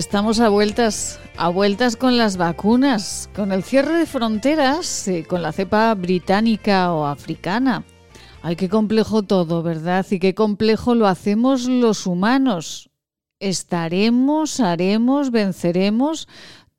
Estamos 0.00 0.40
a 0.40 0.48
vueltas, 0.48 1.20
a 1.36 1.50
vueltas 1.50 1.94
con 1.94 2.16
las 2.16 2.38
vacunas, 2.38 3.28
con 3.36 3.52
el 3.52 3.62
cierre 3.62 3.98
de 3.98 4.06
fronteras, 4.06 5.10
con 5.28 5.42
la 5.42 5.52
cepa 5.52 5.94
británica 5.94 6.90
o 6.94 7.04
africana. 7.04 7.84
Ay, 8.40 8.56
qué 8.56 8.70
complejo 8.70 9.24
todo, 9.24 9.62
¿verdad? 9.62 10.06
Y 10.08 10.18
qué 10.18 10.34
complejo 10.34 10.94
lo 10.94 11.06
hacemos 11.06 11.66
los 11.66 12.06
humanos. 12.06 12.88
Estaremos, 13.40 14.60
haremos, 14.60 15.30
venceremos, 15.30 16.28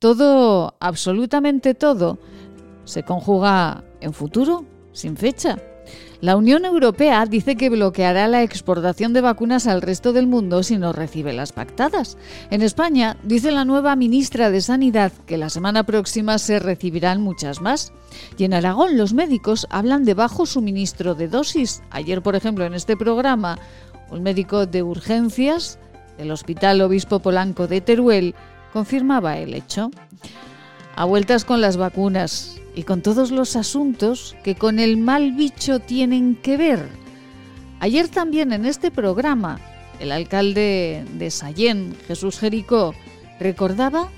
todo, 0.00 0.74
absolutamente 0.80 1.74
todo, 1.74 2.18
se 2.82 3.04
conjuga 3.04 3.84
en 4.00 4.14
futuro, 4.14 4.64
sin 4.90 5.16
fecha. 5.16 5.60
La 6.22 6.36
Unión 6.36 6.64
Europea 6.64 7.26
dice 7.26 7.56
que 7.56 7.68
bloqueará 7.68 8.28
la 8.28 8.44
exportación 8.44 9.12
de 9.12 9.20
vacunas 9.20 9.66
al 9.66 9.82
resto 9.82 10.12
del 10.12 10.28
mundo 10.28 10.62
si 10.62 10.78
no 10.78 10.92
recibe 10.92 11.32
las 11.32 11.50
pactadas. 11.50 12.16
En 12.52 12.62
España, 12.62 13.16
dice 13.24 13.50
la 13.50 13.64
nueva 13.64 13.96
ministra 13.96 14.52
de 14.52 14.60
Sanidad 14.60 15.10
que 15.26 15.36
la 15.36 15.50
semana 15.50 15.82
próxima 15.82 16.38
se 16.38 16.60
recibirán 16.60 17.20
muchas 17.20 17.60
más. 17.60 17.92
Y 18.38 18.44
en 18.44 18.54
Aragón 18.54 18.96
los 18.96 19.14
médicos 19.14 19.66
hablan 19.68 20.04
de 20.04 20.14
bajo 20.14 20.46
suministro 20.46 21.16
de 21.16 21.26
dosis. 21.26 21.82
Ayer, 21.90 22.22
por 22.22 22.36
ejemplo, 22.36 22.64
en 22.66 22.74
este 22.74 22.96
programa, 22.96 23.58
un 24.08 24.22
médico 24.22 24.64
de 24.66 24.84
urgencias 24.84 25.80
del 26.18 26.30
Hospital 26.30 26.82
Obispo 26.82 27.18
Polanco 27.18 27.66
de 27.66 27.80
Teruel 27.80 28.36
confirmaba 28.72 29.38
el 29.38 29.54
hecho. 29.54 29.90
A 30.94 31.04
vueltas 31.04 31.44
con 31.44 31.60
las 31.60 31.76
vacunas, 31.76 32.60
y 32.74 32.84
con 32.84 33.02
todos 33.02 33.30
los 33.30 33.56
asuntos 33.56 34.36
que 34.42 34.54
con 34.54 34.78
el 34.78 34.96
mal 34.96 35.32
bicho 35.32 35.80
tienen 35.80 36.36
que 36.36 36.56
ver. 36.56 36.88
Ayer 37.80 38.08
también 38.08 38.52
en 38.52 38.64
este 38.64 38.90
programa, 38.90 39.60
el 40.00 40.12
alcalde 40.12 41.04
de 41.14 41.30
Sayén, 41.30 41.94
Jesús 42.06 42.38
Jericó, 42.38 42.94
recordaba 43.38 44.08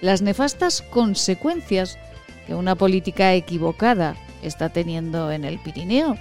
las 0.00 0.22
nefastas 0.22 0.82
consecuencias 0.82 1.98
que 2.46 2.54
una 2.54 2.74
política 2.74 3.34
equivocada 3.34 4.16
está 4.42 4.68
teniendo 4.68 5.30
en 5.30 5.44
el 5.44 5.58
Pirineo. 5.58 6.16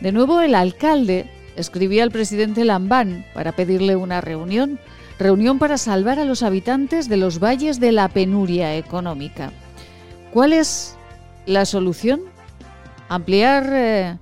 De 0.00 0.12
nuevo, 0.12 0.40
el 0.40 0.54
alcalde 0.54 1.28
escribía 1.56 2.02
al 2.02 2.10
presidente 2.10 2.64
Lambán 2.64 3.26
para 3.34 3.52
pedirle 3.52 3.96
una 3.96 4.20
reunión, 4.20 4.78
reunión 5.18 5.58
para 5.58 5.78
salvar 5.78 6.18
a 6.18 6.24
los 6.24 6.42
habitantes 6.42 7.08
de 7.08 7.16
los 7.16 7.38
valles 7.38 7.80
de 7.80 7.92
la 7.92 8.08
penuria 8.08 8.76
económica. 8.76 9.52
¿Cuál 10.32 10.52
es 10.52 10.96
la 11.46 11.64
solución, 11.64 12.22
ampliar 13.08 13.68
eh, 13.72 14.18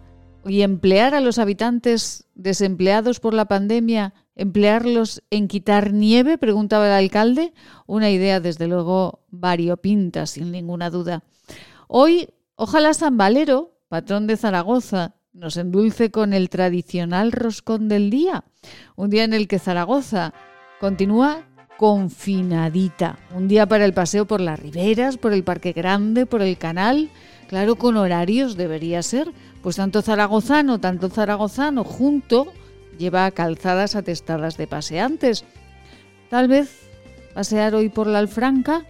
y 0.46 0.62
emplear 0.62 1.14
a 1.14 1.20
los 1.20 1.38
habitantes 1.38 2.26
desempleados 2.34 3.18
por 3.18 3.34
la 3.34 3.46
pandemia, 3.46 4.14
emplearlos 4.36 5.22
en 5.30 5.48
quitar 5.48 5.92
nieve, 5.92 6.38
preguntaba 6.38 6.86
el 6.86 6.92
alcalde. 6.92 7.52
Una 7.86 8.10
idea, 8.10 8.40
desde 8.40 8.68
luego, 8.68 9.20
variopinta, 9.30 10.26
sin 10.26 10.52
ninguna 10.52 10.90
duda. 10.90 11.24
Hoy, 11.88 12.28
ojalá 12.56 12.92
San 12.94 13.16
Valero, 13.16 13.78
patrón 13.88 14.26
de 14.26 14.36
Zaragoza, 14.36 15.14
nos 15.32 15.56
endulce 15.56 16.10
con 16.10 16.32
el 16.32 16.48
tradicional 16.50 17.32
roscón 17.32 17.88
del 17.88 18.10
día, 18.10 18.44
un 18.96 19.10
día 19.10 19.24
en 19.24 19.34
el 19.34 19.48
que 19.48 19.58
Zaragoza 19.58 20.32
continúa 20.84 21.44
confinadita. 21.78 23.18
Un 23.34 23.48
día 23.48 23.64
para 23.64 23.86
el 23.86 23.94
paseo 23.94 24.26
por 24.26 24.42
las 24.42 24.60
riberas, 24.60 25.16
por 25.16 25.32
el 25.32 25.42
Parque 25.42 25.72
Grande, 25.72 26.26
por 26.26 26.42
el 26.42 26.58
canal. 26.58 27.08
Claro, 27.48 27.76
con 27.76 27.96
horarios 27.96 28.54
debería 28.54 29.02
ser. 29.02 29.32
Pues 29.62 29.76
tanto 29.76 30.02
zaragozano, 30.02 30.80
tanto 30.80 31.08
zaragozano 31.08 31.84
junto 31.84 32.52
lleva 32.98 33.30
calzadas 33.30 33.96
atestadas 33.96 34.58
de 34.58 34.66
paseantes. 34.66 35.46
Tal 36.28 36.48
vez 36.48 36.82
pasear 37.32 37.74
hoy 37.74 37.88
por 37.88 38.06
la 38.06 38.18
Alfranca 38.18 38.84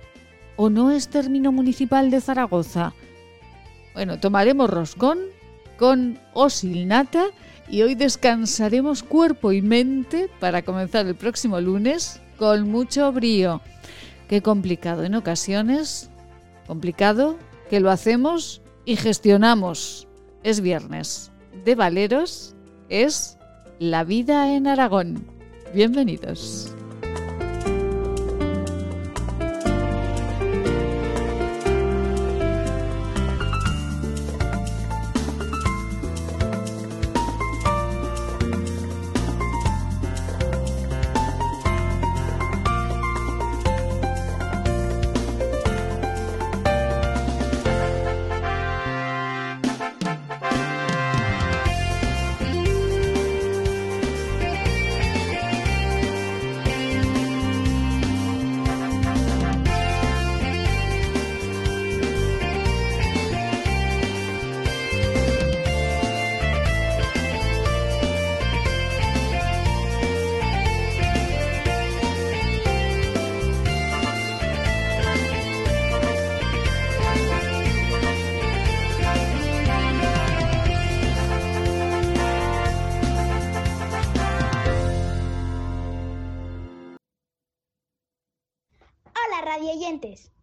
o 0.57 0.71
no 0.71 0.91
es 0.91 1.07
término 1.07 1.53
municipal 1.53 2.11
de 2.11 2.21
Zaragoza. 2.21 2.93
Bueno, 3.95 4.19
tomaremos 4.19 4.69
roscón 4.69 5.21
con 5.79 6.19
osilnata 6.33 7.27
y 7.69 7.83
hoy 7.83 7.95
descansaremos 7.95 9.03
cuerpo 9.03 9.53
y 9.53 9.63
mente 9.63 10.29
para 10.41 10.63
comenzar 10.63 11.07
el 11.07 11.15
próximo 11.15 11.61
lunes 11.61 12.21
con 12.37 12.69
mucho 12.69 13.13
brío. 13.13 13.61
Qué 14.29 14.43
complicado 14.43 15.05
en 15.05 15.15
ocasiones, 15.15 16.11
complicado 16.67 17.39
que 17.71 17.81
lo 17.81 17.91
hacemos 17.91 18.63
y 18.85 18.97
gestionamos. 18.97 20.09
Es 20.43 20.61
viernes. 20.61 21.31
De 21.65 21.75
Valeros 21.75 22.55
es 22.89 23.39
La 23.79 24.05
vida 24.05 24.55
en 24.55 24.67
Aragón. 24.67 25.27
Bienvenidos. 25.75 26.75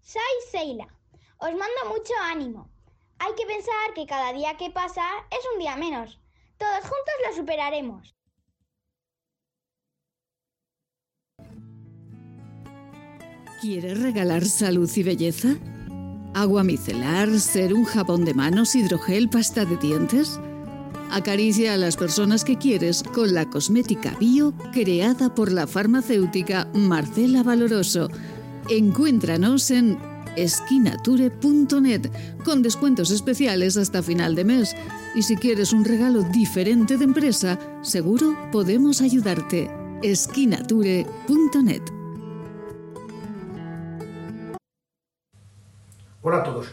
Soy 0.01 0.21
Seila. 0.51 0.87
Os 1.39 1.49
mando 1.49 1.89
mucho 1.89 2.13
ánimo. 2.21 2.69
Hay 3.17 3.33
que 3.35 3.45
pensar 3.45 3.93
que 3.95 4.05
cada 4.05 4.33
día 4.33 4.55
que 4.57 4.69
pasa 4.69 5.01
es 5.31 5.39
un 5.53 5.59
día 5.59 5.75
menos. 5.75 6.19
Todos 6.57 6.81
juntos 6.81 7.13
lo 7.27 7.35
superaremos. 7.35 8.15
¿Quieres 13.61 13.99
regalar 13.99 14.45
salud 14.45 14.89
y 14.95 15.03
belleza? 15.03 15.49
¿Agua 16.33 16.63
micelar, 16.63 17.39
ser 17.39 17.73
un 17.73 17.85
jabón 17.85 18.25
de 18.25 18.33
manos, 18.33 18.75
hidrogel, 18.75 19.29
pasta 19.29 19.65
de 19.65 19.77
dientes? 19.77 20.39
Acaricia 21.11 21.73
a 21.73 21.77
las 21.77 21.97
personas 21.97 22.43
que 22.45 22.57
quieres 22.57 23.03
con 23.03 23.33
la 23.33 23.49
cosmética 23.49 24.15
bio 24.19 24.53
creada 24.71 25.33
por 25.35 25.51
la 25.51 25.67
farmacéutica 25.67 26.67
Marcela 26.73 27.43
Valoroso 27.43 28.07
Encuéntranos 28.73 29.69
en 29.69 29.97
esquinature.net 30.37 32.09
con 32.45 32.61
descuentos 32.61 33.11
especiales 33.11 33.75
hasta 33.75 34.01
final 34.01 34.33
de 34.33 34.45
mes. 34.45 34.77
Y 35.13 35.23
si 35.23 35.35
quieres 35.35 35.73
un 35.73 35.83
regalo 35.83 36.23
diferente 36.23 36.95
de 36.95 37.03
empresa, 37.03 37.59
seguro 37.81 38.33
podemos 38.49 39.01
ayudarte. 39.01 39.69
esquinature.net. 40.03 41.81
Hola 46.21 46.37
a 46.37 46.43
todos, 46.43 46.67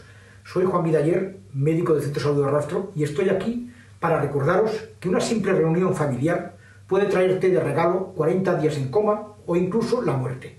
soy 0.45 0.63
Juan 0.63 0.85
Vidaller, 0.85 1.41
médico 1.51 1.95
del 1.95 2.03
Centro 2.03 2.21
de 2.21 2.29
Salud 2.29 2.45
de 2.45 2.51
Rastro, 2.51 2.91
y 2.95 3.03
estoy 3.03 3.27
aquí 3.27 3.73
para 3.99 4.21
recordaros 4.21 4.71
que 5.01 5.09
una 5.09 5.19
simple 5.19 5.51
reunión 5.51 5.93
familiar 5.93 6.55
puede 6.87 7.07
traerte 7.07 7.49
de 7.49 7.59
regalo 7.59 8.13
40 8.15 8.55
días 8.55 8.77
en 8.77 8.89
coma 8.89 9.33
o 9.45 9.57
incluso 9.57 10.01
la 10.01 10.13
muerte. 10.13 10.58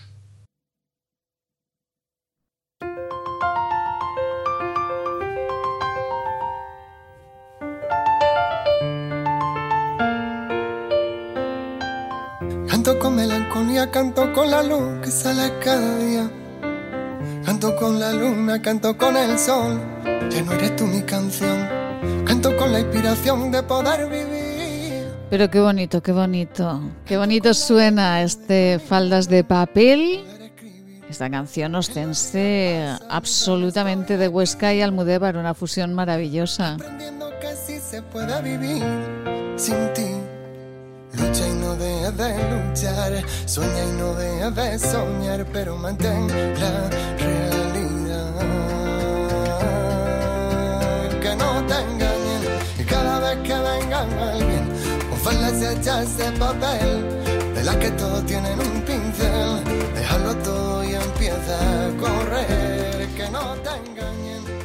Con 14.41 14.49
la 14.49 14.63
luz 14.63 15.01
que 15.03 15.11
sale 15.11 15.53
cada 15.63 15.97
día. 15.97 16.31
Canto 17.45 17.75
con 17.75 17.99
la 17.99 18.11
luna, 18.11 18.59
canto 18.59 18.97
con 18.97 19.15
el 19.15 19.37
sol, 19.37 19.79
ya 20.31 20.41
no 20.41 20.53
eres 20.53 20.75
tú 20.75 20.85
mi 20.85 21.01
canción 21.01 21.67
Canto 22.25 22.55
con 22.57 22.71
la 22.71 22.79
inspiración 22.79 23.51
de 23.51 23.61
poder 23.61 24.09
vivir. 24.09 25.05
Pero 25.29 25.47
qué 25.51 25.59
bonito, 25.59 26.01
qué 26.01 26.11
bonito. 26.11 26.81
Qué 27.05 27.17
bonito 27.17 27.53
suena 27.53 28.23
este 28.23 28.79
Faldas 28.79 29.29
de 29.29 29.43
Papel. 29.43 30.23
Esta 31.07 31.29
canción 31.29 31.75
ostense 31.75 32.83
absolutamente 33.09 34.17
de 34.17 34.27
Huesca 34.27 34.73
y 34.73 34.81
Almudévar, 34.81 35.37
una 35.37 35.53
fusión 35.53 35.93
maravillosa. 35.93 36.73
Aprendiendo 36.73 37.29
que 37.39 37.55
sí 37.55 37.79
se 37.79 38.01
puede 38.01 38.41
vivir 38.41 38.83
sin 39.55 39.93
ti. 39.93 40.30
Lucha 41.13 41.47
y 41.47 41.53
no 41.53 41.75
dejes 41.75 42.17
de 42.17 42.29
luchar, 42.51 43.23
sueña 43.45 43.83
y 43.83 43.91
no 43.99 44.13
dejes 44.15 44.55
de 44.55 44.79
soñar, 44.79 45.45
pero 45.51 45.75
mantén 45.75 46.27
la 46.27 46.89
realidad. 47.17 48.33
Que 51.21 51.35
no 51.35 51.65
te 51.67 51.73
engañen 51.73 52.41
y 52.79 52.83
cada 52.83 53.19
vez 53.19 53.37
que 53.47 53.53
vengan 53.53 54.09
alguien, 54.19 54.71
faldas 55.21 55.61
hechas 55.61 56.17
de 56.17 56.31
papel, 56.31 57.53
de 57.55 57.63
las 57.63 57.75
que 57.75 57.91
todos 57.91 58.25
tienen 58.25 58.59
un 58.59 58.81
pincel, 58.81 59.63
déjalo 59.93 60.35
todo 60.37 60.83
y 60.83 60.95
empieza 60.95 61.55
a 61.59 61.97
correr, 61.99 63.07
que 63.17 63.29
no 63.29 63.53
te 63.55 63.69
engañen. 63.69 64.00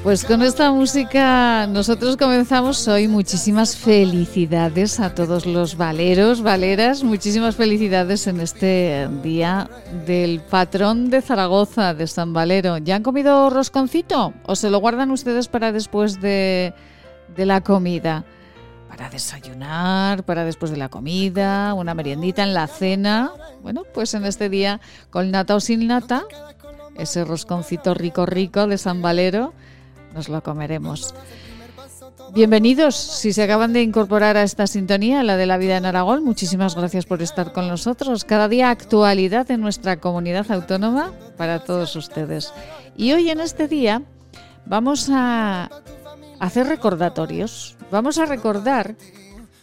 Pues 0.07 0.25
con 0.25 0.41
esta 0.43 0.71
música 0.71 1.67
nosotros 1.67 2.17
comenzamos 2.17 2.87
hoy. 2.87 3.09
Muchísimas 3.09 3.77
felicidades 3.77 5.01
a 5.01 5.13
todos 5.17 5.47
los 5.47 5.77
valeros, 5.77 6.43
valeras. 6.43 7.03
Muchísimas 7.03 7.57
felicidades 7.57 8.29
en 8.29 8.41
este 8.41 9.09
día 9.25 9.69
del 10.07 10.43
patrón 10.43 11.11
de 11.11 11.23
Zaragoza, 11.23 11.93
de 11.93 12.07
San 12.07 12.33
Valero. 12.33 12.79
¿Ya 12.79 12.95
han 12.95 13.03
comido 13.03 13.51
rosconcito 13.51 14.33
o 14.45 14.55
se 14.55 14.71
lo 14.71 14.79
guardan 14.79 15.11
ustedes 15.11 15.49
para 15.49 15.73
después 15.73 16.21
de, 16.21 16.73
de 17.37 17.45
la 17.45 17.63
comida? 17.63 18.25
Para 18.89 19.11
desayunar, 19.11 20.23
para 20.23 20.45
después 20.45 20.71
de 20.71 20.77
la 20.77 20.89
comida, 20.89 21.75
una 21.75 21.95
meriendita 21.95 22.45
en 22.45 22.55
la 22.55 22.69
cena. 22.69 23.33
Bueno, 23.61 23.83
pues 23.93 24.15
en 24.15 24.25
este 24.25 24.51
día 24.51 24.81
con 25.11 25.33
nata 25.33 25.57
o 25.57 25.59
sin 25.59 25.89
nata, 25.89 26.23
ese 26.97 27.25
rosconcito 27.25 27.93
rico 27.93 28.25
rico 28.25 28.69
de 28.69 28.79
San 28.79 29.03
Valero 29.03 29.53
nos 30.17 30.29
lo 30.31 30.43
comeremos. 30.43 31.15
Bienvenidos, 32.33 32.97
si 32.97 33.35
se 33.35 33.43
acaban 33.43 33.75
de 33.75 33.83
incorporar 33.83 34.39
a 34.39 34.43
esta 34.43 34.67
sintonía, 34.67 35.23
la 35.23 35.37
de 35.37 35.45
la 35.45 35.59
vida 35.59 35.77
en 35.77 35.85
Aragón, 35.85 36.25
muchísimas 36.25 36.75
gracias 36.75 37.05
por 37.05 37.21
estar 37.21 37.53
con 37.53 37.69
nosotros. 37.69 38.25
Cada 38.25 38.49
día 38.49 38.71
actualidad 38.71 39.51
en 39.51 39.61
nuestra 39.61 39.99
comunidad 39.99 40.51
autónoma 40.51 41.13
para 41.37 41.59
todos 41.59 41.95
ustedes. 41.97 42.53
Y 42.97 43.13
hoy 43.13 43.29
en 43.29 43.41
este 43.41 43.69
día 43.69 44.03
vamos 44.65 45.09
a 45.13 45.71
hacer 46.41 46.67
recordatorios, 46.67 47.77
vamos 47.91 48.17
a 48.17 48.25
recordar 48.25 48.97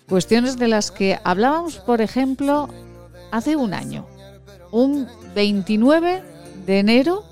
cuestiones 0.07 0.57
de 0.59 0.67
las 0.67 0.91
que 0.91 1.19
hablábamos, 1.23 1.77
por 1.77 1.99
ejemplo, 1.99 2.69
hace 3.31 3.55
un 3.55 3.73
año, 3.73 4.05
un 4.71 5.07
29 5.33 6.23
de 6.67 6.79
enero 6.79 7.23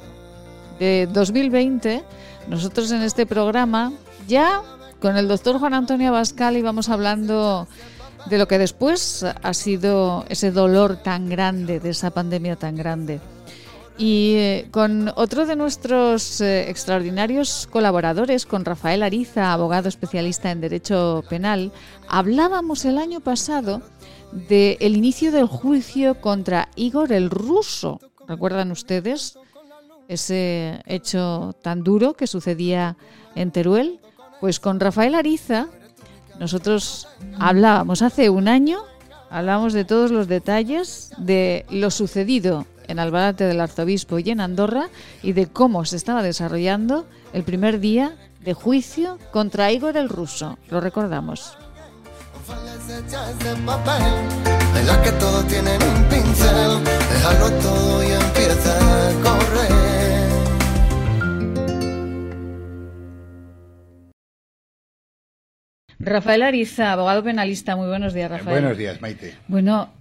de 0.80 1.08
2020 1.14 2.04
nosotros 2.48 2.92
en 2.92 3.02
este 3.02 3.26
programa 3.26 3.94
ya 4.28 4.62
con 5.02 5.18
el 5.18 5.28
doctor 5.28 5.60
Juan 5.60 5.74
Antonio 5.74 6.10
Abascal 6.10 6.58
íbamos 6.58 6.90
hablando 6.90 7.68
de 8.28 8.38
lo 8.38 8.48
que 8.48 8.60
después 8.60 9.24
ha 9.24 9.54
sido 9.54 10.26
ese 10.30 10.52
dolor 10.52 10.98
tan 10.98 11.30
grande, 11.30 11.80
de 11.80 11.90
esa 11.90 12.12
pandemia 12.12 12.56
tan 12.56 12.76
grande. 12.76 13.20
Y 13.98 14.34
eh, 14.36 14.68
con 14.72 15.12
otro 15.16 15.46
de 15.46 15.56
nuestros 15.56 16.42
eh, 16.42 16.70
extraordinarios 16.70 17.68
colaboradores, 17.72 18.46
con 18.46 18.66
Rafael 18.66 19.04
Ariza, 19.04 19.54
abogado 19.54 19.90
especialista 19.90 20.52
en 20.52 20.62
Derecho 20.62 21.24
Penal, 21.30 21.72
hablábamos 22.08 22.86
el 22.86 22.98
año 22.98 23.20
pasado 23.20 23.82
del 24.32 24.96
inicio 24.96 25.32
del 25.32 25.46
juicio 25.46 26.22
contra 26.22 26.70
Igor 26.76 27.12
el 27.12 27.30
ruso. 27.30 28.00
¿Recuerdan 28.28 28.72
ustedes? 28.72 29.38
Ese 30.12 30.82
hecho 30.86 31.56
tan 31.62 31.84
duro 31.84 32.16
que 32.16 32.28
sucedía 32.28 32.98
en 33.34 33.52
Teruel, 33.52 34.02
pues 34.42 34.60
con 34.60 34.82
Rafael 34.82 35.16
Ariza 35.16 35.68
nosotros 36.38 37.08
hablábamos 37.40 38.02
hace 38.02 38.30
un 38.30 38.50
año, 38.50 38.80
hablábamos 39.30 39.72
de 39.72 39.86
todos 39.86 40.12
los 40.12 40.28
detalles 40.28 41.12
de 41.18 41.66
lo 41.70 41.92
sucedido 41.92 42.66
en 42.88 43.00
Albalate 43.00 43.46
del 43.46 43.62
Arzobispo 43.62 44.20
y 44.20 44.32
en 44.32 44.42
Andorra 44.42 44.90
y 45.24 45.32
de 45.32 45.48
cómo 45.48 45.86
se 45.86 45.96
estaba 45.96 46.24
desarrollando 46.24 47.06
el 47.32 47.44
primer 47.44 47.80
día 47.80 48.18
de 48.42 48.54
juicio 48.54 49.18
contra 49.32 49.72
Igor 49.72 49.96
el 49.96 50.10
ruso. 50.10 50.58
Lo 50.70 50.82
recordamos. 50.82 51.58
Rafael 66.04 66.42
Ariza, 66.44 66.92
abogado 66.92 67.24
penalista, 67.24 67.76
muy 67.76 67.88
buenos 67.88 68.14
días, 68.14 68.30
Rafael. 68.32 68.62
Buenos 68.62 68.78
días, 68.78 69.02
Maite. 69.02 69.36
Bueno, 69.48 69.94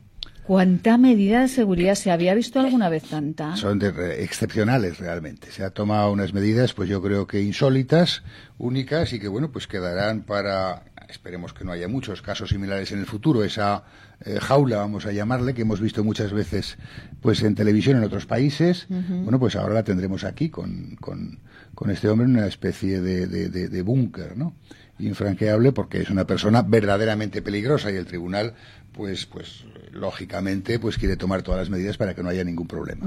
¿cuánta 0.44 0.96
medida 0.98 1.42
de 1.42 1.48
seguridad 1.48 1.94
se 1.94 2.10
había 2.10 2.34
visto 2.34 2.60
alguna 2.60 2.88
vez 2.88 3.04
tanta? 3.04 3.56
Son 3.56 3.78
de 3.78 3.90
re- 3.90 4.22
excepcionales 4.24 4.98
realmente. 4.98 5.50
Se 5.50 5.62
ha 5.64 5.70
tomado 5.70 6.10
unas 6.12 6.32
medidas, 6.32 6.72
pues 6.74 6.88
yo 6.88 7.02
creo 7.02 7.26
que 7.26 7.42
insólitas, 7.42 8.22
únicas 8.58 9.12
y 9.12 9.20
que 9.20 9.28
bueno, 9.28 9.50
pues 9.52 9.66
quedarán 9.66 10.22
para 10.22 10.84
esperemos 11.08 11.52
que 11.52 11.64
no 11.64 11.72
haya 11.72 11.88
muchos 11.88 12.22
casos 12.22 12.50
similares 12.50 12.92
en 12.92 13.00
el 13.00 13.06
futuro. 13.06 13.42
Esa 13.42 13.82
eh, 14.24 14.38
jaula, 14.40 14.76
vamos 14.76 15.06
a 15.06 15.12
llamarle, 15.12 15.54
que 15.54 15.62
hemos 15.62 15.80
visto 15.80 16.04
muchas 16.04 16.32
veces, 16.32 16.78
pues 17.20 17.42
en 17.42 17.56
televisión 17.56 17.96
en 17.96 18.04
otros 18.04 18.26
países. 18.26 18.86
Bueno, 18.88 19.40
pues 19.40 19.56
ahora 19.56 19.74
la 19.74 19.82
tendremos 19.82 20.22
aquí 20.22 20.50
con, 20.50 20.94
con, 21.00 21.40
con 21.74 21.90
este 21.90 22.08
hombre 22.08 22.26
en 22.26 22.36
una 22.36 22.46
especie 22.46 23.00
de, 23.00 23.26
de, 23.26 23.48
de- 23.48 23.68
de 23.68 23.82
búnker, 23.82 24.36
¿no? 24.36 24.54
Infranqueable 25.00 25.72
porque 25.72 26.00
es 26.02 26.10
una 26.10 26.26
persona 26.26 26.62
verdaderamente 26.62 27.42
peligrosa 27.42 27.90
y 27.90 27.96
el 27.96 28.06
tribunal 28.06 28.54
pues 28.92 29.24
pues 29.26 29.64
lógicamente 29.92 30.78
pues 30.78 30.98
quiere 30.98 31.16
tomar 31.16 31.42
todas 31.42 31.60
las 31.60 31.70
medidas 31.70 31.96
para 31.96 32.14
que 32.14 32.22
no 32.22 32.28
haya 32.28 32.44
ningún 32.44 32.66
problema. 32.66 33.06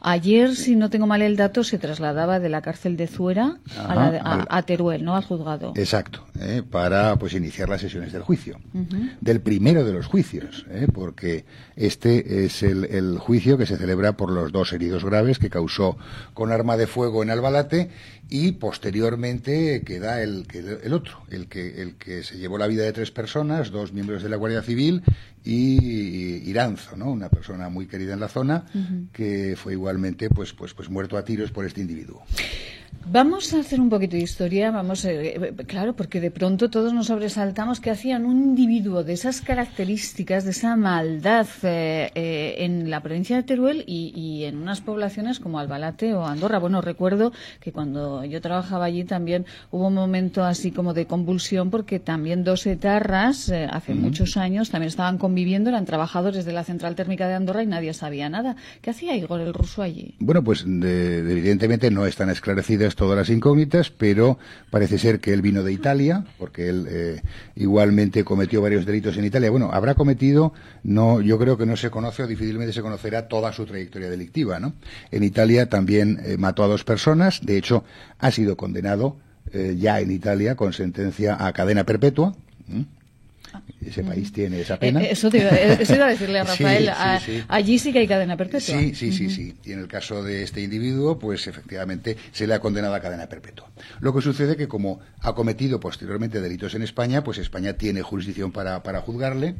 Ayer, 0.00 0.54
si 0.56 0.76
no 0.76 0.88
tengo 0.90 1.06
mal 1.06 1.22
el 1.22 1.36
dato, 1.36 1.64
se 1.64 1.78
trasladaba 1.78 2.38
de 2.38 2.48
la 2.48 2.60
cárcel 2.62 2.96
de 2.96 3.06
Zuera 3.06 3.58
a, 3.78 3.94
la 3.94 4.46
a- 4.48 4.62
Teruel, 4.62 5.04
¿no? 5.04 5.16
Al 5.16 5.24
juzgado. 5.24 5.72
Exacto, 5.76 6.26
¿eh? 6.40 6.62
para 6.70 7.16
pues 7.18 7.32
iniciar 7.34 7.68
las 7.68 7.80
sesiones 7.80 8.12
del 8.12 8.22
juicio, 8.22 8.58
del 9.20 9.40
primero 9.40 9.84
de 9.84 9.92
los 9.92 10.06
juicios, 10.06 10.66
¿eh? 10.70 10.86
porque 10.92 11.44
este 11.76 12.44
es 12.44 12.62
el, 12.62 12.84
el 12.84 13.18
juicio 13.18 13.56
que 13.58 13.66
se 13.66 13.76
celebra 13.76 14.16
por 14.16 14.30
los 14.30 14.52
dos 14.52 14.72
heridos 14.72 15.04
graves 15.04 15.38
que 15.38 15.50
causó 15.50 15.96
con 16.34 16.52
arma 16.52 16.76
de 16.76 16.86
fuego 16.86 17.22
en 17.22 17.30
Albalate 17.30 17.90
y 18.28 18.52
posteriormente 18.52 19.82
queda 19.84 20.22
el, 20.22 20.46
el 20.82 20.92
otro, 20.92 21.15
el 21.30 21.48
que, 21.48 21.82
el 21.82 21.94
que 21.96 22.22
se 22.22 22.38
llevó 22.38 22.58
la 22.58 22.66
vida 22.66 22.84
de 22.84 22.92
tres 22.92 23.10
personas, 23.10 23.70
dos 23.70 23.92
miembros 23.92 24.22
de 24.22 24.28
la 24.28 24.36
Guardia 24.36 24.62
Civil 24.62 25.02
y 25.44 26.48
Iranzo, 26.48 26.96
¿no? 26.96 27.10
una 27.10 27.28
persona 27.28 27.68
muy 27.68 27.86
querida 27.86 28.14
en 28.14 28.20
la 28.20 28.28
zona 28.28 28.66
que 29.12 29.56
fue 29.56 29.74
igualmente 29.74 30.28
pues, 30.28 30.52
pues, 30.52 30.74
pues 30.74 30.88
muerto 30.88 31.16
a 31.16 31.24
tiros 31.24 31.50
por 31.50 31.64
este 31.64 31.80
individuo. 31.80 32.24
Vamos 33.08 33.54
a 33.54 33.60
hacer 33.60 33.80
un 33.80 33.88
poquito 33.88 34.16
de 34.16 34.22
historia, 34.22 34.72
vamos, 34.72 35.04
eh, 35.04 35.36
eh, 35.36 35.52
claro, 35.66 35.94
porque 35.94 36.20
de 36.20 36.32
pronto 36.32 36.70
todos 36.70 36.92
nos 36.92 37.06
sobresaltamos 37.06 37.78
que 37.78 37.90
hacían 37.90 38.24
un 38.24 38.42
individuo 38.42 39.04
de 39.04 39.12
esas 39.12 39.40
características, 39.40 40.44
de 40.44 40.50
esa 40.50 40.74
maldad 40.74 41.46
eh, 41.62 42.56
en 42.58 42.90
la 42.90 43.00
provincia 43.02 43.36
de 43.36 43.44
Teruel 43.44 43.84
y, 43.86 44.44
en 44.44 44.56
unas 44.58 44.80
poblaciones 44.80 45.38
como 45.38 45.58
Albalate 45.60 46.14
o 46.14 46.26
Andorra. 46.26 46.58
Bueno, 46.58 46.80
recuerdo 46.80 47.32
que 47.60 47.70
cuando 47.70 48.24
yo 48.24 48.40
trabajaba 48.40 48.86
allí 48.86 49.04
también 49.04 49.46
hubo 49.70 49.86
un 49.86 49.94
momento 49.94 50.44
así 50.44 50.72
como 50.72 50.92
de 50.92 51.06
convulsión 51.06 51.70
porque 51.70 52.00
también 52.00 52.42
dos 52.42 52.66
etarras 52.66 53.50
hace 53.50 53.94
muchos 53.94 54.36
años 54.36 54.70
también 54.70 54.88
estaban 54.88 55.18
conviviendo, 55.18 55.70
eran 55.70 55.84
trabajadores 55.84 56.44
de 56.44 56.52
la 56.52 56.64
central 56.64 56.96
térmica 56.96 57.28
de 57.28 57.34
Andorra 57.34 57.62
y 57.62 57.66
nadie 57.66 57.94
sabía 57.94 58.28
nada. 58.28 58.56
¿Qué 58.82 58.90
hacía 58.90 59.16
Igor 59.16 59.40
el 59.40 59.54
ruso 59.54 59.82
allí? 59.82 60.14
Bueno, 60.18 60.42
pues 60.42 60.62
evidentemente 60.62 61.90
no 61.90 62.06
están 62.06 62.30
esclarecidas 62.30 62.85
todas 62.94 63.16
las 63.16 63.30
incógnitas, 63.30 63.90
pero 63.90 64.38
parece 64.70 64.98
ser 64.98 65.18
que 65.20 65.32
él 65.32 65.42
vino 65.42 65.62
de 65.62 65.72
Italia, 65.72 66.24
porque 66.38 66.68
él 66.68 66.86
eh, 66.88 67.22
igualmente 67.56 68.22
cometió 68.24 68.62
varios 68.62 68.86
delitos 68.86 69.16
en 69.16 69.24
Italia. 69.24 69.50
Bueno, 69.50 69.70
habrá 69.72 69.94
cometido, 69.94 70.52
no, 70.82 71.20
yo 71.20 71.38
creo 71.38 71.58
que 71.58 71.66
no 71.66 71.76
se 71.76 71.90
conoce 71.90 72.22
o 72.22 72.26
difícilmente 72.26 72.72
se 72.72 72.82
conocerá 72.82 73.28
toda 73.28 73.52
su 73.52 73.66
trayectoria 73.66 74.10
delictiva, 74.10 74.60
¿no? 74.60 74.74
En 75.10 75.22
Italia 75.22 75.68
también 75.68 76.20
eh, 76.24 76.36
mató 76.36 76.62
a 76.62 76.68
dos 76.68 76.84
personas, 76.84 77.40
de 77.44 77.56
hecho 77.56 77.84
ha 78.18 78.30
sido 78.30 78.56
condenado 78.56 79.16
eh, 79.52 79.76
ya 79.78 80.00
en 80.00 80.10
Italia 80.10 80.54
con 80.54 80.72
sentencia 80.72 81.36
a 81.44 81.52
cadena 81.52 81.84
perpetua 81.84 82.34
ese 83.84 84.02
país 84.02 84.32
tiene 84.32 84.60
esa 84.60 84.78
pena. 84.78 85.02
Eh, 85.02 85.12
eso, 85.12 85.28
iba, 85.32 85.48
a 86.06 86.08
decirle 86.08 86.38
a 86.38 86.44
Rafael. 86.44 86.90
Allí 87.48 87.78
sí 87.78 87.92
que 87.92 88.00
hay 88.00 88.08
cadena 88.08 88.36
perpetua. 88.36 88.60
Sí, 88.60 88.94
sí, 88.94 89.12
sí, 89.12 89.30
sí. 89.30 89.54
Y 89.64 89.72
en 89.72 89.80
el 89.80 89.88
caso 89.88 90.22
de 90.22 90.42
este 90.42 90.62
individuo, 90.62 91.18
pues 91.18 91.46
efectivamente 91.46 92.16
se 92.32 92.46
le 92.46 92.54
ha 92.54 92.60
condenado 92.60 92.94
a 92.94 93.00
cadena 93.00 93.28
perpetua. 93.28 93.70
Lo 94.00 94.14
que 94.14 94.22
sucede 94.22 94.56
que 94.56 94.68
como 94.68 95.00
ha 95.20 95.34
cometido 95.34 95.80
posteriormente 95.80 96.40
delitos 96.40 96.74
en 96.74 96.82
España, 96.82 97.22
pues 97.24 97.38
España 97.38 97.74
tiene 97.74 98.02
jurisdicción 98.02 98.52
para, 98.52 98.82
para 98.82 99.00
juzgarle 99.00 99.56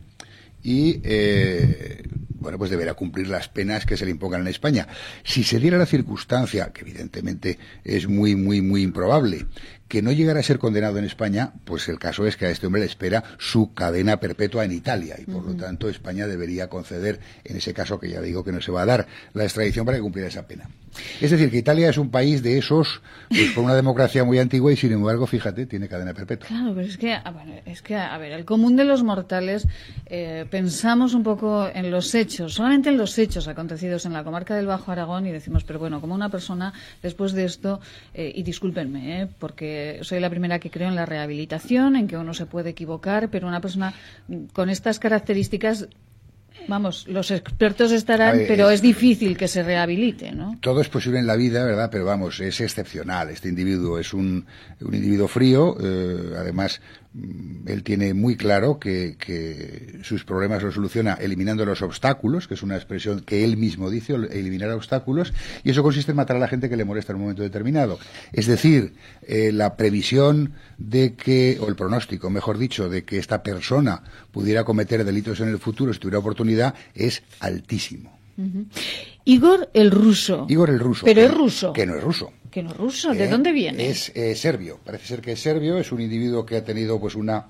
y 0.63 1.01
eh, 1.05 2.03
bueno 2.41 2.59
pues 2.59 2.71
deberá 2.71 2.95
cumplir 2.95 3.29
las 3.29 3.49
penas 3.49 3.87
que 3.87 3.97
se 3.97 4.05
le 4.05 4.11
impongan 4.11 4.41
en 4.43 4.49
España. 4.49 4.89
Si 5.23 5.45
se 5.45 5.61
diera 5.61 5.79
la 5.79 5.87
circunstancia, 5.87 6.73
que 6.73 6.81
evidentemente 6.81 7.59
es 7.85 8.09
muy 8.09 8.35
muy 8.35 8.61
muy 8.63 8.83
improbable, 8.83 9.47
que 9.89 10.03
no 10.03 10.13
llegara 10.13 10.41
a 10.41 10.43
ser 10.43 10.59
condenado 10.59 10.99
en 10.99 11.05
España, 11.05 11.53
pues 11.65 11.89
el 11.89 11.99
caso 11.99 12.27
es 12.27 12.37
que 12.37 12.47
a 12.47 12.51
este 12.51 12.67
hombre 12.67 12.81
le 12.81 12.87
espera 12.87 13.23
su 13.39 13.73
cadena 13.73 14.19
perpetua 14.19 14.65
en 14.65 14.73
Italia 14.73 15.17
y 15.19 15.25
por 15.25 15.45
lo 15.45 15.55
tanto 15.55 15.89
España 15.89 16.27
debería 16.27 16.69
conceder, 16.69 17.21
en 17.45 17.57
ese 17.57 17.73
caso 17.73 18.01
que 18.01 18.09
ya 18.09 18.21
digo 18.21 18.45
que 18.45 18.53
no 18.53 18.61
se 18.61 18.73
va 18.73 18.83
a 18.83 18.87
dar, 18.87 19.07
la 19.35 19.45
extradición 19.45 19.87
para 19.87 19.99
que 19.99 20.03
cumpliera 20.03 20.29
esa 20.29 20.47
pena. 20.47 20.69
Es 21.21 21.31
decir, 21.31 21.51
que 21.51 21.59
Italia 21.59 21.91
es 21.91 21.99
un 21.99 22.11
país 22.11 22.43
de 22.43 22.59
esos, 22.59 23.03
pues, 23.29 23.51
con 23.53 23.65
una 23.65 23.75
democracia 23.75 24.25
muy 24.25 24.39
antigua 24.39 24.73
y 24.73 24.77
sin 24.77 24.93
embargo, 24.93 25.27
fíjate, 25.27 25.67
tiene 25.67 25.89
cadena 25.89 26.15
perpetua. 26.15 26.49
Claro, 26.49 26.73
pero 26.75 26.87
es 26.87 26.97
que, 26.97 27.13
a 27.13 27.31
ver, 27.31 27.63
es 27.67 27.83
que, 27.83 27.97
a 27.97 28.17
ver 28.19 28.33
el 28.33 28.45
común 28.45 28.77
de 28.77 28.85
los 28.85 29.03
mortales 29.03 29.69
eh, 30.07 30.47
pensamos 30.51 31.15
un 31.15 31.23
poco 31.23 31.69
en 31.73 31.91
los 31.91 32.15
hechos, 32.15 32.55
solamente 32.55 32.89
en 32.89 32.97
los 32.97 33.19
hechos 33.19 33.47
acontecidos 33.47 34.07
en 34.07 34.15
la 34.15 34.25
comarca 34.25 34.57
del 34.57 34.67
Bajo 34.67 34.91
Aragón 34.91 35.27
y 35.27 35.33
decimos, 35.33 35.65
pero 35.65 35.79
bueno, 35.79 36.01
como 36.01 36.15
una 36.15 36.31
persona 36.31 36.73
después 37.03 37.33
de 37.33 37.45
esto, 37.45 37.81
eh, 38.15 38.33
y 38.35 38.43
discúlpenme, 38.43 39.23
eh, 39.23 39.29
porque 39.39 39.76
soy 40.03 40.21
la 40.21 40.31
primera 40.31 40.59
que 40.59 40.71
creo 40.71 40.89
en 40.89 40.97
la 40.97 41.07
rehabilitación, 41.07 41.97
en 41.97 42.09
que 42.09 42.17
uno 42.17 42.35
se 42.35 42.47
puede 42.47 42.71
equivocar, 42.71 43.31
pero 43.31 43.49
una 43.49 43.61
persona 43.61 43.95
con 44.53 44.71
estas 44.71 44.99
características 44.99 45.89
Vamos, 46.69 47.07
los 47.07 47.31
expertos 47.31 47.93
estarán, 47.93 48.41
pero 48.49 48.71
es, 48.71 48.83
difícil 48.83 49.37
que 49.37 49.47
se 49.47 49.63
rehabilite, 49.63 50.33
¿no? 50.33 50.59
Todo 50.61 50.81
es 50.81 50.89
posible 50.89 51.21
en 51.21 51.27
la 51.27 51.37
vida, 51.37 51.65
¿verdad? 51.65 51.91
Pero 51.93 52.05
vamos, 52.05 52.41
es 52.41 52.61
excepcional. 52.61 53.31
Este 53.31 53.49
individuo 53.49 53.99
es 53.99 54.13
un, 54.13 54.45
un 54.81 54.95
individuo 54.95 55.29
frío, 55.29 55.77
eh, 55.81 56.35
además 56.37 56.81
él 57.67 57.83
tiene 57.83 58.15
muy 58.15 58.37
claro 58.37 58.79
que, 58.79 59.17
sus 60.03 60.25
problemas 60.25 60.63
los 60.63 60.75
soluciona 60.75 61.15
eliminando 61.15 61.65
los 61.65 61.83
obstáculos, 61.83 62.47
que 62.47 62.55
es 62.55 62.63
una 62.63 62.77
expresión 62.77 63.21
que 63.21 63.45
él 63.45 63.57
mismo 63.57 63.91
dice, 63.91 64.15
eliminar 64.15 64.71
obstáculos, 64.71 65.33
y 65.65 65.71
eso 65.71 65.83
consiste 65.83 66.13
en 66.13 66.17
matar 66.17 66.37
a 66.37 66.41
la 66.41 66.49
gente 66.49 66.69
que 66.69 66.77
le 66.77 66.85
molesta 66.85 67.13
en 67.13 67.17
un 67.17 67.23
momento 67.23 67.43
determinado. 67.43 67.99
Es 68.33 68.47
decir, 68.47 68.95
eh, 69.23 69.51
la 69.53 69.77
previsión 69.77 70.53
de 70.79 71.15
que, 71.15 71.59
o 71.61 71.69
el 71.69 71.77
pronóstico, 71.77 72.31
mejor 72.31 72.59
dicho, 72.59 72.89
de 72.89 73.05
que 73.05 73.19
esta 73.19 73.43
persona 73.43 74.03
pudiera 74.31 74.65
cometer 74.65 75.05
delitos 75.05 75.41
en 75.41 75.49
el 75.49 75.59
futuro 75.59 75.93
si 75.93 75.99
tuviera 75.99 76.19
oportunidad 76.19 76.75
es 76.95 77.23
altísimo. 77.41 78.17
Igor 79.25 79.71
el 79.73 79.91
ruso. 79.91 80.47
Igor 80.49 80.69
el 80.69 80.79
ruso. 80.79 81.07
Pero 81.07 81.23
es 81.23 81.33
ruso. 81.33 81.73
Que 81.73 81.87
no 81.87 81.97
es 81.97 82.03
ruso 82.03 82.33
que. 82.63 83.19
¿De 83.19 83.25
eh, 83.25 83.29
dónde 83.29 83.53
viene? 83.53 83.89
Es 83.89 84.13
eh, 84.15 84.35
serbio. 84.35 84.81
Parece 84.85 85.07
ser 85.07 85.21
que 85.21 85.33
es 85.33 85.41
serbio. 85.41 85.79
Es 85.79 85.93
un 85.93 86.01
individuo 86.01 86.47
que 86.47 86.57
ha 86.57 86.65
tenido 86.65 86.99
pues 87.01 87.15
una 87.15 87.47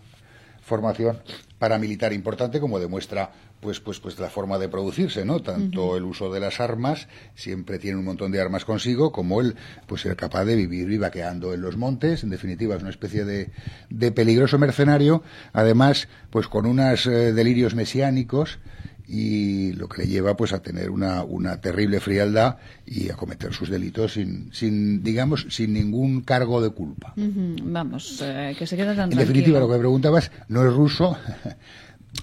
formación 0.62 1.18
paramilitar 1.58 2.12
importante, 2.12 2.60
como 2.60 2.80
demuestra 2.80 3.30
pues 3.60 3.80
pues 3.80 4.00
pues 4.00 4.18
la 4.18 4.28
forma 4.28 4.58
de 4.58 4.68
producirse, 4.68 5.24
¿no? 5.24 5.40
Tanto 5.40 5.96
el 5.96 6.04
uso 6.04 6.30
de 6.32 6.40
las 6.40 6.60
armas, 6.60 7.08
siempre 7.34 7.78
tiene 7.78 7.98
un 7.98 8.04
montón 8.04 8.30
de 8.30 8.40
armas 8.40 8.64
consigo, 8.64 9.12
como 9.12 9.40
él 9.40 9.56
pues 9.86 10.02
ser 10.02 10.16
capaz 10.16 10.44
de 10.44 10.56
vivir 10.56 10.86
vivaqueando 10.86 11.54
en 11.54 11.62
los 11.62 11.76
montes, 11.76 12.22
en 12.22 12.30
definitiva 12.30 12.76
es 12.76 12.82
una 12.82 12.90
especie 12.90 13.24
de, 13.24 13.50
de 13.88 14.12
peligroso 14.12 14.58
mercenario, 14.58 15.22
además 15.52 16.08
pues 16.30 16.48
con 16.48 16.66
unos 16.66 17.06
eh, 17.06 17.32
delirios 17.32 17.74
mesiánicos 17.74 18.58
y 19.08 19.72
lo 19.72 19.88
que 19.88 20.02
le 20.02 20.08
lleva 20.08 20.36
pues 20.36 20.52
a 20.52 20.60
tener 20.60 20.90
una, 20.90 21.22
una 21.22 21.60
terrible 21.60 22.00
frialdad 22.00 22.56
y 22.84 23.10
a 23.10 23.14
cometer 23.14 23.52
sus 23.52 23.70
delitos 23.70 24.14
sin, 24.14 24.52
sin 24.52 25.02
digamos 25.02 25.46
sin 25.50 25.72
ningún 25.72 26.22
cargo 26.22 26.60
de 26.60 26.70
culpa. 26.70 27.14
Vamos 27.16 28.20
eh, 28.22 28.54
que 28.58 28.66
se 28.66 28.76
queda 28.76 28.94
tan 28.94 29.12
en 29.12 29.18
definitiva 29.18 29.60
lo 29.60 29.68
que 29.68 29.74
me 29.74 29.78
preguntabas 29.80 30.30
no 30.48 30.66
es 30.66 30.72
ruso 30.72 31.16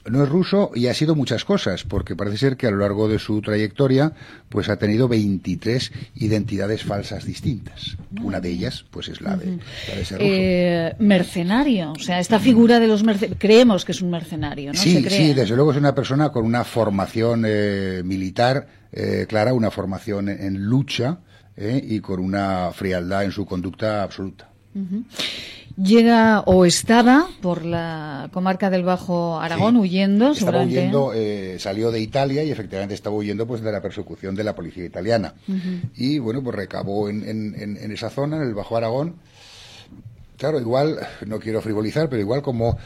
no 0.09 0.23
es 0.23 0.29
ruso 0.29 0.71
y 0.75 0.88
ha 0.88 0.93
sido 0.93 1.15
muchas 1.15 1.45
cosas, 1.45 1.83
porque 1.83 2.15
parece 2.15 2.38
ser 2.38 2.57
que 2.57 2.67
a 2.67 2.71
lo 2.71 2.77
largo 2.77 3.07
de 3.07 3.19
su 3.19 3.41
trayectoria 3.41 4.13
pues 4.50 4.69
ha 4.69 4.77
tenido 4.77 5.07
23 5.07 5.91
identidades 6.15 6.83
falsas 6.83 7.25
distintas. 7.25 7.97
Una 8.21 8.39
de 8.39 8.50
ellas 8.50 8.85
pues 8.91 9.09
es 9.09 9.21
la 9.21 9.35
de, 9.35 9.59
ser 10.05 10.19
ruso. 10.19 10.29
Eh, 10.29 10.95
mercenario, 11.00 11.93
o 11.93 12.00
sea, 12.00 12.19
esta 12.19 12.39
figura 12.39 12.79
de 12.79 12.88
los 12.88 13.03
mercenarios, 13.03 13.39
creemos 13.39 13.85
que 13.85 13.91
es 13.91 14.01
un 14.01 14.12
mercenario, 14.12 14.73
¿no? 14.73 14.79
Sí, 14.79 15.03
sí, 15.09 15.33
desde 15.33 15.55
luego 15.55 15.71
es 15.71 15.77
una 15.77 15.95
persona 15.95 16.31
con 16.31 16.45
una 16.45 16.63
formación 16.63 17.43
eh, 17.47 18.01
militar 18.03 18.67
eh, 18.91 19.25
clara, 19.27 19.53
una 19.53 19.71
formación 19.71 20.29
en, 20.29 20.63
lucha 20.63 21.19
y 21.55 22.00
con 22.00 22.19
una 22.19 22.71
frialdad 22.71 23.25
en 23.25 23.31
su 23.31 23.45
conducta 23.45 24.01
absoluta 24.01 24.50
llega 25.77 26.42
o 26.42 26.65
estaba 26.65 27.27
por 27.42 27.65
la 27.65 28.30
comarca 28.32 28.70
del 28.70 28.84
Bajo 28.84 29.39
Aragón 29.39 29.77
huyendo. 29.77 30.32
Estaba 30.32 30.63
huyendo, 30.63 31.12
eh, 31.13 31.58
salió 31.60 31.92
de 31.92 32.00
Italia 32.00 32.44
y 32.44 32.51
efectivamente 32.51 32.94
estaba 32.94 33.15
huyendo 33.15 33.48
pues 33.48 33.62
de 33.62 33.72
la 33.72 33.82
persecución 33.82 34.36
de 34.36 34.44
la 34.44 34.56
policía 34.56 34.86
italiana. 34.86 35.34
Y 35.96 36.20
bueno, 36.20 36.44
pues 36.44 36.56
recabó 36.56 37.10
en, 37.10 37.24
en, 37.27 37.92
esa 37.92 38.10
zona, 38.10 38.38
en 38.38 38.44
el 38.44 38.53
Bajo 38.53 38.77
Aragón. 38.77 39.15
Claro, 40.38 40.60
igual, 40.60 41.00
no 41.25 41.39
quiero 41.39 41.62
frivolizar, 41.62 42.10
pero 42.10 42.22
igual 42.22 42.42
como 42.42 42.77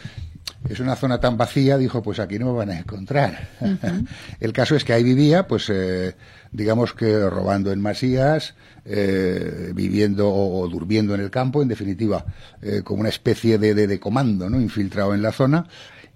es 0.69 0.79
una 0.79 0.95
zona 0.95 1.19
tan 1.19 1.37
vacía, 1.37 1.77
dijo, 1.77 2.01
pues 2.01 2.19
aquí 2.19 2.37
no 2.39 2.47
me 2.47 2.57
van 2.57 2.69
a 2.69 2.79
encontrar. 2.79 3.49
el 4.39 4.53
caso 4.53 4.75
es 4.75 4.83
que 4.83 4.93
ahí 4.93 5.03
vivía, 5.03 5.47
pues 5.47 5.69
eh, 5.69 6.15
digamos 6.51 6.93
que 6.93 7.29
robando 7.29 7.71
en 7.71 7.81
masías, 7.81 8.55
eh, 8.89 9.71
viviendo 9.75 10.29
o, 10.29 10.67
durmiendo 10.69 11.13
en 11.13 11.21
el 11.21 11.29
campo, 11.29 11.61
en 11.61 11.67
definitiva, 11.67 12.25
eh, 12.61 12.81
como 12.83 13.01
una 13.01 13.09
especie 13.09 13.57
de, 13.57 13.73
de, 13.73 13.99
comando 13.99 14.49
¿no? 14.49 14.61
infiltrado 14.61 15.13
en 15.13 15.21
la 15.21 15.31
zona. 15.31 15.67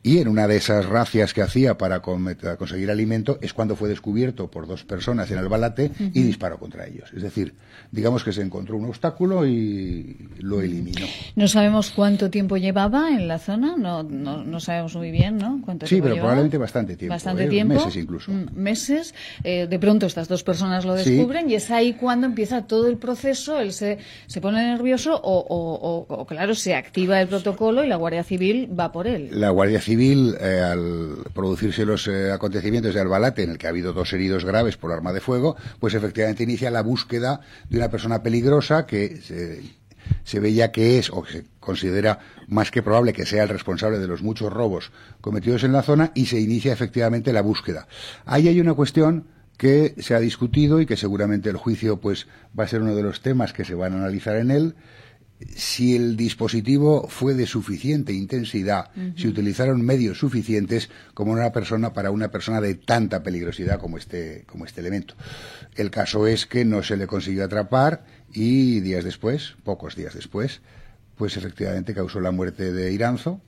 Y 0.04 0.18
en 0.18 0.28
una 0.28 0.48
de 0.48 0.56
esas 0.56 0.88
racias 0.88 1.34
que 1.34 1.44
hacía 1.44 1.78
para 1.78 2.01
conseguir 2.01 2.90
alimento 2.90 3.38
es 3.40 3.54
cuando 3.54 3.75
fue 3.75 3.88
descubierto 3.88 4.50
por 4.50 4.66
dos 4.66 4.84
personas 4.84 5.30
en 5.30 5.38
el 5.38 5.48
balate 5.48 5.92
y 6.00 6.24
disparó 6.24 6.58
contra 6.58 6.88
ellos. 6.88 7.12
Es 7.16 7.22
decir, 7.22 7.54
digamos 7.91 8.23
que 8.23 8.31
se 8.31 8.41
encontró 8.41 8.77
un 8.77 8.85
obstáculo 8.85 9.45
y 9.45 10.17
lo 10.39 10.61
eliminó. 10.61 11.05
No 11.35 11.47
sabemos 11.47 11.91
cuánto 11.91 12.29
tiempo 12.29 12.57
llevaba 12.57 13.09
en 13.09 13.27
la 13.27 13.39
zona, 13.39 13.75
no, 13.77 14.03
no, 14.03 14.59
sabemos 14.59 14.95
muy 14.95 15.11
bien, 15.11 15.38
¿no? 15.38 15.61
¿Cuánto 15.63 15.88
sí, 15.88 16.01
pero 16.01 16.15
probablemente 16.15 16.57
bastante 16.57 16.95
tiempo. 16.95 17.13
Bastante 17.13 17.45
¿eh? 17.45 17.50
tiempo. 17.50 17.73
Meses 17.73 17.95
incluso. 17.95 18.31
Mm, 18.31 18.47
meses. 18.55 19.13
Eh, 19.43 19.67
de 19.67 19.79
pronto 19.79 20.05
estas 20.05 20.27
dos 20.27 20.43
personas 20.43 20.85
lo 20.85 20.93
descubren 20.93 21.50
y 21.50 21.55
es 21.55 21.71
ahí 21.71 21.93
cuando 21.93 22.27
empieza 22.27 22.67
todo 22.67 22.88
el 22.88 22.97
proceso, 22.97 23.59
él 23.59 23.73
se, 23.73 23.97
se 24.27 24.41
pone 24.41 24.61
nervioso 24.63 25.19
o, 25.23 26.05
o, 26.07 26.25
claro, 26.25 26.55
se 26.55 26.75
activa 26.75 27.21
el 27.21 27.27
protocolo 27.27 27.83
y 27.83 27.88
la 27.88 27.95
Guardia 27.95 28.23
Civil 28.23 28.69
va 28.77 28.91
por 28.91 29.07
él. 29.07 29.29
La 29.31 29.50
Guardia 29.50 29.81
Civil, 29.81 30.35
eh, 30.39 30.59
al 30.61 31.17
producirse 31.33 31.85
los 31.85 32.07
acontecimientos 32.07 32.93
de 32.93 33.01
Albalate, 33.01 33.43
en 33.43 33.51
el 33.51 33.57
que 33.57 33.67
ha 33.67 33.69
habido 33.69 33.93
dos 33.93 34.13
heridos 34.13 34.45
graves 34.45 34.77
por 34.77 34.91
arma 34.91 35.13
de 35.13 35.21
fuego, 35.21 35.55
pues 35.79 35.93
efectivamente 35.93 36.43
inicia 36.43 36.71
la 36.71 36.81
búsqueda 36.81 37.41
de 37.72 37.78
una 37.78 37.90
persona 37.90 38.22
peligrosa 38.22 38.86
que 38.86 39.22
se, 40.25 40.40
ve 40.42 40.54
ya 40.54 40.74
que 40.74 41.00
es 41.00 41.10
o 41.10 41.25
se 41.25 41.46
considera 41.62 42.20
más 42.48 42.70
que 42.70 42.84
probable 42.84 43.13
que 43.13 43.25
sea 43.25 43.44
el 43.44 43.50
responsable 43.50 43.98
de 43.98 44.08
los 44.08 44.22
muchos 44.22 44.51
robos 44.51 44.92
cometidos 45.22 45.63
en 45.63 45.72
la 45.72 45.82
zona 45.82 46.12
y 46.13 46.25
se 46.25 46.38
inicia 46.38 46.74
efectivamente 46.74 47.32
la 47.32 47.42
búsqueda. 47.42 47.88
Ahí 48.25 48.50
hay 48.50 48.60
una 48.60 48.74
cuestión 48.74 49.28
que 49.56 49.96
se 50.00 50.13
ha 50.13 50.20
discutido 50.20 50.82
y 50.82 50.86
que 50.86 50.98
seguramente 50.98 51.50
el 51.50 51.56
juicio 51.56 52.01
pues 52.01 52.28
va 52.60 52.66
a 52.66 52.68
ser 52.68 52.82
uno 52.82 52.94
de 52.94 53.04
los 53.04 53.22
temas 53.22 53.54
que 53.54 53.63
se 53.63 53.74
van 53.74 53.94
a 53.94 54.00
analizar 54.00 54.36
en 54.36 54.51
él 54.51 54.75
si 55.55 55.95
el 55.95 56.15
dispositivo 56.15 57.07
fue 57.07 57.33
de 57.33 57.45
suficiente 57.45 58.13
intensidad, 58.13 58.91
si 59.15 59.27
utilizaron 59.27 59.81
medios 59.81 60.19
suficientes 60.19 60.89
como 61.13 61.31
una 61.31 61.51
persona 61.51 61.93
para 61.93 62.12
una 62.12 62.31
persona 62.31 62.62
de 62.62 62.75
tanta 62.75 63.24
peligrosidad 63.24 63.79
como 63.79 63.98
este, 63.98 64.43
como 64.48 64.65
este 64.65 64.81
elemento. 64.81 65.15
El 65.75 65.91
caso 65.91 66.27
es 66.27 66.45
que 66.45 66.65
no 66.65 66.83
se 66.83 66.98
le 66.98 67.07
consiguió 67.07 67.43
atrapar 67.43 68.05
y 68.33 68.79
días 68.79 69.03
después, 69.03 69.55
pocos 69.63 69.95
días 69.95 70.13
después, 70.13 70.62
pues 71.15 71.38
efectivamente 71.38 71.93
causó 71.93 72.19
la 72.19 72.31
muerte 72.31 72.71
de 72.71 72.91
Iranzo 72.91 73.41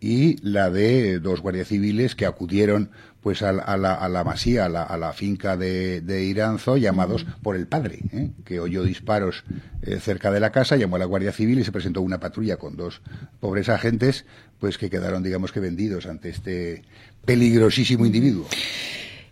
y 0.00 0.36
la 0.42 0.70
de 0.70 1.20
dos 1.20 1.40
guardias 1.40 1.68
civiles 1.68 2.14
que 2.14 2.26
acudieron 2.26 2.90
pues 3.20 3.42
a, 3.42 3.52
la, 3.52 3.62
a 3.62 4.08
la, 4.08 4.24
masía, 4.24 4.64
a 4.64 4.96
la, 4.96 5.12
finca 5.12 5.56
de, 5.56 6.24
Iranzo, 6.24 6.78
llamados 6.78 7.26
por 7.42 7.54
el 7.54 7.66
padre, 7.66 7.98
¿eh? 8.12 8.30
que 8.44 8.60
oyó 8.60 8.82
disparos 8.82 9.44
eh, 9.82 9.98
cerca 10.00 10.30
de 10.30 10.40
la 10.40 10.50
casa, 10.52 10.76
llamó 10.76 10.96
a 10.96 11.00
la 11.00 11.04
Guardia 11.04 11.32
Civil 11.32 11.58
y 11.58 11.64
se 11.64 11.72
presentó 11.72 12.00
una 12.00 12.18
patrulla 12.18 12.56
con 12.56 12.76
dos 12.76 13.02
pobres 13.38 13.68
agentes, 13.68 14.24
pues 14.58 14.78
que 14.78 14.88
quedaron, 14.88 15.22
digamos 15.22 15.52
que 15.52 15.60
vendidos 15.60 16.06
ante 16.06 16.30
este 16.30 16.82
peligrosísimo 17.26 18.06
individuo. 18.06 18.46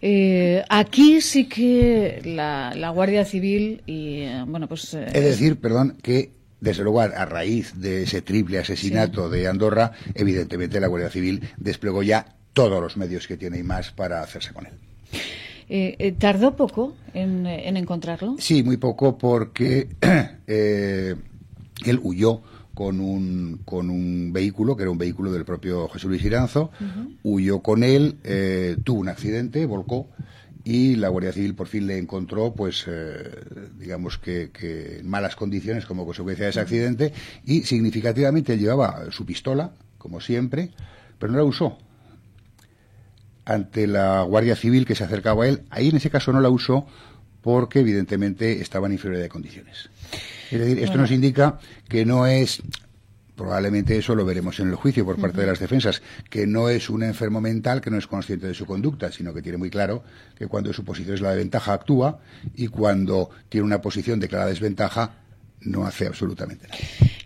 Eh, 0.02 0.62
aquí 0.68 1.22
sí 1.22 1.48
que 1.48 2.20
la, 2.24 2.74
la, 2.76 2.90
Guardia 2.90 3.24
Civil 3.24 3.82
y 3.86 4.26
bueno 4.46 4.68
pues 4.68 4.94
es 4.94 5.12
decir, 5.12 5.56
perdón, 5.58 5.96
que 6.00 6.30
desde 6.60 6.82
luego, 6.82 7.00
a, 7.00 7.24
raíz 7.24 7.80
de 7.80 8.02
ese 8.02 8.22
triple 8.22 8.58
asesinato 8.58 9.30
de 9.30 9.46
Andorra, 9.46 9.92
evidentemente 10.14 10.80
la 10.80 10.88
Guardia 10.88 11.10
Civil 11.10 11.42
desplegó 11.56 12.02
ya 12.02 12.36
todos 12.52 12.82
los 12.82 12.96
medios 12.96 13.28
que 13.28 13.36
tiene 13.36 13.58
y 13.58 13.62
más 13.62 13.92
para 13.92 14.22
hacerse 14.22 14.52
con 14.52 14.66
él. 14.66 14.72
Eh, 15.68 15.96
eh, 15.98 16.12
¿Tardó 16.12 16.56
poco 16.56 16.94
en, 17.14 17.46
encontrarlo? 17.46 18.36
Sí, 18.38 18.62
muy 18.62 18.78
poco 18.78 19.18
porque 19.18 19.88
eh, 20.46 21.14
él 21.84 22.00
huyó 22.02 22.42
con 22.74 23.00
un, 23.00 23.60
con 23.64 23.90
un 23.90 24.32
vehículo, 24.32 24.76
que 24.76 24.82
era 24.82 24.90
un 24.90 24.98
vehículo 24.98 25.30
del 25.30 25.44
propio 25.44 25.88
Jesús 25.88 26.10
Luis 26.10 26.24
Iranzo, 26.24 26.70
huyó 27.24 27.60
con 27.60 27.82
él, 27.82 28.16
tuvo 28.84 29.00
un 29.00 29.08
accidente, 29.08 29.66
volcó 29.66 30.08
y 30.68 30.96
la 30.96 31.08
Guardia 31.08 31.32
Civil 31.32 31.54
por 31.54 31.66
fin 31.66 31.86
le 31.86 31.96
encontró, 31.96 32.52
pues, 32.52 32.84
eh, 32.86 33.22
digamos 33.78 34.18
que, 34.18 34.50
en 35.00 35.08
malas 35.08 35.34
condiciones 35.34 35.86
como 35.86 36.04
consecuencia 36.04 36.44
de 36.44 36.50
ese 36.50 36.60
accidente 36.60 37.14
y 37.46 37.62
significativamente 37.62 38.58
llevaba 38.58 39.10
su 39.10 39.24
pistola, 39.24 39.72
como 39.96 40.20
siempre, 40.20 40.68
pero 41.18 41.32
no 41.32 41.38
la 41.38 41.44
usó 41.44 41.78
ante 43.46 43.86
la 43.86 44.20
Guardia 44.24 44.56
Civil 44.56 44.84
que 44.84 44.94
se 44.94 45.04
acercaba 45.04 45.44
a 45.44 45.48
él. 45.48 45.62
Ahí 45.70 45.88
en 45.88 45.96
ese 45.96 46.10
caso 46.10 46.34
no 46.34 46.40
la 46.42 46.50
usó 46.50 46.86
porque 47.40 47.80
evidentemente 47.80 48.60
estaba 48.60 48.88
en 48.88 48.92
inferioridad 48.92 49.22
de 49.22 49.30
condiciones. 49.30 49.88
Es 50.50 50.60
decir, 50.60 50.80
esto 50.80 50.98
nos 50.98 51.10
indica 51.10 51.60
que 51.88 52.04
no 52.04 52.26
es 52.26 52.60
probablemente 53.38 53.96
eso 53.96 54.14
lo 54.14 54.26
veremos 54.26 54.60
en 54.60 54.68
el 54.68 54.74
juicio 54.74 55.06
por 55.06 55.18
parte 55.18 55.40
de 55.40 55.46
las 55.46 55.60
defensas, 55.60 56.02
que 56.28 56.46
no 56.46 56.68
es 56.68 56.90
un 56.90 57.02
enfermo 57.02 57.40
mental 57.40 57.80
que 57.80 57.88
no 57.88 57.96
es 57.96 58.06
consciente 58.06 58.48
de 58.48 58.52
su 58.52 58.66
conducta, 58.66 59.10
sino 59.10 59.32
que 59.32 59.40
tiene 59.40 59.56
muy 59.56 59.70
claro 59.70 60.02
que 60.36 60.48
cuando 60.48 60.72
su 60.74 60.84
posición 60.84 61.14
es 61.14 61.20
la 61.22 61.30
de 61.30 61.36
ventaja 61.38 61.72
actúa 61.72 62.18
y 62.54 62.66
cuando 62.66 63.30
tiene 63.48 63.64
una 63.64 63.80
posición 63.80 64.20
de 64.20 64.28
clara 64.28 64.46
desventaja 64.46 65.12
no 65.60 65.86
hace 65.86 66.06
absolutamente 66.06 66.68
nada. 66.68 66.78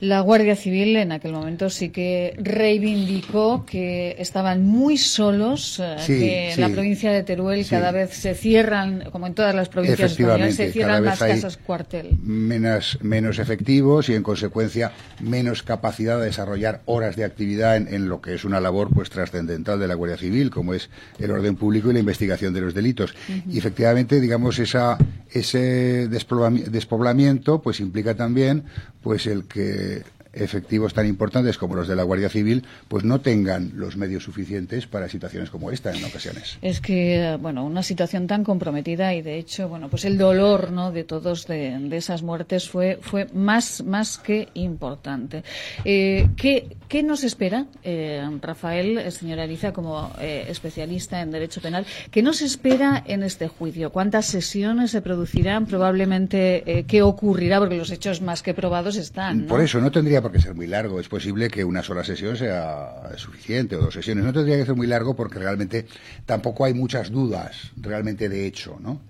La 0.03 0.19
Guardia 0.19 0.57
Civil 0.57 0.97
en 0.97 1.13
aquel 1.13 1.31
momento 1.31 1.71
sí 1.71 1.91
que 1.91 2.35
reivindicó 2.37 3.65
que 3.65 4.17
estaban 4.19 4.67
muy 4.67 4.99
solos, 4.99 5.79
eh, 5.79 5.97
que 6.05 6.53
en 6.55 6.61
la 6.61 6.71
provincia 6.71 7.13
de 7.13 7.23
Teruel 7.23 7.65
cada 7.69 7.93
vez 7.93 8.11
se 8.11 8.35
cierran, 8.35 9.05
como 9.13 9.29
en 9.29 9.35
todas 9.35 9.55
las 9.55 9.69
provincias 9.69 10.11
españolas, 10.11 10.57
se 10.57 10.73
cierran 10.73 11.05
más 11.05 11.21
casas 11.21 11.57
cuartel. 11.57 12.19
Menos, 12.21 12.99
menos 13.01 13.39
efectivos 13.39 14.09
y 14.09 14.15
en 14.17 14.25
consecuencia 14.25 14.91
menos 15.21 15.62
capacidad 15.62 16.19
de 16.19 16.25
desarrollar 16.25 16.81
horas 16.87 17.15
de 17.15 17.25
actividad 17.25 17.77
en, 17.77 18.09
lo 18.09 18.21
que 18.21 18.35
es 18.35 18.45
una 18.45 18.61
labor 18.61 18.88
pues 18.93 19.09
trascendental 19.09 19.79
de 19.79 19.87
la 19.87 19.95
Guardia 19.95 20.19
Civil, 20.19 20.51
como 20.51 20.75
es 20.75 20.91
el 21.21 21.31
orden 21.31 21.55
público 21.55 21.91
y 21.91 21.93
la 21.93 22.01
investigación 22.01 22.53
de 22.53 22.61
los 22.61 22.75
delitos. 22.75 23.15
Y 23.49 23.57
efectivamente, 23.57 24.21
digamos, 24.21 24.59
esa, 24.59 24.99
ese 25.31 26.09
despoblamiento 26.09 27.62
pues 27.62 27.79
implica 27.79 28.17
también 28.17 28.65
pues 29.01 29.27
el 29.27 29.45
que 29.45 29.91
said. 29.92 30.22
Efectivos 30.33 30.95
tan 30.95 31.07
importantes 31.07 31.59
como 31.59 31.75
los 31.75 31.88
de 31.88 31.97
la 31.97 32.03
Guardia 32.03 32.29
Civil 32.29 32.64
pues 32.88 33.05
no 33.05 33.21
tengan 33.21 33.73
los 33.75 33.97
medios 33.97 34.25
suficientes 34.25 34.87
para 34.87 35.09
situaciones 35.09 35.51
como 35.51 35.71
esta 35.71 35.92
en 35.92 36.05
ocasiones. 36.05 36.59
Es 36.62 36.81
que, 36.81 37.37
bueno, 37.40 37.64
una 37.64 37.83
situación 37.83 38.27
tan 38.27 38.45
comprometida 38.45 39.14
y 39.14 39.23
de 39.23 39.38
hecho, 39.38 39.68
bueno, 39.68 39.88
pues 39.88 40.05
el 40.05 40.18
dolor 40.18 40.73
¿no? 40.73 40.92
de 40.92 41.05
todos 41.05 41.47
de, 41.47 41.88
esas 41.92 42.23
muertes 42.23 42.68
fue, 42.68 42.99
fue 43.01 43.27
más, 43.35 43.83
más 43.85 44.18
que 44.18 44.49
importante. 44.55 45.45
Eh, 45.85 46.29
¿qué, 46.37 46.77
¿qué, 46.88 47.03
nos 47.03 47.25
espera, 47.25 47.66
eh, 47.83 48.27
Rafael, 48.40 49.11
señora 49.12 49.42
Ariza, 49.42 49.73
como 49.73 50.12
eh, 50.21 50.47
especialista 50.49 51.21
en 51.21 51.31
Derecho 51.31 51.61
Penal, 51.61 51.87
qué 52.11 52.23
nos 52.23 52.40
espera 52.40 53.03
en 53.07 53.23
este 53.23 53.49
juicio? 53.49 53.90
¿Cuántas 53.90 54.27
sesiones 54.27 54.90
se 54.90 55.03
producirán? 55.03 55.66
Probablemente, 55.66 56.85
¿qué 56.87 57.03
ocurrirá? 57.03 57.59
Porque 57.59 57.77
los 57.77 57.90
hechos 57.90 58.23
más 58.23 58.42
que 58.42 58.55
probados 58.55 58.97
están. 58.97 59.47
Por 59.47 59.61
eso, 59.61 59.81
no 59.81 59.90
tendría 59.90 60.22
porque 60.23 60.41
ser 60.41 60.55
muy 60.55 60.67
largo. 60.67 61.01
Es 61.01 61.09
posible 61.09 61.49
que 61.49 61.65
una 61.65 61.83
sola 61.83 62.05
sesión 62.05 62.37
sea 62.37 63.13
suficiente 63.17 63.77
o 63.77 63.81
dos 63.81 63.95
sesiones. 63.95 64.25
No 64.25 64.33
tendría 64.33 64.57
que 64.57 64.67
ser 64.67 64.75
muy 64.75 64.87
largo 64.87 65.15
porque 65.15 65.39
realmente 65.39 65.87
tampoco 66.25 66.65
hay 66.65 66.75
muchas 66.75 67.11
dudas 67.11 67.73
realmente 67.77 68.29
de 68.29 68.47
hecho, 68.47 68.79
¿no? 68.81 69.03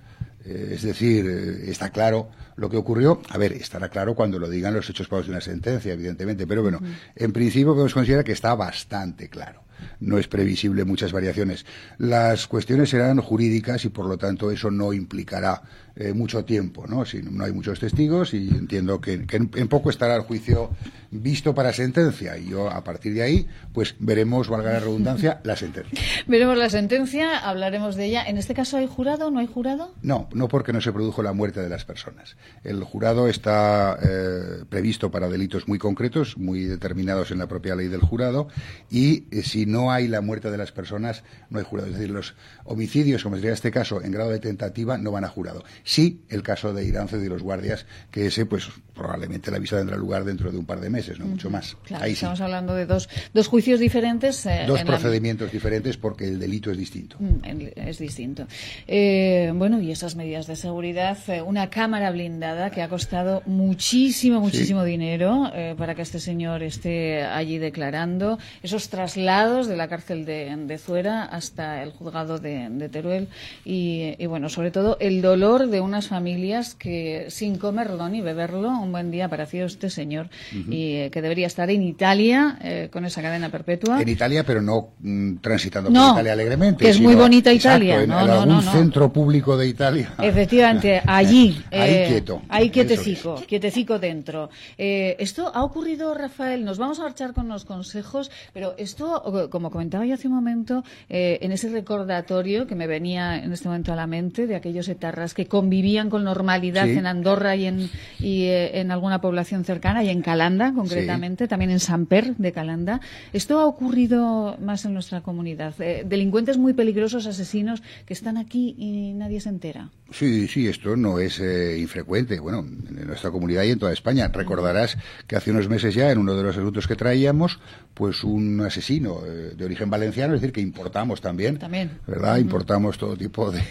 Eh, 0.44 0.72
es 0.74 0.82
decir, 0.82 1.26
eh, 1.26 1.70
está 1.70 1.90
claro 1.90 2.30
lo 2.56 2.68
que 2.68 2.76
ocurrió. 2.76 3.20
A 3.28 3.38
ver, 3.38 3.52
estará 3.52 3.88
claro 3.88 4.14
cuando 4.14 4.38
lo 4.38 4.48
digan 4.48 4.74
los 4.74 4.88
hechos 4.90 5.08
pagados 5.08 5.26
de 5.26 5.32
una 5.32 5.40
sentencia, 5.40 5.92
evidentemente. 5.92 6.46
Pero 6.46 6.62
bueno, 6.62 6.80
en 7.14 7.32
principio 7.32 7.72
podemos 7.72 7.94
considerar 7.94 8.24
que 8.24 8.32
está 8.32 8.54
bastante 8.54 9.28
claro 9.28 9.62
no 10.00 10.18
es 10.18 10.28
previsible 10.28 10.84
muchas 10.84 11.12
variaciones. 11.12 11.64
Las 11.98 12.46
cuestiones 12.46 12.90
serán 12.90 13.20
jurídicas 13.20 13.84
y 13.84 13.88
por 13.88 14.06
lo 14.06 14.18
tanto 14.18 14.50
eso 14.50 14.70
no 14.70 14.92
implicará 14.92 15.62
eh, 15.94 16.12
mucho 16.14 16.44
tiempo, 16.44 16.86
¿no? 16.86 17.04
Si 17.04 17.22
no 17.22 17.44
hay 17.44 17.52
muchos 17.52 17.78
testigos 17.78 18.32
y 18.32 18.48
entiendo 18.48 19.00
que, 19.00 19.24
en, 19.30 19.68
poco 19.68 19.90
estará 19.90 20.16
el 20.16 20.22
juicio 20.22 20.70
visto 21.10 21.54
para 21.54 21.72
sentencia 21.74 22.38
y 22.38 22.48
yo 22.48 22.70
a 22.70 22.82
partir 22.82 23.12
de 23.12 23.22
ahí 23.22 23.46
pues 23.74 23.94
veremos, 23.98 24.48
valga 24.48 24.72
la 24.72 24.80
redundancia, 24.80 25.40
la 25.44 25.54
sentencia. 25.56 26.00
Veremos 26.26 26.56
la 26.56 26.70
sentencia, 26.70 27.38
hablaremos 27.38 27.96
de 27.96 28.06
ella. 28.06 28.24
¿En 28.24 28.38
este 28.38 28.54
caso 28.54 28.78
hay 28.78 28.86
jurado 28.86 29.28
o 29.28 29.30
no 29.30 29.40
hay 29.40 29.46
jurado? 29.46 29.92
No, 30.02 30.28
no 30.32 30.48
porque 30.48 30.72
no 30.72 30.80
se 30.80 30.92
produjo 30.92 31.22
la 31.22 31.34
muerte 31.34 31.60
de 31.60 31.68
las 31.68 31.84
personas. 31.84 32.36
El 32.64 32.82
jurado 32.84 33.28
está 33.28 33.98
eh, 34.02 34.64
previsto 34.68 35.10
para 35.10 35.28
delitos 35.28 35.68
muy 35.68 35.78
concretos, 35.78 36.38
muy 36.38 36.64
determinados 36.64 37.30
en 37.30 37.38
la 37.38 37.46
propia 37.46 37.74
ley 37.74 37.88
del 37.88 38.00
jurado 38.00 38.48
y 38.90 39.24
eh, 39.30 39.42
si 39.42 39.66
no 39.66 39.92
hay 39.92 40.08
la 40.08 40.22
muerte 40.22 40.50
de 40.50 40.56
las 40.56 40.72
personas, 40.72 41.22
no 41.50 41.58
hay 41.58 41.64
jurado. 41.64 41.88
Es 41.88 41.98
decir, 41.98 42.10
los 42.10 42.34
homicidios, 42.64 43.22
como 43.22 43.36
sería 43.36 43.52
este 43.52 43.70
caso, 43.70 44.02
en 44.02 44.12
grado 44.12 44.30
de 44.30 44.38
tentativa, 44.38 44.96
no 44.96 45.10
van 45.10 45.24
a 45.24 45.28
jurado. 45.28 45.64
Sí, 45.84 46.20
el 46.28 46.42
caso 46.42 46.72
de 46.72 46.84
Irán 46.84 47.08
y 47.12 47.16
de 47.16 47.28
los 47.28 47.42
guardias, 47.42 47.86
que 48.10 48.26
ese, 48.26 48.46
pues 48.46 48.68
probablemente 48.94 49.50
la 49.50 49.58
visa 49.58 49.78
tendrá 49.78 49.96
lugar 49.96 50.24
dentro 50.24 50.52
de 50.52 50.58
un 50.58 50.66
par 50.66 50.80
de 50.80 50.90
meses, 50.90 51.18
no 51.18 51.26
mucho 51.26 51.50
más. 51.50 51.76
Claro, 51.84 52.04
estamos 52.04 52.40
hablando 52.40 52.74
de 52.74 52.86
dos, 52.86 53.08
dos 53.32 53.48
juicios 53.48 53.80
diferentes. 53.80 54.44
Eh, 54.46 54.64
dos 54.66 54.82
procedimientos 54.82 55.50
diferentes 55.50 55.96
porque 55.96 56.26
el 56.26 56.38
delito 56.38 56.70
es 56.70 56.78
distinto. 56.78 57.16
Mm, 57.18 57.68
es 57.76 57.98
distinto. 57.98 58.46
Eh, 58.86 59.50
bueno, 59.54 59.80
y 59.80 59.90
esas 59.90 60.14
medidas 60.14 60.46
de 60.46 60.56
seguridad, 60.56 61.18
eh, 61.28 61.42
una 61.42 61.70
cámara 61.70 62.10
blindada 62.10 62.70
que 62.70 62.82
ha 62.82 62.88
costado 62.88 63.42
muchísimo, 63.46 64.40
muchísimo 64.40 64.84
dinero 64.84 65.50
para 65.76 65.94
que 65.94 66.02
este 66.02 66.20
señor 66.20 66.62
esté 66.62 67.22
allí 67.22 67.58
declarando, 67.58 68.38
esos 68.62 68.88
traslados 68.88 69.66
de 69.66 69.76
la 69.76 69.88
cárcel 69.88 70.24
de, 70.24 70.54
de 70.56 70.78
Zuera 70.78 71.24
hasta 71.24 71.82
el 71.82 71.90
juzgado 71.90 72.38
de, 72.38 72.88
Teruel 72.90 73.28
y, 73.64 74.14
y, 74.18 74.26
bueno, 74.26 74.48
sobre 74.48 74.70
todo 74.70 74.96
el 75.00 75.22
dolor 75.22 75.68
de 75.72 75.80
unas 75.80 76.06
familias 76.06 76.76
que 76.76 77.26
sin 77.28 77.58
comerlo 77.58 78.08
ni 78.08 78.20
beberlo, 78.20 78.68
un 78.68 78.92
buen 78.92 79.10
día 79.10 79.24
apareció 79.24 79.64
este 79.64 79.90
señor 79.90 80.28
y 80.52 80.96
eh, 80.96 81.10
que 81.10 81.20
debería 81.20 81.48
estar 81.48 81.68
en 81.70 81.82
Italia 81.82 82.58
eh, 82.62 82.88
con 82.92 83.04
esa 83.04 83.20
cadena 83.22 83.48
perpetua. 83.48 84.00
En 84.00 84.08
Italia, 84.08 84.44
pero 84.44 84.62
no 84.62 84.90
mm, 85.00 85.38
transitando 85.38 85.90
por 85.90 85.98
Italia 85.98 86.32
alegremente. 86.34 86.84
Que 86.84 86.90
es 86.90 87.00
muy 87.00 87.16
bonita 87.16 87.52
Italia. 87.52 88.02
en, 88.02 88.12
algún 88.12 88.62
centro 88.62 89.12
público 89.12 89.56
de 89.56 89.66
Italia. 89.66 90.12
Efectivamente, 90.22 91.02
allí. 91.04 91.60
ahí 91.72 91.90
eh, 91.90 92.06
quieto. 92.08 92.42
Ahí 92.48 92.70
quietecico, 92.70 93.42
quietecico 93.46 93.98
dentro. 93.98 94.50
esto 94.76 95.50
ha 95.52 95.64
ocurrido, 95.64 96.14
Rafael, 96.14 96.64
nos 96.64 96.78
vamos 96.78 97.00
a 97.00 97.02
marchar 97.02 97.32
con 97.32 97.48
los 97.48 97.64
consejos, 97.64 98.30
pero 98.52 98.74
esto 98.76 99.48
como 99.50 99.70
comentaba 99.70 100.06
yo 100.06 100.14
hace 100.14 100.28
un 100.28 100.34
momento, 100.34 100.84
en 101.08 101.50
ese 101.50 101.70
recordatorio 101.70 102.66
que 102.66 102.74
me 102.74 102.86
venía 102.86 103.42
en 103.42 103.52
este 103.52 103.68
momento 103.68 103.92
a 103.92 103.96
la 103.96 104.06
mente 104.06 104.46
de 104.46 104.54
aquellos 104.54 104.88
etarras 104.88 105.32
que 105.34 105.46
convivían 105.62 106.10
con 106.10 106.24
normalidad 106.24 106.88
en 106.88 107.06
Andorra 107.06 107.54
y, 107.54 107.66
en, 107.66 107.88
y 108.18 108.46
eh, 108.46 108.80
en 108.80 108.90
alguna 108.90 109.20
población 109.20 109.64
cercana, 109.64 110.02
y 110.02 110.08
en 110.08 110.20
Calanda 110.20 110.72
concretamente, 110.74 111.46
también 111.46 111.70
en 111.70 111.78
Samper 111.78 112.34
de 112.36 112.50
Calanda. 112.50 113.00
Esto 113.32 113.60
ha 113.60 113.66
ocurrido 113.66 114.56
más 114.60 114.84
en 114.84 114.92
nuestra 114.92 115.20
comunidad. 115.20 115.80
Eh, 115.80 116.04
delincuentes 116.04 116.58
muy 116.58 116.72
peligrosos, 116.72 117.26
asesinos, 117.26 117.80
que 118.06 118.12
están 118.12 118.38
aquí 118.38 118.74
y 118.76 119.12
nadie 119.12 119.40
se 119.40 119.50
entera. 119.50 119.90
Sí, 120.10 120.48
sí, 120.48 120.66
esto 120.66 120.96
no 120.96 121.20
es 121.20 121.40
infrecuente. 121.78 122.40
Bueno, 122.40 122.58
en 122.58 123.06
nuestra 123.06 123.30
comunidad 123.30 123.62
y 123.62 123.70
en 123.70 123.78
toda 123.78 123.92
España. 123.92 124.28
Recordarás 124.28 124.98
que 125.26 125.36
hace 125.36 125.52
unos 125.52 125.68
meses 125.68 125.94
ya, 125.94 126.10
en 126.10 126.18
uno 126.18 126.34
de 126.34 126.42
los 126.42 126.56
asuntos 126.56 126.86
que 126.86 126.96
traíamos, 126.96 127.60
pues 127.94 128.24
un 128.24 128.60
asesino 128.60 129.20
eh, 129.24 129.54
de 129.56 129.64
origen 129.64 129.90
valenciano, 129.90 130.34
es 130.34 130.40
decir, 130.40 130.52
que 130.52 130.60
importamos 130.60 131.20
también, 131.20 131.58
también. 131.58 131.98
¿verdad? 132.06 132.38
Importamos 132.38 132.98
todo 132.98 133.16
tipo 133.16 133.50
de, 133.50 133.62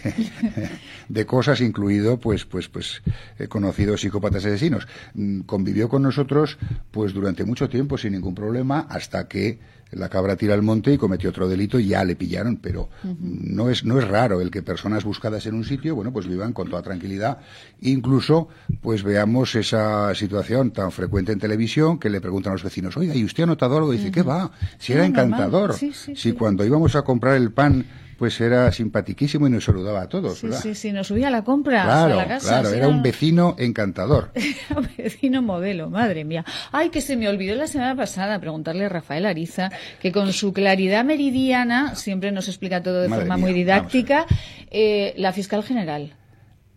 de 1.10 1.26
cosas, 1.26 1.62
incluido, 1.82 2.20
pues, 2.20 2.46
pues, 2.46 2.67
pues, 2.67 3.02
eh, 3.39 3.48
conocidos 3.48 4.02
psicópatas 4.02 4.46
asesinos. 4.46 4.88
Mm, 5.15 5.41
convivió 5.41 5.89
con 5.89 6.04
nosotros, 6.04 6.58
pues, 6.91 7.13
durante 7.13 7.44
mucho 7.44 7.70
tiempo 7.70 7.98
sin 7.98 8.13
ningún 8.13 8.36
problema, 8.36 8.86
hasta 8.89 9.28
que 9.28 9.60
la 9.91 10.08
cabra 10.08 10.36
tira 10.38 10.54
al 10.54 10.62
monte 10.62 10.94
y 10.94 10.98
cometió 10.98 11.32
otro 11.32 11.50
delito 11.50 11.78
y 11.78 11.88
ya 11.88 12.06
le 12.06 12.15
pillaron, 12.15 12.58
pero 12.58 12.88
no 13.04 13.70
es 13.70 13.84
no 13.84 14.00
es 14.00 14.08
raro 14.08 14.39
el 14.39 14.50
que 14.50 14.62
personas 14.62 15.04
buscadas 15.04 15.46
en 15.48 15.56
un 15.56 15.65
sitio, 15.65 15.96
bueno, 15.96 16.13
pues 16.13 16.28
vivan 16.28 16.54
con 16.54 16.70
toda 16.70 16.82
tranquilidad. 16.82 17.39
Incluso, 17.82 18.48
pues 18.80 19.04
veamos 19.04 19.54
esa 19.56 20.15
situación 20.15 20.72
tan 20.72 20.94
frecuente 20.94 21.34
en 21.34 21.39
televisión 21.39 22.00
que 22.00 22.10
le 22.10 22.22
preguntan 22.22 22.52
a 22.52 22.54
los 22.54 22.63
vecinos, 22.63 22.96
oiga, 22.96 23.15
¿y 23.15 23.26
usted 23.26 23.44
ha 23.44 23.48
notado 23.48 23.78
algo? 23.78 23.94
Y 23.94 23.98
dice, 23.98 24.12
¿qué 24.12 24.22
va? 24.22 24.52
Si 24.78 24.94
era 24.94 25.06
encantador. 25.06 25.74
si 25.74 26.32
cuando 26.34 26.63
íbamos 26.63 26.96
a 26.96 27.02
comprar 27.02 27.36
el 27.36 27.52
pan 27.52 27.86
pues 28.22 28.40
era 28.40 28.72
simpatiquísimo 28.72 29.48
y 29.48 29.50
nos 29.50 29.64
saludaba 29.64 30.04
a 30.04 30.08
todos, 30.08 30.38
sí, 30.38 30.48
Sí, 30.62 30.76
sí, 30.76 30.92
nos 30.92 31.08
subía 31.08 31.30
a 31.30 31.32
la 31.32 31.44
compra 31.44 31.86
claro, 31.86 32.14
a 32.14 32.18
la 32.18 32.28
casa. 32.28 32.62
Claro, 32.62 32.70
era 32.70 32.88
un 32.88 33.02
vecino 33.02 33.56
encantador. 33.58 34.30
Era 34.36 34.80
un 34.80 34.88
vecino 34.96 35.42
modelo, 35.42 35.90
madre 35.90 36.24
mía. 36.24 36.46
Ay, 36.72 36.92
que 36.92 37.02
se 37.02 37.18
me 37.18 37.28
olvidó 37.28 37.56
la 37.56 37.66
semana 37.66 37.96
pasada 37.96 38.40
preguntarle 38.40 38.86
a 38.86 38.90
Rafael 38.90 39.26
Ariza, 39.26 39.72
que 40.00 40.12
con 40.12 40.34
su 40.34 40.54
claridad 40.54 41.04
meridiana 41.04 41.96
siempre 41.96 42.32
nos 42.32 42.48
explica 42.48 42.84
todo 42.84 43.02
de 43.02 43.10
forma 43.10 43.38
muy 43.38 43.54
didáctica, 43.54 44.28
eh, 44.70 45.16
la 45.18 45.34
fiscal 45.34 45.64
general. 45.64 46.14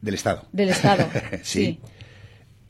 Del 0.00 0.14
Estado. 0.14 0.46
Del 0.50 0.70
Estado, 0.70 1.06
sí. 1.42 1.78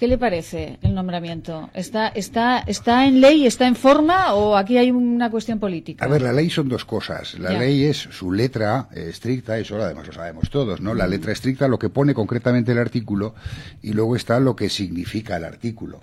¿Qué 0.04 0.08
le 0.08 0.18
parece 0.18 0.78
el 0.82 0.94
nombramiento? 0.94 1.70
¿Está, 1.72 2.08
está, 2.08 2.58
¿Está 2.58 3.06
en 3.06 3.22
ley, 3.22 3.46
está 3.46 3.66
en 3.66 3.74
forma 3.74 4.34
o 4.34 4.54
aquí 4.54 4.76
hay 4.76 4.90
una 4.90 5.30
cuestión 5.30 5.58
política? 5.58 6.04
A 6.04 6.08
ver, 6.08 6.20
la 6.20 6.30
ley 6.30 6.50
son 6.50 6.68
dos 6.68 6.84
cosas. 6.84 7.38
La 7.38 7.58
ley 7.58 7.84
es 7.84 7.96
su 7.96 8.30
letra 8.30 8.90
estricta, 8.92 9.56
eso 9.56 9.82
además 9.82 10.06
lo 10.08 10.12
sabemos 10.12 10.50
todos, 10.50 10.82
¿no? 10.82 10.92
La 10.92 11.06
letra 11.06 11.32
estricta, 11.32 11.68
lo 11.68 11.78
que 11.78 11.88
pone 11.88 12.12
concretamente 12.12 12.72
el 12.72 12.80
artículo, 12.80 13.34
y 13.80 13.94
luego 13.94 14.14
está 14.14 14.38
lo 14.40 14.54
que 14.54 14.68
significa 14.68 15.38
el 15.38 15.44
artículo, 15.44 16.02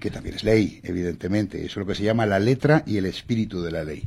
que 0.00 0.10
también 0.10 0.36
es 0.36 0.44
ley, 0.44 0.80
evidentemente. 0.82 1.58
Eso 1.58 1.66
es 1.66 1.76
lo 1.76 1.86
que 1.86 1.94
se 1.94 2.04
llama 2.04 2.24
la 2.24 2.38
letra 2.38 2.82
y 2.86 2.96
el 2.96 3.04
espíritu 3.04 3.60
de 3.60 3.72
la 3.72 3.84
ley. 3.84 4.04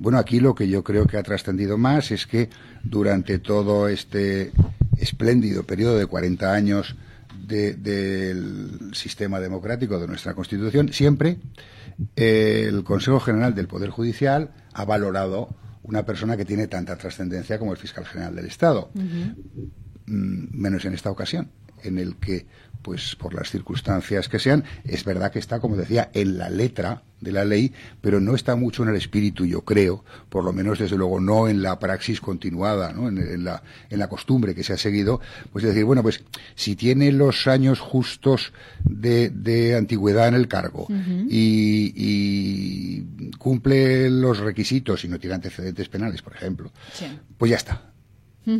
Bueno, 0.00 0.18
aquí 0.18 0.40
lo 0.40 0.56
que 0.56 0.66
yo 0.66 0.82
creo 0.82 1.06
que 1.06 1.16
ha 1.16 1.22
trascendido 1.22 1.78
más 1.78 2.10
es 2.10 2.26
que 2.26 2.50
durante 2.82 3.38
todo 3.38 3.86
este 3.86 4.50
espléndido 4.96 5.62
periodo 5.62 5.96
de 5.96 6.06
40 6.06 6.52
años, 6.52 6.96
del 7.48 8.90
sistema 8.92 9.40
democrático 9.40 9.98
de 9.98 10.06
nuestra 10.06 10.34
Constitución, 10.34 10.92
siempre 10.92 11.38
eh, 12.14 12.66
el 12.68 12.84
Consejo 12.84 13.20
General 13.20 13.54
del 13.54 13.66
Poder 13.66 13.90
Judicial 13.90 14.50
ha 14.72 14.84
valorado 14.84 15.56
una 15.82 16.04
persona 16.04 16.36
que 16.36 16.44
tiene 16.44 16.68
tanta 16.68 16.96
trascendencia 16.96 17.58
como 17.58 17.72
el 17.72 17.78
fiscal 17.78 18.04
general 18.04 18.36
del 18.36 18.46
Estado, 18.46 18.90
mm, 18.94 19.30
menos 20.52 20.84
en 20.84 20.94
esta 20.94 21.10
ocasión, 21.10 21.50
en 21.82 21.98
el 21.98 22.16
que 22.16 22.46
pues 22.82 23.16
por 23.16 23.34
las 23.34 23.50
circunstancias 23.50 24.28
que 24.28 24.38
sean, 24.38 24.64
es 24.84 25.04
verdad 25.04 25.32
que 25.32 25.38
está, 25.38 25.58
como 25.60 25.76
decía, 25.76 26.10
en 26.12 26.38
la 26.38 26.50
letra 26.50 27.02
de 27.20 27.32
la 27.32 27.44
ley, 27.44 27.72
pero 28.00 28.20
no 28.20 28.34
está 28.34 28.56
mucho 28.56 28.82
en 28.82 28.90
el 28.90 28.96
espíritu, 28.96 29.44
yo 29.44 29.62
creo, 29.62 30.04
por 30.28 30.44
lo 30.44 30.52
menos 30.52 30.78
desde 30.78 30.96
luego 30.96 31.20
no 31.20 31.48
en 31.48 31.62
la 31.62 31.78
praxis 31.78 32.20
continuada, 32.20 32.92
¿no? 32.92 33.08
en, 33.08 33.44
la, 33.44 33.62
en 33.90 33.98
la 33.98 34.08
costumbre 34.08 34.54
que 34.54 34.62
se 34.62 34.72
ha 34.72 34.76
seguido, 34.76 35.20
pues 35.52 35.64
es 35.64 35.70
decir, 35.70 35.84
bueno, 35.84 36.02
pues 36.02 36.22
si 36.54 36.76
tiene 36.76 37.12
los 37.12 37.46
años 37.46 37.80
justos 37.80 38.52
de, 38.84 39.30
de 39.30 39.76
antigüedad 39.76 40.28
en 40.28 40.34
el 40.34 40.48
cargo 40.48 40.86
y, 41.28 41.92
y, 41.96 43.28
cumple 43.38 44.10
los 44.10 44.38
requisitos 44.38 45.04
y 45.04 45.08
no 45.08 45.18
tiene 45.18 45.34
antecedentes 45.34 45.88
penales, 45.88 46.22
por 46.22 46.34
ejemplo, 46.34 46.72
pues 47.36 47.50
ya 47.50 47.56
está. 47.56 47.92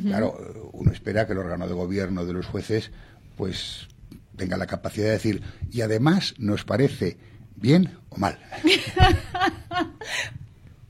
Claro, 0.03 0.71
uno 0.75 0.93
espera 0.93 1.27
que 1.27 1.33
el 1.33 1.39
órgano 1.39 1.67
de 1.67 1.73
gobierno 1.73 2.27
de 2.27 2.35
los 2.35 2.45
jueces 2.45 2.91
pues 3.37 3.89
tenga 4.37 4.57
la 4.57 4.67
capacidad 4.67 5.07
de 5.07 5.13
decir, 5.13 5.43
y 5.71 5.81
además 5.81 6.35
nos 6.39 6.65
parece 6.65 7.17
bien 7.61 7.91
o 8.11 8.17
mal. 8.17 8.39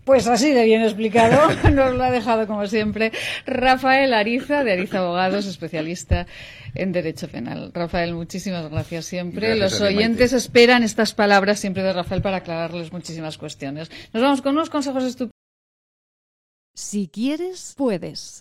Pues 0.09 0.27
así 0.27 0.53
de 0.53 0.65
bien 0.65 0.81
explicado, 0.81 1.53
nos 1.71 1.95
lo 1.95 2.03
ha 2.03 2.11
dejado 2.11 2.47
como 2.47 2.67
siempre 2.67 3.13
Rafael 3.45 4.15
Ariza, 4.15 4.65
de 4.65 4.73
Ariza 4.73 5.01
Abogados, 5.01 5.45
especialista 5.45 6.27
en 6.75 6.93
Derecho 6.93 7.29
Penal. 7.29 7.73
Rafael, 7.75 8.15
muchísimas 8.15 8.71
gracias 8.71 9.05
siempre. 9.05 9.55
Los 9.55 9.83
oyentes 9.83 10.33
esperan 10.33 10.83
estas 10.83 11.13
palabras 11.13 11.61
siempre 11.61 11.83
de 11.83 11.93
Rafael 11.93 12.23
para 12.23 12.39
aclararles 12.39 12.91
muchísimas 12.91 13.37
cuestiones. 13.37 13.91
Nos 14.15 14.23
vamos 14.23 14.41
con 14.41 14.53
unos 14.53 14.71
consejos 14.71 15.05
estupendos. 15.05 15.35
Si 16.75 17.09
quieres, 17.09 17.75
puedes. 17.77 18.41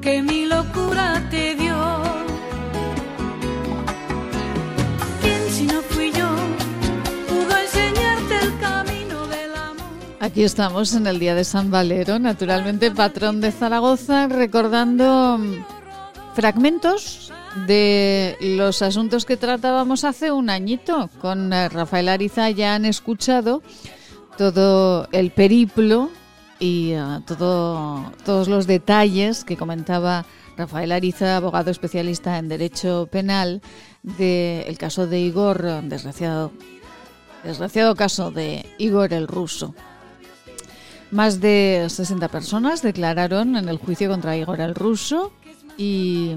Que 0.00 0.22
mi 0.22 0.46
locura 0.46 1.22
te 1.30 1.54
dio. 1.56 1.76
¿Quién 5.20 5.50
si 5.50 5.66
no 5.66 5.82
fui 5.82 6.10
yo 6.10 6.26
enseñarte 7.62 8.34
el 8.40 8.58
camino 8.58 9.26
del 9.26 9.54
amor? 9.54 9.84
Aquí 10.20 10.42
estamos 10.42 10.94
en 10.94 11.06
el 11.06 11.18
día 11.18 11.34
de 11.34 11.44
San 11.44 11.70
Valero, 11.70 12.18
naturalmente 12.18 12.90
patrón 12.90 13.42
de 13.42 13.52
Zaragoza, 13.52 14.26
recordando 14.28 15.36
mm, 15.38 16.34
fragmentos 16.34 17.32
de 17.66 18.38
los 18.40 18.80
asuntos 18.80 19.26
que 19.26 19.36
tratábamos 19.36 20.04
hace 20.04 20.32
un 20.32 20.48
añito. 20.48 21.10
Con 21.20 21.52
eh, 21.52 21.68
Rafael 21.68 22.08
Ariza 22.08 22.48
ya 22.48 22.74
han 22.74 22.86
escuchado 22.86 23.62
todo 24.38 25.08
el 25.12 25.30
periplo 25.30 26.10
y 26.58 26.92
eh, 26.92 27.20
todo, 27.26 28.12
todos 28.24 28.48
los 28.48 28.66
detalles 28.66 29.44
que 29.44 29.56
comentaba 29.56 30.24
Rafael 30.56 30.92
Ariza, 30.92 31.36
abogado 31.36 31.70
especialista 31.70 32.38
en 32.38 32.48
Derecho 32.48 33.08
Penal, 33.10 33.60
del 34.02 34.78
caso 34.78 35.06
de 35.06 35.20
Igor, 35.20 35.62
desgraciado, 35.82 36.52
desgraciado 37.44 37.94
caso 37.94 38.30
de 38.30 38.64
Igor 38.78 39.12
el 39.12 39.28
ruso. 39.28 39.74
Más 41.10 41.40
de 41.40 41.86
60 41.88 42.28
personas 42.28 42.82
declararon 42.82 43.56
en 43.56 43.68
el 43.68 43.78
juicio 43.78 44.08
contra 44.08 44.36
Igor 44.36 44.60
el 44.60 44.74
ruso 44.74 45.32
y, 45.76 46.34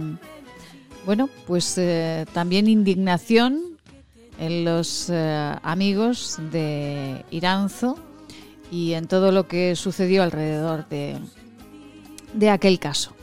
bueno, 1.06 1.30
pues 1.48 1.78
eh, 1.78 2.26
también 2.34 2.68
indignación 2.68 3.78
en 4.38 4.66
los 4.66 5.10
eh, 5.10 5.56
amigos 5.64 6.38
de 6.52 7.26
Iranzo 7.32 7.98
y 8.72 8.94
en 8.94 9.08
todo 9.08 9.32
lo 9.32 9.48
que 9.48 9.76
sucedió 9.76 10.24
alrededor 10.24 10.88
de, 10.90 11.18
de 12.34 12.50
aquel 12.50 12.80
caso. 12.80 13.14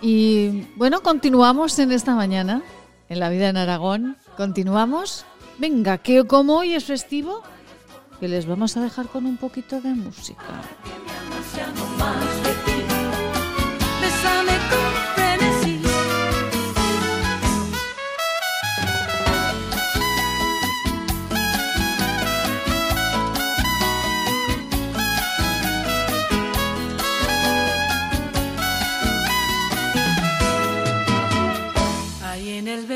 Y 0.00 0.66
bueno, 0.76 1.02
continuamos 1.02 1.78
en 1.78 1.92
esta 1.92 2.14
mañana, 2.14 2.62
en 3.08 3.20
la 3.20 3.30
vida 3.30 3.48
en 3.48 3.56
Aragón. 3.56 4.16
Continuamos. 4.36 5.24
Venga, 5.58 5.98
que 5.98 6.24
como 6.24 6.58
hoy 6.58 6.74
es 6.74 6.84
festivo, 6.84 7.42
que 8.20 8.28
les 8.28 8.46
vamos 8.46 8.76
a 8.76 8.82
dejar 8.82 9.06
con 9.06 9.24
un 9.26 9.36
poquito 9.36 9.80
de 9.80 9.94
música. 9.94 10.44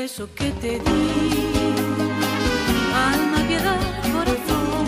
Beso 0.01 0.29
que 0.33 0.49
te 0.61 0.79
di, 0.79 0.99
alma, 3.11 3.39
piedad, 3.49 3.81
corazón, 4.15 4.85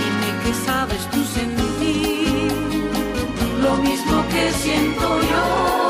dime 0.00 0.30
que 0.42 0.52
sabes 0.66 1.02
tú 1.12 1.20
sentir 1.38 2.50
lo 3.64 3.76
mismo 3.86 4.24
que 4.32 4.50
siento 4.62 5.20
yo. 5.30 5.83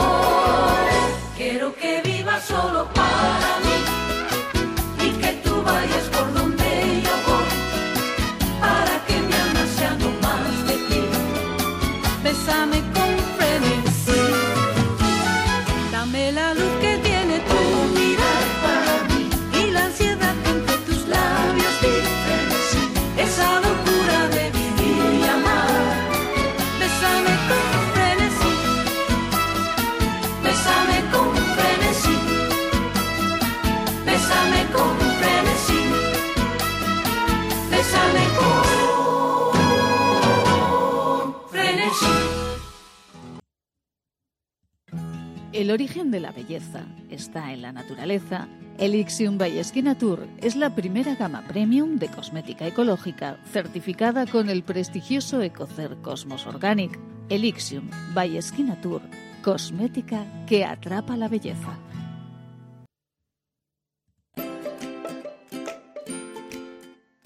Origen 45.75 46.11
de 46.11 46.21
la 46.21 46.31
belleza 46.31 46.87
está 47.11 47.53
en 47.53 47.63
la 47.63 47.73
naturaleza. 47.73 48.49
Elixium 48.79 49.39
by 49.39 49.61
Tour 49.99 50.27
es 50.41 50.57
la 50.57 50.75
primera 50.75 51.15
gama 51.17 51.45
premium 51.47 51.99
de 51.99 52.09
cosmética 52.09 52.67
ecológica 52.67 53.39
certificada 53.53 54.27
con 54.27 54.49
el 54.49 54.63
prestigioso 54.63 55.43
Ecocer 55.43 55.97
Cosmos 56.03 56.47
Organic. 56.47 56.99
Elixium 57.29 57.91
by 58.15 58.39
Tour, 58.83 59.03
cosmética 59.43 60.25
que 60.47 60.65
atrapa 60.65 61.17
la 61.17 61.29
belleza. 61.29 61.79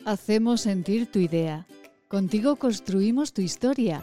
Hacemos 0.06 0.62
sentir 0.62 1.12
tu 1.12 1.18
idea. 1.18 1.66
Contigo 2.08 2.56
construimos 2.56 3.34
tu 3.34 3.42
historia. 3.42 4.02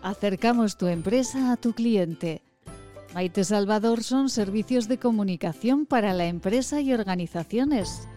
Acercamos 0.00 0.76
tu 0.76 0.86
empresa 0.86 1.50
a 1.50 1.56
tu 1.56 1.72
cliente. 1.72 2.43
Maite 3.14 3.44
Salvador 3.44 4.02
son 4.02 4.28
servicios 4.28 4.88
de 4.88 4.98
comunicación 4.98 5.86
para 5.86 6.12
la 6.14 6.26
empresa 6.26 6.80
y 6.80 6.92
organizaciones. 6.92 8.08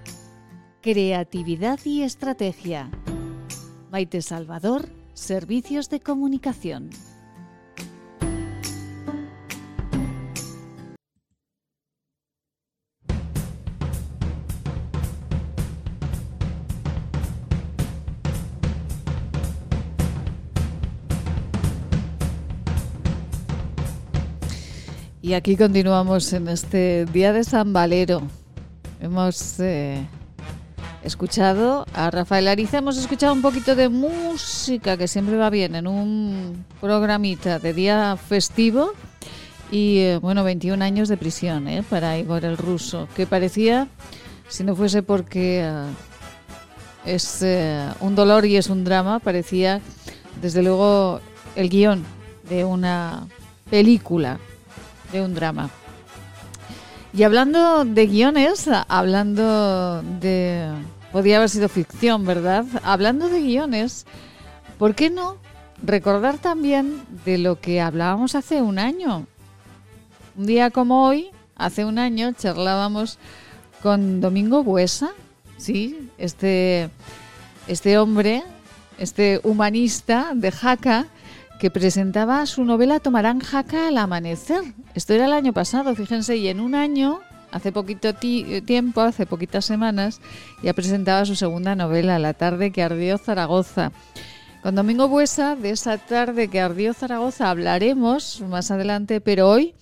Creatividad 0.82 1.80
y 1.86 2.02
estrategia. 2.02 2.90
Maite 3.92 4.24
Salvador, 4.24 4.90
servicios 5.14 5.92
de 5.92 6.00
comunicación. 6.00 6.90
Y 25.28 25.34
aquí 25.34 25.58
continuamos 25.58 26.32
en 26.32 26.48
este 26.48 27.04
día 27.04 27.34
de 27.34 27.44
San 27.44 27.74
Valero. 27.74 28.22
Hemos 29.02 29.60
eh, 29.60 30.08
escuchado 31.04 31.86
a 31.94 32.10
Rafael 32.12 32.48
Ariza, 32.48 32.78
hemos 32.78 32.98
escuchado 32.98 33.34
un 33.34 33.42
poquito 33.42 33.76
de 33.76 33.90
música 33.90 34.96
que 34.96 35.10
siempre 35.10 35.36
va 35.36 35.50
bien 35.50 35.76
en 35.76 35.86
un 35.86 36.64
programita 36.80 37.60
de 37.60 37.74
día 37.74 38.16
festivo. 38.16 38.94
Y 39.70 39.98
eh, 39.98 40.20
bueno, 40.22 40.46
21 40.46 40.82
años 40.82 41.10
de 41.10 41.18
prisión 41.18 41.68
eh, 41.68 41.84
para 41.90 42.18
Igor 42.18 42.46
el 42.46 42.56
ruso, 42.56 43.10
que 43.14 43.28
parecía, 43.28 43.90
si 44.48 44.64
no 44.64 44.78
fuese 44.78 45.04
porque 45.04 45.70
es 47.04 47.46
un 48.00 48.16
dolor 48.16 48.46
y 48.46 48.56
es 48.56 48.70
un 48.70 48.86
drama, 48.86 49.20
parecía 49.20 49.82
desde 50.42 50.64
luego 50.64 51.20
el 51.58 51.68
guion 51.68 52.06
de 52.48 52.64
una 52.64 53.28
película 53.70 54.40
de 55.12 55.22
un 55.22 55.34
drama. 55.34 55.70
Y 57.14 57.24
hablando 57.24 57.86
de 57.86 58.08
guiones, 58.08 58.70
hablando 58.88 60.04
de... 60.20 60.70
Podría 61.12 61.38
haber 61.38 61.50
sido 61.50 61.70
ficción, 61.70 62.26
¿verdad? 62.26 62.66
Hablando 62.84 63.30
de 63.30 63.42
guiones, 63.42 64.06
¿por 64.78 64.94
qué 64.94 65.10
no 65.10 65.38
recordar 65.82 66.38
también 66.38 67.02
de 67.26 67.38
lo 67.38 67.60
que 67.60 67.82
hablábamos 67.82 68.36
hace 68.36 68.62
un 68.62 68.78
año? 68.78 69.26
Un 70.38 70.46
día 70.46 70.70
como 70.70 71.08
hoy, 71.08 71.30
hace 71.56 71.86
un 71.86 71.98
año, 71.98 72.34
charlábamos 72.34 73.18
con 73.82 74.22
Domingo 74.22 74.64
Buesa, 74.64 75.12
sí, 75.58 76.10
este, 76.18 76.90
este 77.68 77.98
hombre, 77.98 78.44
este 79.00 79.40
humanista 79.44 80.32
de 80.36 80.52
Jaca, 80.52 81.08
que 81.60 81.72
presentaba 81.72 82.46
su 82.46 82.64
novela 82.64 83.00
Tomarán 83.00 83.40
Jaca 83.40 83.88
al 83.88 83.98
amanecer. 83.98 84.62
Esto 84.94 85.14
era 85.14 85.26
el 85.26 85.34
año 85.34 85.54
pasado, 85.54 85.96
fíjense, 85.96 86.38
y 86.38 86.48
en 86.50 86.60
un 86.60 86.76
año, 86.76 87.20
hace 87.52 87.72
poquito 87.72 88.14
ti- 88.14 88.62
tiempo, 88.62 89.02
hace 89.02 89.26
poquitas 89.26 89.66
semanas, 89.66 90.22
ya 90.62 90.74
presentaba 90.74 91.26
su 91.26 91.36
segunda 91.36 91.76
novela, 91.76 92.20
La 92.20 92.34
tarde 92.34 92.72
que 92.72 92.84
ardió 92.84 93.18
Zaragoza. 93.18 93.92
Con 94.62 94.76
Domingo 94.76 95.08
Buesa, 95.08 95.56
de 95.56 95.72
esa 95.72 95.98
tarde 95.98 96.48
que 96.48 96.60
ardió 96.62 96.94
Zaragoza, 96.94 97.50
hablaremos 97.50 98.42
más 98.42 98.70
adelante, 98.70 99.22
pero 99.22 99.50
hoy, 99.50 99.74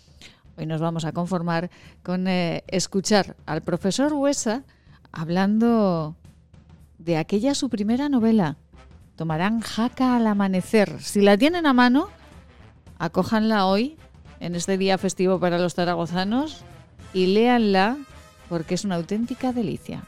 hoy 0.57 0.65
nos 0.65 0.79
vamos 0.79 1.03
a 1.05 1.11
conformar 1.11 1.69
con 2.03 2.27
eh, 2.27 2.63
escuchar 2.67 3.35
al 3.45 3.61
profesor 3.61 4.13
Buesa 4.13 4.63
hablando 5.11 6.15
de 6.99 7.17
aquella 7.17 7.55
su 7.55 7.69
primera 7.69 8.09
novela, 8.09 8.57
Tomarán 9.15 9.61
jaca 9.61 10.17
al 10.17 10.27
amanecer. 10.27 11.01
Si 11.01 11.21
la 11.21 11.37
tienen 11.37 11.65
a 11.65 11.73
mano, 11.73 12.09
acójanla 12.99 13.65
hoy, 13.65 13.95
en 14.39 14.55
este 14.55 14.77
día 14.77 14.97
festivo 14.97 15.39
para 15.39 15.57
los 15.57 15.73
zaragozanos, 15.73 16.63
y 17.13 17.27
léanla 17.27 17.97
porque 18.49 18.75
es 18.75 18.83
una 18.83 18.95
auténtica 18.95 19.53
delicia. 19.53 20.03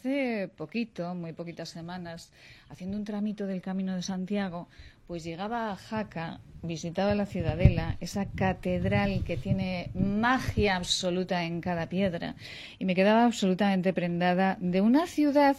Hace 0.00 0.48
poquito, 0.56 1.14
muy 1.14 1.34
poquitas 1.34 1.68
semanas, 1.68 2.32
haciendo 2.70 2.96
un 2.96 3.04
tramito 3.04 3.46
del 3.46 3.60
Camino 3.60 3.94
de 3.94 4.00
Santiago, 4.00 4.66
pues 5.06 5.24
llegaba 5.24 5.70
a 5.70 5.76
Jaca, 5.76 6.40
visitaba 6.62 7.14
la 7.14 7.26
Ciudadela, 7.26 7.98
esa 8.00 8.24
catedral 8.24 9.24
que 9.24 9.36
tiene 9.36 9.90
magia 9.92 10.76
absoluta 10.76 11.44
en 11.44 11.60
cada 11.60 11.90
piedra, 11.90 12.34
y 12.78 12.86
me 12.86 12.94
quedaba 12.94 13.26
absolutamente 13.26 13.92
prendada 13.92 14.56
de 14.58 14.80
una 14.80 15.06
ciudad 15.06 15.58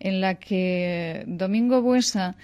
en 0.00 0.20
la 0.20 0.34
que 0.34 1.22
Domingo 1.28 1.80
Buesa 1.80 2.34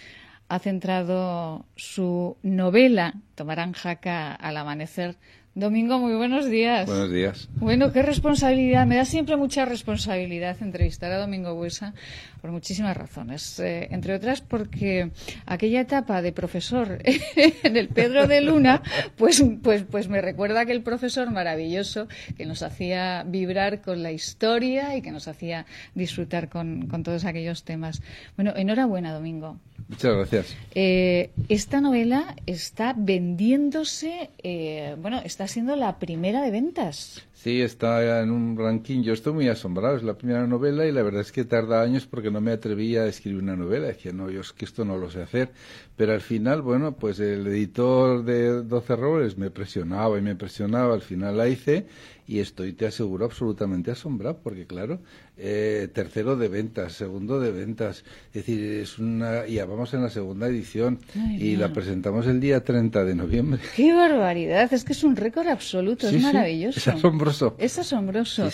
ha 0.46 0.60
centrado 0.60 1.66
su 1.74 2.36
novela, 2.44 3.14
Tomarán 3.34 3.72
Jaca 3.72 4.32
al 4.36 4.56
amanecer, 4.56 5.16
Domingo, 5.56 6.00
muy 6.00 6.16
buenos 6.16 6.50
días. 6.50 6.88
Buenos 6.88 7.12
días. 7.12 7.48
Bueno, 7.60 7.92
qué 7.92 8.02
responsabilidad. 8.02 8.88
Me 8.88 8.96
da 8.96 9.04
siempre 9.04 9.36
mucha 9.36 9.64
responsabilidad 9.64 10.56
entrevistar 10.60 11.12
a 11.12 11.18
Domingo 11.18 11.54
Buesa 11.54 11.94
por 12.40 12.50
muchísimas 12.50 12.96
razones. 12.96 13.60
Eh, 13.60 13.86
entre 13.92 14.14
otras 14.14 14.40
porque 14.40 15.12
aquella 15.46 15.82
etapa 15.82 16.22
de 16.22 16.32
profesor 16.32 16.98
en 17.62 17.76
el 17.76 17.86
Pedro 17.86 18.26
de 18.26 18.40
Luna, 18.40 18.82
pues, 19.16 19.44
pues, 19.62 19.84
pues 19.84 20.08
me 20.08 20.20
recuerda 20.20 20.62
aquel 20.62 20.82
profesor 20.82 21.30
maravilloso 21.30 22.08
que 22.36 22.46
nos 22.46 22.64
hacía 22.64 23.22
vibrar 23.24 23.80
con 23.80 24.02
la 24.02 24.10
historia 24.10 24.96
y 24.96 25.02
que 25.02 25.12
nos 25.12 25.28
hacía 25.28 25.66
disfrutar 25.94 26.48
con, 26.48 26.88
con 26.88 27.04
todos 27.04 27.24
aquellos 27.24 27.62
temas. 27.62 28.02
Bueno, 28.36 28.54
enhorabuena, 28.56 29.14
Domingo. 29.14 29.60
Muchas 29.94 30.16
gracias. 30.16 30.56
Eh, 30.74 31.30
esta 31.48 31.80
novela 31.80 32.34
está 32.46 32.94
vendiéndose, 32.96 34.30
eh, 34.42 34.96
bueno, 34.98 35.20
está 35.24 35.46
siendo 35.46 35.76
la 35.76 36.00
primera 36.00 36.42
de 36.42 36.50
ventas. 36.50 37.22
Sí, 37.44 37.60
está 37.60 38.22
en 38.22 38.30
un 38.30 38.56
ranking. 38.56 39.02
Yo 39.02 39.12
estoy 39.12 39.34
muy 39.34 39.48
asombrado. 39.48 39.98
Es 39.98 40.02
la 40.02 40.16
primera 40.16 40.46
novela 40.46 40.86
y 40.86 40.92
la 40.92 41.02
verdad 41.02 41.20
es 41.20 41.30
que 41.30 41.44
tarda 41.44 41.82
años 41.82 42.06
porque 42.06 42.30
no 42.30 42.40
me 42.40 42.52
atrevía 42.52 43.02
a 43.02 43.06
escribir 43.06 43.42
una 43.42 43.54
novela. 43.54 43.88
Decía, 43.88 44.12
no, 44.12 44.30
yo 44.30 44.40
es 44.40 44.54
que 44.54 44.64
esto 44.64 44.86
no 44.86 44.96
lo 44.96 45.10
sé 45.10 45.20
hacer. 45.20 45.50
Pero 45.94 46.14
al 46.14 46.22
final, 46.22 46.62
bueno, 46.62 46.92
pues 46.96 47.20
el 47.20 47.46
editor 47.46 48.24
de 48.24 48.62
Doce 48.62 48.96
Robles 48.96 49.36
me 49.36 49.50
presionaba 49.50 50.18
y 50.18 50.22
me 50.22 50.34
presionaba. 50.36 50.94
Al 50.94 51.02
final 51.02 51.36
la 51.36 51.46
hice 51.46 51.84
y 52.26 52.38
estoy, 52.38 52.72
te 52.72 52.86
aseguro, 52.86 53.26
absolutamente 53.26 53.90
asombrado 53.90 54.38
porque, 54.42 54.66
claro, 54.66 55.00
eh, 55.36 55.88
tercero 55.92 56.36
de 56.36 56.48
ventas, 56.48 56.94
segundo 56.94 57.38
de 57.40 57.52
ventas. 57.52 58.04
Es 58.28 58.46
decir, 58.46 58.64
es 58.80 58.98
una. 58.98 59.46
Ya 59.46 59.66
vamos 59.66 59.92
en 59.92 60.02
la 60.02 60.08
segunda 60.08 60.46
edición 60.48 60.98
Ay, 61.14 61.48
y 61.50 61.56
la 61.56 61.74
presentamos 61.74 62.26
el 62.26 62.40
día 62.40 62.64
30 62.64 63.04
de 63.04 63.14
noviembre. 63.14 63.60
¡Qué 63.76 63.92
barbaridad! 63.92 64.72
Es 64.72 64.84
que 64.84 64.94
es 64.94 65.04
un 65.04 65.14
récord 65.14 65.46
absoluto, 65.48 66.08
Sí, 66.08 66.16
es 66.16 66.22
sí, 66.22 66.26
maravilloso. 66.26 66.78
es 66.78 66.88
asombroso. 66.88 67.33
Es 67.58 67.78
asombroso. 67.78 68.50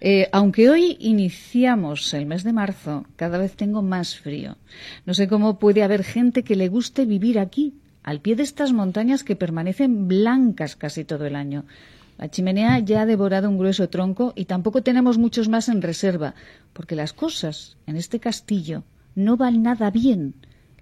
Eh, 0.00 0.28
aunque 0.32 0.68
hoy 0.68 0.96
iniciamos 1.00 2.12
el 2.14 2.26
mes 2.26 2.44
de 2.44 2.52
marzo, 2.52 3.04
cada 3.16 3.38
vez 3.38 3.56
tengo 3.56 3.82
más 3.82 4.16
frío. 4.18 4.56
No 5.04 5.14
sé 5.14 5.28
cómo 5.28 5.58
puede 5.58 5.82
haber 5.82 6.04
gente 6.04 6.42
que 6.42 6.56
le 6.56 6.68
guste 6.68 7.06
vivir 7.06 7.38
aquí, 7.38 7.74
al 8.02 8.20
pie 8.20 8.36
de 8.36 8.42
estas 8.42 8.72
montañas 8.72 9.24
que 9.24 9.36
permanecen 9.36 10.08
blancas 10.08 10.76
casi 10.76 11.04
todo 11.04 11.26
el 11.26 11.36
año. 11.36 11.64
La 12.18 12.30
chimenea 12.30 12.78
ya 12.78 13.02
ha 13.02 13.06
devorado 13.06 13.48
un 13.48 13.58
grueso 13.58 13.88
tronco 13.88 14.32
y 14.36 14.46
tampoco 14.46 14.82
tenemos 14.82 15.18
muchos 15.18 15.48
más 15.48 15.68
en 15.68 15.82
reserva, 15.82 16.34
porque 16.72 16.96
las 16.96 17.12
cosas 17.12 17.76
en 17.86 17.96
este 17.96 18.20
castillo 18.20 18.84
no 19.14 19.36
van 19.36 19.62
nada 19.62 19.90
bien. 19.90 20.34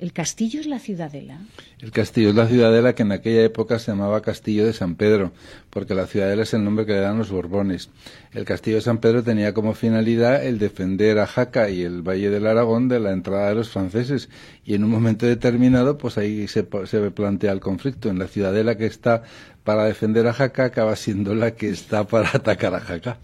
¿El 0.04 0.12
castillo 0.12 0.60
es 0.60 0.66
la 0.66 0.80
ciudadela? 0.80 1.38
El 1.80 1.90
castillo 1.90 2.28
es 2.28 2.34
la 2.34 2.46
ciudadela 2.46 2.94
que 2.94 3.04
en 3.04 3.12
aquella 3.12 3.42
época 3.42 3.78
se 3.78 3.90
llamaba 3.90 4.20
Castillo 4.20 4.66
de 4.66 4.74
San 4.74 4.96
Pedro, 4.96 5.32
porque 5.70 5.94
la 5.94 6.06
ciudadela 6.06 6.42
es 6.42 6.52
el 6.52 6.62
nombre 6.62 6.84
que 6.84 6.92
le 6.92 7.00
dan 7.00 7.16
los 7.16 7.30
Borbones. 7.30 7.88
El 8.34 8.44
castillo 8.44 8.76
de 8.76 8.82
San 8.82 8.98
Pedro 8.98 9.22
tenía 9.22 9.54
como 9.54 9.72
finalidad 9.72 10.44
el 10.44 10.58
defender 10.58 11.18
a 11.18 11.26
Jaca 11.26 11.70
y 11.70 11.80
el 11.80 12.02
Valle 12.02 12.28
del 12.28 12.46
Aragón 12.46 12.86
de 12.90 13.00
la 13.00 13.12
entrada 13.12 13.48
de 13.48 13.54
los 13.54 13.70
franceses, 13.70 14.28
y 14.66 14.74
en 14.74 14.84
un 14.84 14.90
momento 14.90 15.24
determinado, 15.24 15.96
pues 15.96 16.18
ahí 16.18 16.48
se, 16.48 16.68
se 16.84 17.10
plantea 17.10 17.52
el 17.52 17.60
conflicto. 17.60 18.10
En 18.10 18.18
la 18.18 18.28
ciudadela 18.28 18.76
que 18.76 18.84
está 18.84 19.22
para 19.64 19.84
defender 19.84 20.26
a 20.26 20.34
Jaca 20.34 20.66
acaba 20.66 20.94
siendo 20.94 21.34
la 21.34 21.52
que 21.52 21.70
está 21.70 22.06
para 22.06 22.28
atacar 22.34 22.74
a 22.74 22.80
Jaca. 22.80 23.16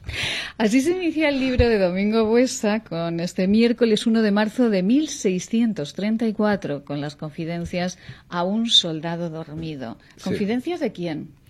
Así 0.59 0.81
se 0.81 0.93
inicia 0.93 1.29
el 1.29 1.39
libro 1.39 1.69
de 1.69 1.79
Domingo 1.79 2.25
Buesa 2.25 2.81
con 2.81 3.21
este 3.21 3.47
miércoles 3.47 4.07
1 4.07 4.23
de 4.23 4.31
marzo 4.33 4.71
de 4.71 4.83
1634 4.83 6.85
con 6.85 7.01
las 7.01 7.17
confidencias 7.17 7.99
a 8.29 8.43
un 8.43 8.69
soldado 8.69 9.31
dormido. 9.31 9.99
Sí. 10.17 10.25
¿Confidencias 10.25 10.81
de 10.81 10.91
quién? 10.93 11.41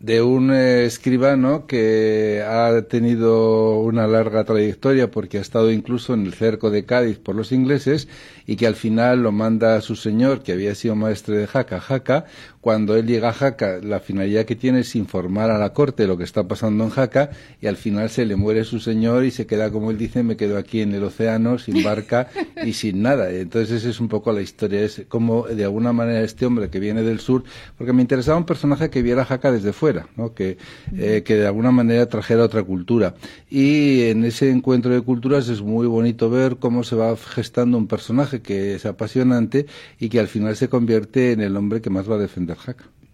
de 0.00 0.22
un 0.22 0.52
eh, 0.52 0.84
escribano 0.84 1.66
que 1.66 2.42
ha 2.46 2.82
tenido 2.82 3.80
una 3.80 4.06
larga 4.06 4.44
trayectoria 4.44 5.10
porque 5.10 5.38
ha 5.38 5.40
estado 5.40 5.72
incluso 5.72 6.14
en 6.14 6.24
el 6.24 6.34
cerco 6.34 6.70
de 6.70 6.84
Cádiz 6.84 7.18
por 7.18 7.34
los 7.34 7.50
ingleses 7.50 8.08
y 8.46 8.56
que 8.56 8.66
al 8.66 8.76
final 8.76 9.22
lo 9.22 9.32
manda 9.32 9.76
a 9.76 9.80
su 9.80 9.96
señor, 9.96 10.42
que 10.42 10.52
había 10.52 10.74
sido 10.74 10.94
maestre 10.94 11.36
de 11.36 11.46
Jaca, 11.46 11.80
Jaca. 11.80 12.26
Cuando 12.68 12.96
él 12.96 13.06
llega 13.06 13.30
a 13.30 13.32
Jaca, 13.32 13.78
la 13.82 13.98
finalidad 13.98 14.44
que 14.44 14.54
tiene 14.54 14.80
es 14.80 14.94
informar 14.94 15.50
a 15.50 15.56
la 15.56 15.72
corte 15.72 16.02
de 16.02 16.06
lo 16.06 16.18
que 16.18 16.24
está 16.24 16.46
pasando 16.46 16.84
en 16.84 16.90
Jaca 16.90 17.30
y 17.62 17.66
al 17.66 17.78
final 17.78 18.10
se 18.10 18.26
le 18.26 18.36
muere 18.36 18.62
su 18.64 18.78
señor 18.78 19.24
y 19.24 19.30
se 19.30 19.46
queda, 19.46 19.70
como 19.70 19.90
él 19.90 19.96
dice, 19.96 20.22
me 20.22 20.36
quedo 20.36 20.58
aquí 20.58 20.82
en 20.82 20.92
el 20.92 21.02
océano 21.02 21.58
sin 21.58 21.82
barca 21.82 22.28
y 22.62 22.74
sin 22.74 23.00
nada. 23.00 23.30
Entonces 23.30 23.70
esa 23.80 23.88
es 23.88 24.00
un 24.00 24.08
poco 24.08 24.32
la 24.32 24.42
historia, 24.42 24.82
es 24.82 25.06
como 25.08 25.44
de 25.44 25.64
alguna 25.64 25.94
manera 25.94 26.20
este 26.20 26.44
hombre 26.44 26.68
que 26.68 26.78
viene 26.78 27.02
del 27.02 27.20
sur, 27.20 27.42
porque 27.78 27.94
me 27.94 28.02
interesaba 28.02 28.36
un 28.36 28.44
personaje 28.44 28.90
que 28.90 29.00
viera 29.00 29.24
Jaca 29.24 29.50
desde 29.50 29.72
fuera, 29.72 30.06
¿no? 30.16 30.34
que, 30.34 30.58
eh, 30.94 31.22
que 31.24 31.36
de 31.36 31.46
alguna 31.46 31.70
manera 31.70 32.04
trajera 32.04 32.44
otra 32.44 32.62
cultura. 32.64 33.14
Y 33.48 34.02
en 34.10 34.26
ese 34.26 34.50
encuentro 34.50 34.92
de 34.92 35.00
culturas 35.00 35.48
es 35.48 35.62
muy 35.62 35.86
bonito 35.86 36.28
ver 36.28 36.58
cómo 36.58 36.84
se 36.84 36.96
va 36.96 37.16
gestando 37.16 37.78
un 37.78 37.86
personaje 37.86 38.42
que 38.42 38.74
es 38.74 38.84
apasionante 38.84 39.64
y 39.98 40.10
que 40.10 40.20
al 40.20 40.28
final 40.28 40.54
se 40.54 40.68
convierte 40.68 41.32
en 41.32 41.40
el 41.40 41.56
hombre 41.56 41.80
que 41.80 41.88
más 41.88 42.10
va 42.10 42.16
a 42.16 42.18
defender 42.18 42.57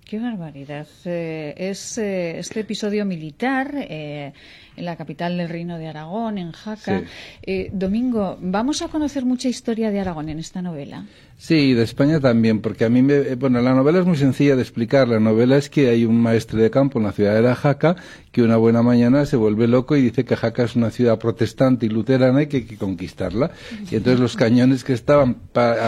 Qué 0.04 0.18
barbaridad. 0.18 0.86
Eh, 1.06 1.54
es 1.56 1.96
eh, 1.96 2.38
este 2.38 2.60
episodio 2.60 3.06
militar 3.06 3.74
eh, 3.74 4.32
en 4.76 4.84
la 4.84 4.96
capital 4.96 5.38
del 5.38 5.48
Reino 5.48 5.78
de 5.78 5.88
Aragón, 5.88 6.36
en 6.36 6.52
Jaca. 6.52 7.00
Sí. 7.00 7.06
Eh, 7.42 7.70
Domingo, 7.72 8.36
vamos 8.40 8.82
a 8.82 8.88
conocer 8.88 9.24
mucha 9.24 9.48
historia 9.48 9.90
de 9.90 10.00
Aragón 10.00 10.28
en 10.28 10.38
esta 10.38 10.60
novela. 10.60 11.06
Sí, 11.36 11.74
de 11.74 11.82
España 11.82 12.20
también, 12.20 12.60
porque 12.60 12.84
a 12.86 12.88
mí 12.88 13.02
me... 13.02 13.14
eh, 13.16 13.34
Bueno, 13.34 13.60
la 13.60 13.74
novela 13.74 13.98
es 13.98 14.06
muy 14.06 14.16
sencilla 14.16 14.56
de 14.56 14.62
explicar. 14.62 15.08
La 15.08 15.20
novela 15.20 15.58
es 15.58 15.68
que 15.68 15.90
hay 15.90 16.04
un 16.06 16.18
maestre 16.20 16.62
de 16.62 16.70
campo 16.70 16.98
en 16.98 17.04
la 17.04 17.12
ciudad 17.12 17.34
de 17.34 17.42
La 17.42 17.54
Jaca 17.54 17.96
que 18.32 18.42
una 18.42 18.56
buena 18.56 18.82
mañana 18.82 19.26
se 19.26 19.36
vuelve 19.36 19.68
loco 19.68 19.94
y 19.94 20.02
dice 20.02 20.24
que 20.24 20.34
Jaca 20.34 20.64
es 20.64 20.74
una 20.74 20.90
ciudad 20.90 21.20
protestante 21.20 21.86
y 21.86 21.88
luterana 21.88 22.42
y 22.42 22.46
que 22.48 22.56
hay 22.58 22.62
que 22.64 22.76
conquistarla. 22.76 23.52
Y 23.90 23.94
entonces 23.94 24.18
los 24.18 24.36
cañones 24.36 24.82
que 24.82 24.92
estaban 24.92 25.36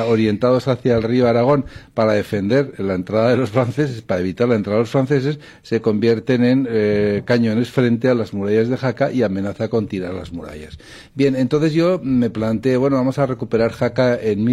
orientados 0.09 0.69
hacia 0.69 0.97
el 0.97 1.03
río 1.03 1.27
Aragón 1.27 1.65
para 1.93 2.13
defender 2.13 2.75
la 2.79 2.95
entrada 2.95 3.31
de 3.31 3.37
los 3.37 3.51
franceses, 3.51 4.01
para 4.03 4.21
evitar 4.21 4.49
la 4.49 4.55
entrada 4.55 4.77
de 4.79 4.83
los 4.83 4.91
franceses, 4.91 5.41
se 5.63 5.81
convierten 5.81 6.45
en 6.45 6.69
eh, 6.71 7.23
cañones 7.25 7.71
frente 7.71 8.09
a 8.09 8.15
las 8.15 8.33
murallas 8.33 8.69
de 8.69 8.77
Jaca 8.77 9.11
y 9.11 9.25
amenaza 9.25 9.69
con 9.69 9.89
tirar 9.89 10.15
las 10.15 10.33
murallas. 10.33 10.79
Bien, 11.15 11.35
entonces 11.35 11.73
yo 11.73 12.01
me 12.01 12.31
planteé, 12.31 12.77
bueno, 12.77 12.95
vamos 12.97 13.19
a 13.19 13.27
recuperar 13.27 13.73
Jaca 13.73 14.17
en 14.21 14.45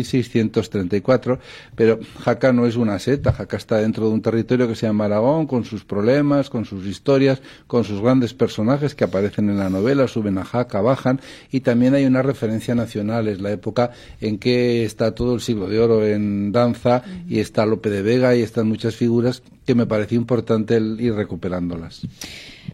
1634, 0.83 1.39
pero 1.75 1.99
Jaca 2.23 2.53
no 2.53 2.65
es 2.65 2.75
una 2.75 2.99
seta, 2.99 3.31
Jaca 3.33 3.57
está 3.57 3.77
dentro 3.77 4.07
de 4.07 4.13
un 4.13 4.21
territorio 4.21 4.67
que 4.67 4.75
se 4.75 4.85
llama 4.87 5.05
Aragón, 5.05 5.47
con 5.47 5.65
sus 5.65 5.83
problemas, 5.83 6.49
con 6.49 6.65
sus 6.65 6.85
historias, 6.85 7.41
con 7.67 7.83
sus 7.83 8.01
grandes 8.01 8.33
personajes 8.33 8.95
que 8.95 9.03
aparecen 9.03 9.49
en 9.49 9.57
la 9.57 9.69
novela, 9.69 10.07
suben 10.07 10.37
a 10.37 10.43
Jaca, 10.45 10.81
bajan, 10.81 11.19
y 11.51 11.61
también 11.61 11.93
hay 11.95 12.05
una 12.05 12.21
referencia 12.21 12.75
nacional, 12.75 13.27
es 13.27 13.41
la 13.41 13.51
época 13.51 13.91
en 14.21 14.37
que 14.37 14.85
está 14.85 15.13
todo 15.15 15.35
el 15.35 15.41
siglo 15.41 15.67
de 15.69 15.79
oro 15.79 16.05
en 16.05 16.51
danza, 16.51 17.03
y 17.27 17.39
está 17.39 17.65
Lope 17.65 17.89
de 17.89 18.01
Vega, 18.01 18.35
y 18.35 18.41
están 18.41 18.67
muchas 18.67 18.95
figuras 18.95 19.41
que 19.65 19.75
me 19.75 19.85
pareció 19.85 20.17
importante 20.17 20.75
el 20.75 20.99
ir 20.99 21.13
recuperándolas. 21.13 22.01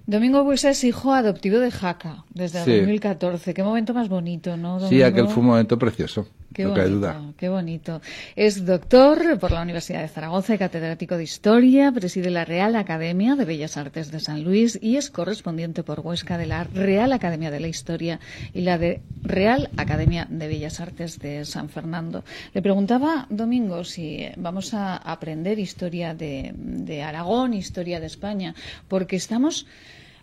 Domingo 0.08 0.44
Buesa 0.44 0.72
es 0.72 0.84
hijo 0.84 1.14
adoptivo 1.14 1.60
de 1.60 1.70
Jaca 1.72 2.24
desde 2.34 2.60
el 2.60 2.66
Sí. 2.66 2.72
2014. 2.78 3.54
Qué 3.54 3.64
momento 3.64 3.94
más 3.94 4.10
bonito, 4.10 4.58
¿no? 4.58 4.80
Sí, 4.80 4.86
Domingo? 4.86 5.06
aquel 5.06 5.28
fue 5.28 5.42
un 5.42 5.50
momento 5.50 5.78
precioso, 5.78 6.28
Qué 6.54 6.64
no 6.64 6.72
bonito, 6.72 6.90
duda. 6.90 7.34
qué 7.38 7.50
bonito. 7.50 8.02
Es 8.36 8.66
doctor 8.66 9.38
por 9.40 9.52
la 9.52 9.62
Universidad 9.62 10.02
de 10.02 10.08
Zaragoza 10.08 10.56
y 10.56 10.58
catedrático 10.58 11.16
de 11.16 11.24
Historia, 11.24 11.92
preside 11.92 12.32
la 12.32 12.44
Real 12.44 12.76
Academia 12.76 13.36
de 13.36 13.46
Bellas 13.46 13.78
Artes 13.78 14.12
de 14.12 14.20
San 14.20 14.44
Luis 14.44 14.78
y 14.82 14.98
es 14.98 15.10
correspondiente 15.12 15.84
por 15.84 16.00
Huesca 16.00 16.38
de 16.38 16.48
la 16.48 16.64
Real 16.64 17.14
Academia 17.14 17.52
de 17.52 17.60
la 17.60 17.68
Historia 17.68 18.20
y 18.54 18.62
la 18.62 18.78
de 18.78 19.02
Real 19.22 19.70
Academia 19.78 20.26
de 20.30 20.48
Bellas 20.48 20.80
Artes 20.80 21.20
de 21.20 21.46
San 21.46 21.70
Fernando. 21.70 22.24
Le 22.54 22.62
preguntaba, 22.62 23.28
Domingo, 23.30 23.84
si 23.84 24.28
vamos 24.36 24.74
a 24.74 24.98
aprender 24.98 25.60
historia 25.60 26.14
de, 26.14 26.52
de 26.56 27.04
Aragón, 27.04 27.54
historia 27.54 28.00
de 28.00 28.08
España, 28.08 28.56
porque 28.88 29.16
estamos 29.18 29.68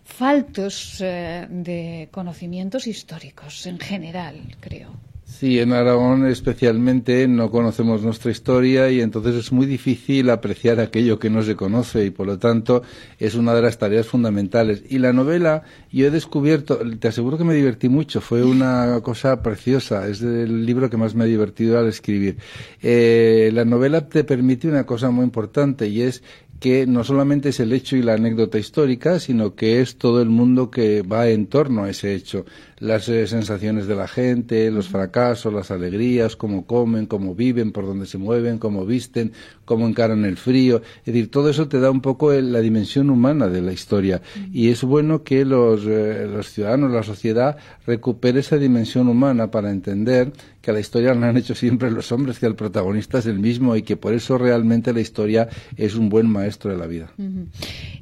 faltos 0.03 1.01
eh, 1.01 1.47
de 1.49 2.09
conocimientos 2.11 2.87
históricos 2.87 3.65
en 3.65 3.79
general, 3.79 4.55
creo. 4.59 5.06
Sí, 5.39 5.59
en 5.59 5.71
Aragón 5.71 6.25
especialmente 6.25 7.27
no 7.27 7.51
conocemos 7.51 8.01
nuestra 8.01 8.31
historia 8.31 8.89
y 8.89 9.01
entonces 9.01 9.35
es 9.35 9.51
muy 9.51 9.67
difícil 9.67 10.31
apreciar 10.31 10.79
aquello 10.79 11.19
que 11.19 11.29
no 11.29 11.43
se 11.43 11.55
conoce 11.55 12.05
y 12.05 12.09
por 12.09 12.25
lo 12.25 12.39
tanto 12.39 12.81
es 13.19 13.35
una 13.35 13.53
de 13.53 13.61
las 13.61 13.77
tareas 13.77 14.07
fundamentales. 14.07 14.81
Y 14.89 14.97
la 14.97 15.13
novela, 15.13 15.61
yo 15.91 16.07
he 16.07 16.09
descubierto, 16.09 16.79
te 16.97 17.09
aseguro 17.09 17.37
que 17.37 17.43
me 17.43 17.53
divertí 17.53 17.87
mucho, 17.87 18.19
fue 18.19 18.43
una 18.43 18.99
cosa 19.03 19.43
preciosa, 19.43 20.07
es 20.07 20.23
el 20.23 20.65
libro 20.65 20.89
que 20.89 20.97
más 20.97 21.13
me 21.13 21.25
ha 21.25 21.27
divertido 21.27 21.77
al 21.77 21.85
escribir. 21.85 22.37
Eh, 22.81 23.51
la 23.53 23.63
novela 23.63 24.09
te 24.09 24.23
permite 24.23 24.67
una 24.67 24.87
cosa 24.87 25.11
muy 25.11 25.23
importante 25.23 25.87
y 25.87 26.01
es 26.01 26.23
que 26.59 26.87
no 26.87 27.03
solamente 27.03 27.49
es 27.49 27.59
el 27.59 27.71
hecho 27.73 27.95
y 27.95 28.01
la 28.01 28.13
anécdota 28.13 28.57
histórica, 28.57 29.19
sino 29.19 29.53
que 29.55 29.81
es 29.81 29.97
todo 29.97 30.21
el 30.21 30.29
mundo 30.29 30.71
que 30.71 31.03
va 31.03 31.27
en 31.27 31.45
torno 31.47 31.83
a 31.83 31.89
ese 31.89 32.15
hecho. 32.15 32.45
Las 32.79 33.09
eh, 33.09 33.25
sensaciones 33.25 33.87
de 33.87 33.95
la 33.95 34.07
gente, 34.07 34.69
los 34.69 34.87
fracasos, 34.87 35.51
las 35.51 35.71
alegrías, 35.71 36.35
cómo 36.35 36.65
comen, 36.67 37.07
cómo 37.07 37.33
viven, 37.33 37.71
por 37.71 37.85
dónde 37.87 38.05
se 38.05 38.19
mueven, 38.19 38.59
cómo 38.59 38.85
visten, 38.85 39.31
cómo 39.65 39.87
encaran 39.87 40.25
el 40.25 40.37
frío. 40.37 40.81
Es 40.99 41.05
decir, 41.05 41.31
todo 41.31 41.49
eso 41.49 41.67
te 41.67 41.79
da 41.79 41.89
un 41.89 42.01
poco 42.01 42.31
el- 42.33 42.53
la 42.53 42.59
dimensión 42.59 43.09
humana 43.09 43.47
de 43.47 43.61
la 43.61 43.73
historia. 43.73 44.21
Y 44.53 44.69
es 44.69 44.83
bueno 44.83 45.23
que 45.23 45.43
los, 45.43 45.81
eh, 45.87 46.27
los 46.31 46.51
ciudadanos, 46.51 46.91
la 46.91 47.01
sociedad, 47.03 47.57
recupere 47.87 48.41
esa 48.41 48.57
dimensión 48.57 49.07
humana 49.07 49.49
para 49.49 49.71
entender 49.71 50.31
que 50.61 50.71
la 50.73 50.79
historia 50.81 51.13
la 51.15 51.29
han 51.29 51.37
hecho 51.37 51.55
siempre 51.55 51.89
los 51.89 52.11
hombres, 52.11 52.39
que 52.39 52.45
el 52.45 52.55
protagonista 52.55 53.19
es 53.19 53.25
el 53.25 53.39
mismo 53.39 53.75
y 53.77 53.83
que 53.83 53.95
por 53.95 54.13
eso 54.13 54.37
realmente 54.37 54.91
la 54.93 54.99
historia 54.99 55.47
es 55.77 55.95
un 55.95 56.09
buen 56.09 56.27
maestro 56.29 56.71
de 56.71 56.77
la 56.77 56.87
vida. 56.87 57.09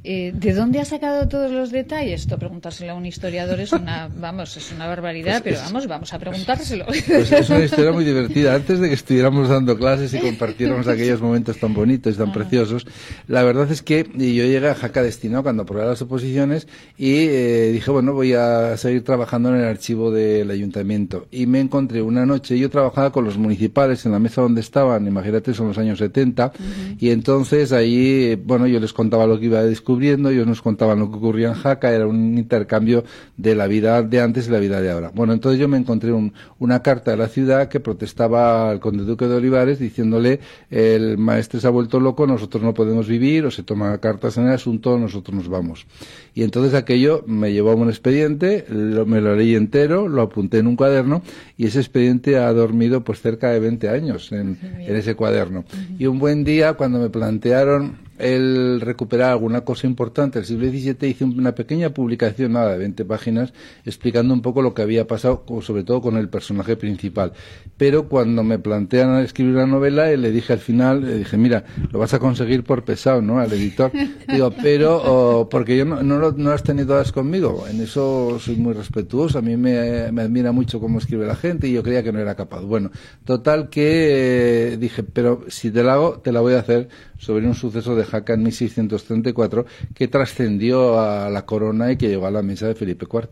Eh, 0.02 0.32
¿De 0.34 0.52
dónde 0.52 0.80
ha 0.80 0.84
sacado 0.84 1.28
todos 1.28 1.50
los 1.52 1.70
detalles? 1.70 2.22
Esto 2.22 2.38
preguntárselo 2.38 2.92
a 2.92 2.94
un 2.96 3.06
historiador 3.06 3.60
es 3.60 3.72
una, 3.72 4.08
vamos, 4.20 4.56
es 4.56 4.65
una 4.72 4.86
barbaridad, 4.86 5.42
Pues 5.42 5.42
pero 5.42 5.56
es- 5.56 5.62
vamos, 5.64 5.86
vamos 5.86 6.12
a 6.14 6.18
preguntárselo. 6.18 6.86
Pues 6.86 7.08
es 7.32 7.50
una 7.50 7.58
historia 7.64 7.92
muy 7.92 8.04
divertida. 8.04 8.54
Antes 8.54 8.78
de 8.80 8.88
que 8.88 8.94
estuviéramos 8.94 9.48
dando 9.48 9.76
clases 9.76 10.12
y 10.14 10.18
compartiéramos 10.18 10.86
aquellos 10.88 11.20
momentos 11.20 11.58
tan 11.58 11.74
bonitos 11.74 12.14
y 12.14 12.18
tan 12.18 12.32
preciosos, 12.32 12.86
la 13.28 13.42
verdad 13.42 13.70
es 13.70 13.82
que 13.82 14.04
yo 14.14 14.18
llegué 14.44 14.68
a 14.68 14.74
Jaca 14.74 15.02
Destinado 15.02 15.42
cuando 15.42 15.62
aprobé 15.64 15.84
las 15.86 16.00
oposiciones 16.02 16.66
y 16.96 17.14
eh, 17.28 17.70
dije, 17.72 17.90
bueno, 17.90 18.12
voy 18.12 18.32
a 18.34 18.76
seguir 18.76 19.04
trabajando 19.04 19.50
en 19.50 19.56
el 19.56 19.64
archivo 19.64 20.10
del 20.10 20.50
ayuntamiento. 20.50 21.26
Y 21.30 21.46
me 21.46 21.60
encontré 21.60 22.02
una 22.02 22.26
noche, 22.26 22.58
yo 22.58 22.70
trabajaba 22.70 23.12
con 23.12 23.24
los 23.24 23.38
municipales 23.38 24.04
en 24.06 24.12
la 24.12 24.18
mesa 24.18 24.40
donde 24.42 24.60
estaban, 24.60 25.06
imagínate, 25.06 25.54
son 25.54 25.68
los 25.68 25.78
años 25.78 25.98
70, 25.98 26.52
y 26.98 27.10
entonces 27.10 27.72
ahí, 27.72 28.34
bueno, 28.44 28.66
yo 28.66 28.80
les 28.80 28.92
contaba 28.92 29.26
lo 29.26 29.38
que 29.38 29.46
iba 29.46 29.62
descubriendo, 29.62 30.30
ellos 30.30 30.46
nos 30.46 30.62
contaban 30.62 30.98
lo 30.98 31.10
que 31.10 31.16
ocurría 31.16 31.48
en 31.48 31.54
Jaca, 31.54 31.90
era 31.92 32.06
un 32.06 32.38
intercambio 32.38 33.04
de 33.36 33.54
la 33.54 33.66
vida 33.66 34.02
de 34.02 34.20
antes 34.20 34.48
y 34.48 34.50
la 34.50 34.55
vida 34.58 34.80
de 34.80 34.90
ahora. 34.90 35.10
Bueno, 35.14 35.32
entonces 35.32 35.60
yo 35.60 35.68
me 35.68 35.76
encontré 35.76 36.12
un- 36.12 36.32
una 36.58 36.82
carta 36.82 37.10
de 37.12 37.16
la 37.16 37.28
ciudad 37.28 37.68
que 37.68 37.80
protestaba 37.80 38.70
al 38.70 38.80
conde 38.80 39.04
duque 39.04 39.26
de 39.26 39.34
Olivares 39.36 39.78
diciéndole 39.78 40.40
el 40.70 41.18
maestre 41.18 41.60
se 41.60 41.66
ha 41.66 41.70
vuelto 41.70 42.00
loco, 42.00 42.26
nosotros 42.26 42.62
no 42.62 42.74
podemos 42.74 43.08
vivir, 43.08 43.44
o 43.46 43.50
se 43.50 43.62
toma 43.62 43.96
cartas 43.98 44.36
en 44.38 44.46
el 44.46 44.52
asunto, 44.52 44.98
nosotros 44.98 45.34
nos 45.36 45.48
vamos. 45.48 45.86
Y 46.34 46.42
entonces 46.42 46.74
aquello 46.74 47.24
me 47.26 47.52
llevó 47.52 47.70
a 47.70 47.74
un 47.74 47.88
expediente, 47.88 48.64
lo- 48.68 49.06
me 49.06 49.20
lo 49.20 49.34
leí 49.36 49.54
entero, 49.54 50.08
lo 50.08 50.22
apunté 50.22 50.58
en 50.58 50.66
un 50.66 50.76
cuaderno 50.76 51.22
y 51.56 51.66
ese 51.66 51.78
expediente 51.80 52.36
ha 52.38 52.52
dormido 52.52 53.02
pues 53.04 53.20
cerca 53.20 53.50
de 53.50 53.60
20 53.60 53.88
años 53.88 54.32
en, 54.32 54.58
en 54.62 54.96
ese 54.96 55.14
cuaderno. 55.14 55.64
Y 55.98 56.06
un 56.06 56.18
buen 56.18 56.44
día 56.44 56.74
cuando 56.74 56.98
me 56.98 57.08
plantearon 57.10 58.05
el 58.18 58.80
recuperar 58.80 59.30
alguna 59.32 59.62
cosa 59.62 59.86
importante 59.86 60.38
del 60.38 60.46
siglo 60.46 60.68
XVII 60.68 61.08
hice 61.08 61.24
una 61.24 61.54
pequeña 61.54 61.90
publicación, 61.90 62.52
nada, 62.52 62.72
de 62.72 62.78
20 62.78 63.04
páginas, 63.04 63.52
explicando 63.84 64.32
un 64.34 64.42
poco 64.42 64.62
lo 64.62 64.74
que 64.74 64.82
había 64.82 65.06
pasado, 65.06 65.44
sobre 65.62 65.84
todo 65.84 66.00
con 66.00 66.16
el 66.16 66.28
personaje 66.28 66.76
principal. 66.76 67.32
Pero 67.76 68.08
cuando 68.08 68.42
me 68.42 68.58
plantean 68.58 69.20
escribir 69.22 69.54
una 69.56 69.66
novela, 69.66 70.10
eh, 70.10 70.16
le 70.16 70.30
dije 70.30 70.52
al 70.52 70.58
final, 70.60 71.02
le 71.04 71.18
dije, 71.18 71.36
mira, 71.36 71.64
lo 71.92 71.98
vas 71.98 72.14
a 72.14 72.18
conseguir 72.18 72.64
por 72.64 72.84
pesado, 72.84 73.20
¿no? 73.22 73.38
Al 73.38 73.52
editor. 73.52 73.90
Digo, 74.32 74.50
pero, 74.62 75.00
oh, 75.04 75.48
porque 75.48 75.76
yo 75.76 75.84
no, 75.84 76.02
no, 76.02 76.18
lo- 76.18 76.32
no 76.32 76.50
las 76.50 76.62
tenido 76.62 76.86
todas 76.86 77.12
conmigo. 77.12 77.64
En 77.70 77.80
eso 77.80 78.38
soy 78.40 78.56
muy 78.56 78.72
respetuoso. 78.72 79.38
A 79.38 79.42
mí 79.42 79.56
me, 79.56 80.10
me 80.12 80.22
admira 80.22 80.52
mucho 80.52 80.80
cómo 80.80 80.98
escribe 80.98 81.26
la 81.26 81.36
gente 81.36 81.68
y 81.68 81.72
yo 81.72 81.82
creía 81.82 82.02
que 82.02 82.12
no 82.12 82.18
era 82.18 82.34
capaz. 82.34 82.62
Bueno, 82.62 82.90
total 83.24 83.68
que 83.68 84.72
eh, 84.72 84.76
dije, 84.78 85.02
pero 85.02 85.42
si 85.48 85.70
te 85.70 85.82
la 85.82 85.94
hago, 85.94 86.20
te 86.20 86.32
la 86.32 86.40
voy 86.40 86.54
a 86.54 86.60
hacer 86.60 86.88
sobre 87.18 87.46
un 87.46 87.54
suceso 87.54 87.94
de 87.96 88.04
Jaca 88.06 88.34
en 88.34 88.42
1634 88.44 89.66
que 89.94 90.08
trascendió 90.08 91.00
a 91.00 91.28
la 91.30 91.44
corona 91.44 91.92
y 91.92 91.96
que 91.96 92.08
llegó 92.08 92.26
a 92.26 92.30
la 92.30 92.42
mesa 92.42 92.66
de 92.66 92.74
Felipe 92.74 93.06
IV. 93.10 93.28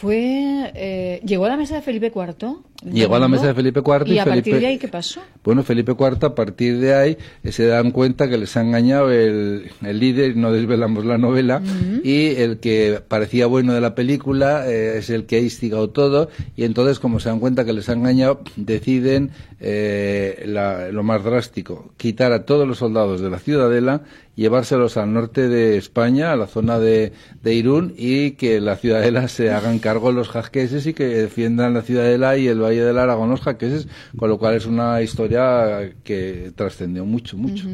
Fue, 0.00 0.70
eh, 0.74 1.20
llegó 1.24 1.46
a 1.46 1.48
la 1.48 1.56
mesa 1.56 1.76
de 1.76 1.80
Felipe 1.82 2.12
IV. 2.14 2.56
Llegó 2.92 3.16
a 3.16 3.18
la 3.18 3.28
mesa 3.28 3.46
de 3.46 3.54
Felipe 3.54 3.80
IV 3.80 4.02
y, 4.06 4.12
y 4.12 4.18
a 4.18 4.24
partir 4.26 4.52
de 4.60 4.66
ahí 4.66 4.78
qué 4.78 4.88
pasó. 4.88 5.20
Bueno, 5.42 5.62
Felipe 5.62 5.92
IV, 5.98 6.18
a 6.26 6.34
partir 6.34 6.78
de 6.78 6.94
ahí, 6.94 7.16
eh, 7.42 7.50
se 7.50 7.66
dan 7.66 7.90
cuenta 7.92 8.28
que 8.28 8.36
les 8.36 8.54
ha 8.58 8.60
engañado 8.60 9.10
el, 9.10 9.70
el 9.82 9.98
líder, 9.98 10.36
no 10.36 10.52
desvelamos 10.52 11.06
la 11.06 11.16
novela, 11.16 11.62
y 12.04 12.26
el 12.36 12.58
que 12.58 13.00
parecía 13.08 13.46
bueno 13.46 13.72
de 13.72 13.80
la 13.80 13.94
película 13.94 14.68
eh, 14.70 14.98
es 14.98 15.08
el 15.08 15.24
que 15.24 15.36
ha 15.36 15.40
instigado 15.40 15.88
todo, 15.88 16.28
y 16.54 16.64
entonces, 16.64 16.98
como 16.98 17.18
se 17.18 17.30
dan 17.30 17.40
cuenta 17.40 17.64
que 17.64 17.72
les 17.72 17.88
ha 17.88 17.94
engañado, 17.94 18.42
deciden 18.56 19.30
eh, 19.60 20.42
la- 20.46 20.90
lo 20.90 21.02
más 21.02 21.24
drástico, 21.24 21.92
quitar 21.96 22.32
a 22.32 22.44
todos 22.44 22.68
los 22.68 22.76
soldados 22.78 23.22
de 23.22 23.30
la 23.30 23.38
ciudadela, 23.38 24.02
llevárselos 24.36 24.96
al 24.96 25.12
norte 25.12 25.48
de 25.48 25.76
España, 25.76 26.30
a 26.32 26.36
la 26.36 26.46
zona 26.46 26.78
de, 26.78 27.12
Irún, 27.44 27.94
y 27.96 28.32
que 28.32 28.60
la 28.60 28.76
ciudadela 28.76 29.26
se 29.28 29.50
hagan 29.50 29.78
cargo 29.80 30.12
los 30.12 30.28
jasqueses 30.28 30.86
y 30.86 30.94
que 30.94 31.04
defiendan 31.06 31.74
la 31.74 31.82
ciudadela 31.82 32.36
y 32.36 32.46
el 32.46 32.60
Valle 32.62 32.84
del 32.84 32.98
Aragón 32.98 33.30
los 33.30 33.40
jaqueses, 33.40 33.88
con 34.16 34.28
lo 34.28 34.38
cual 34.38 34.54
es 34.56 34.66
una 34.66 35.00
historia 35.02 35.90
que 36.04 36.52
trascendió 36.54 37.04
mucho, 37.04 37.36
mucho. 37.36 37.66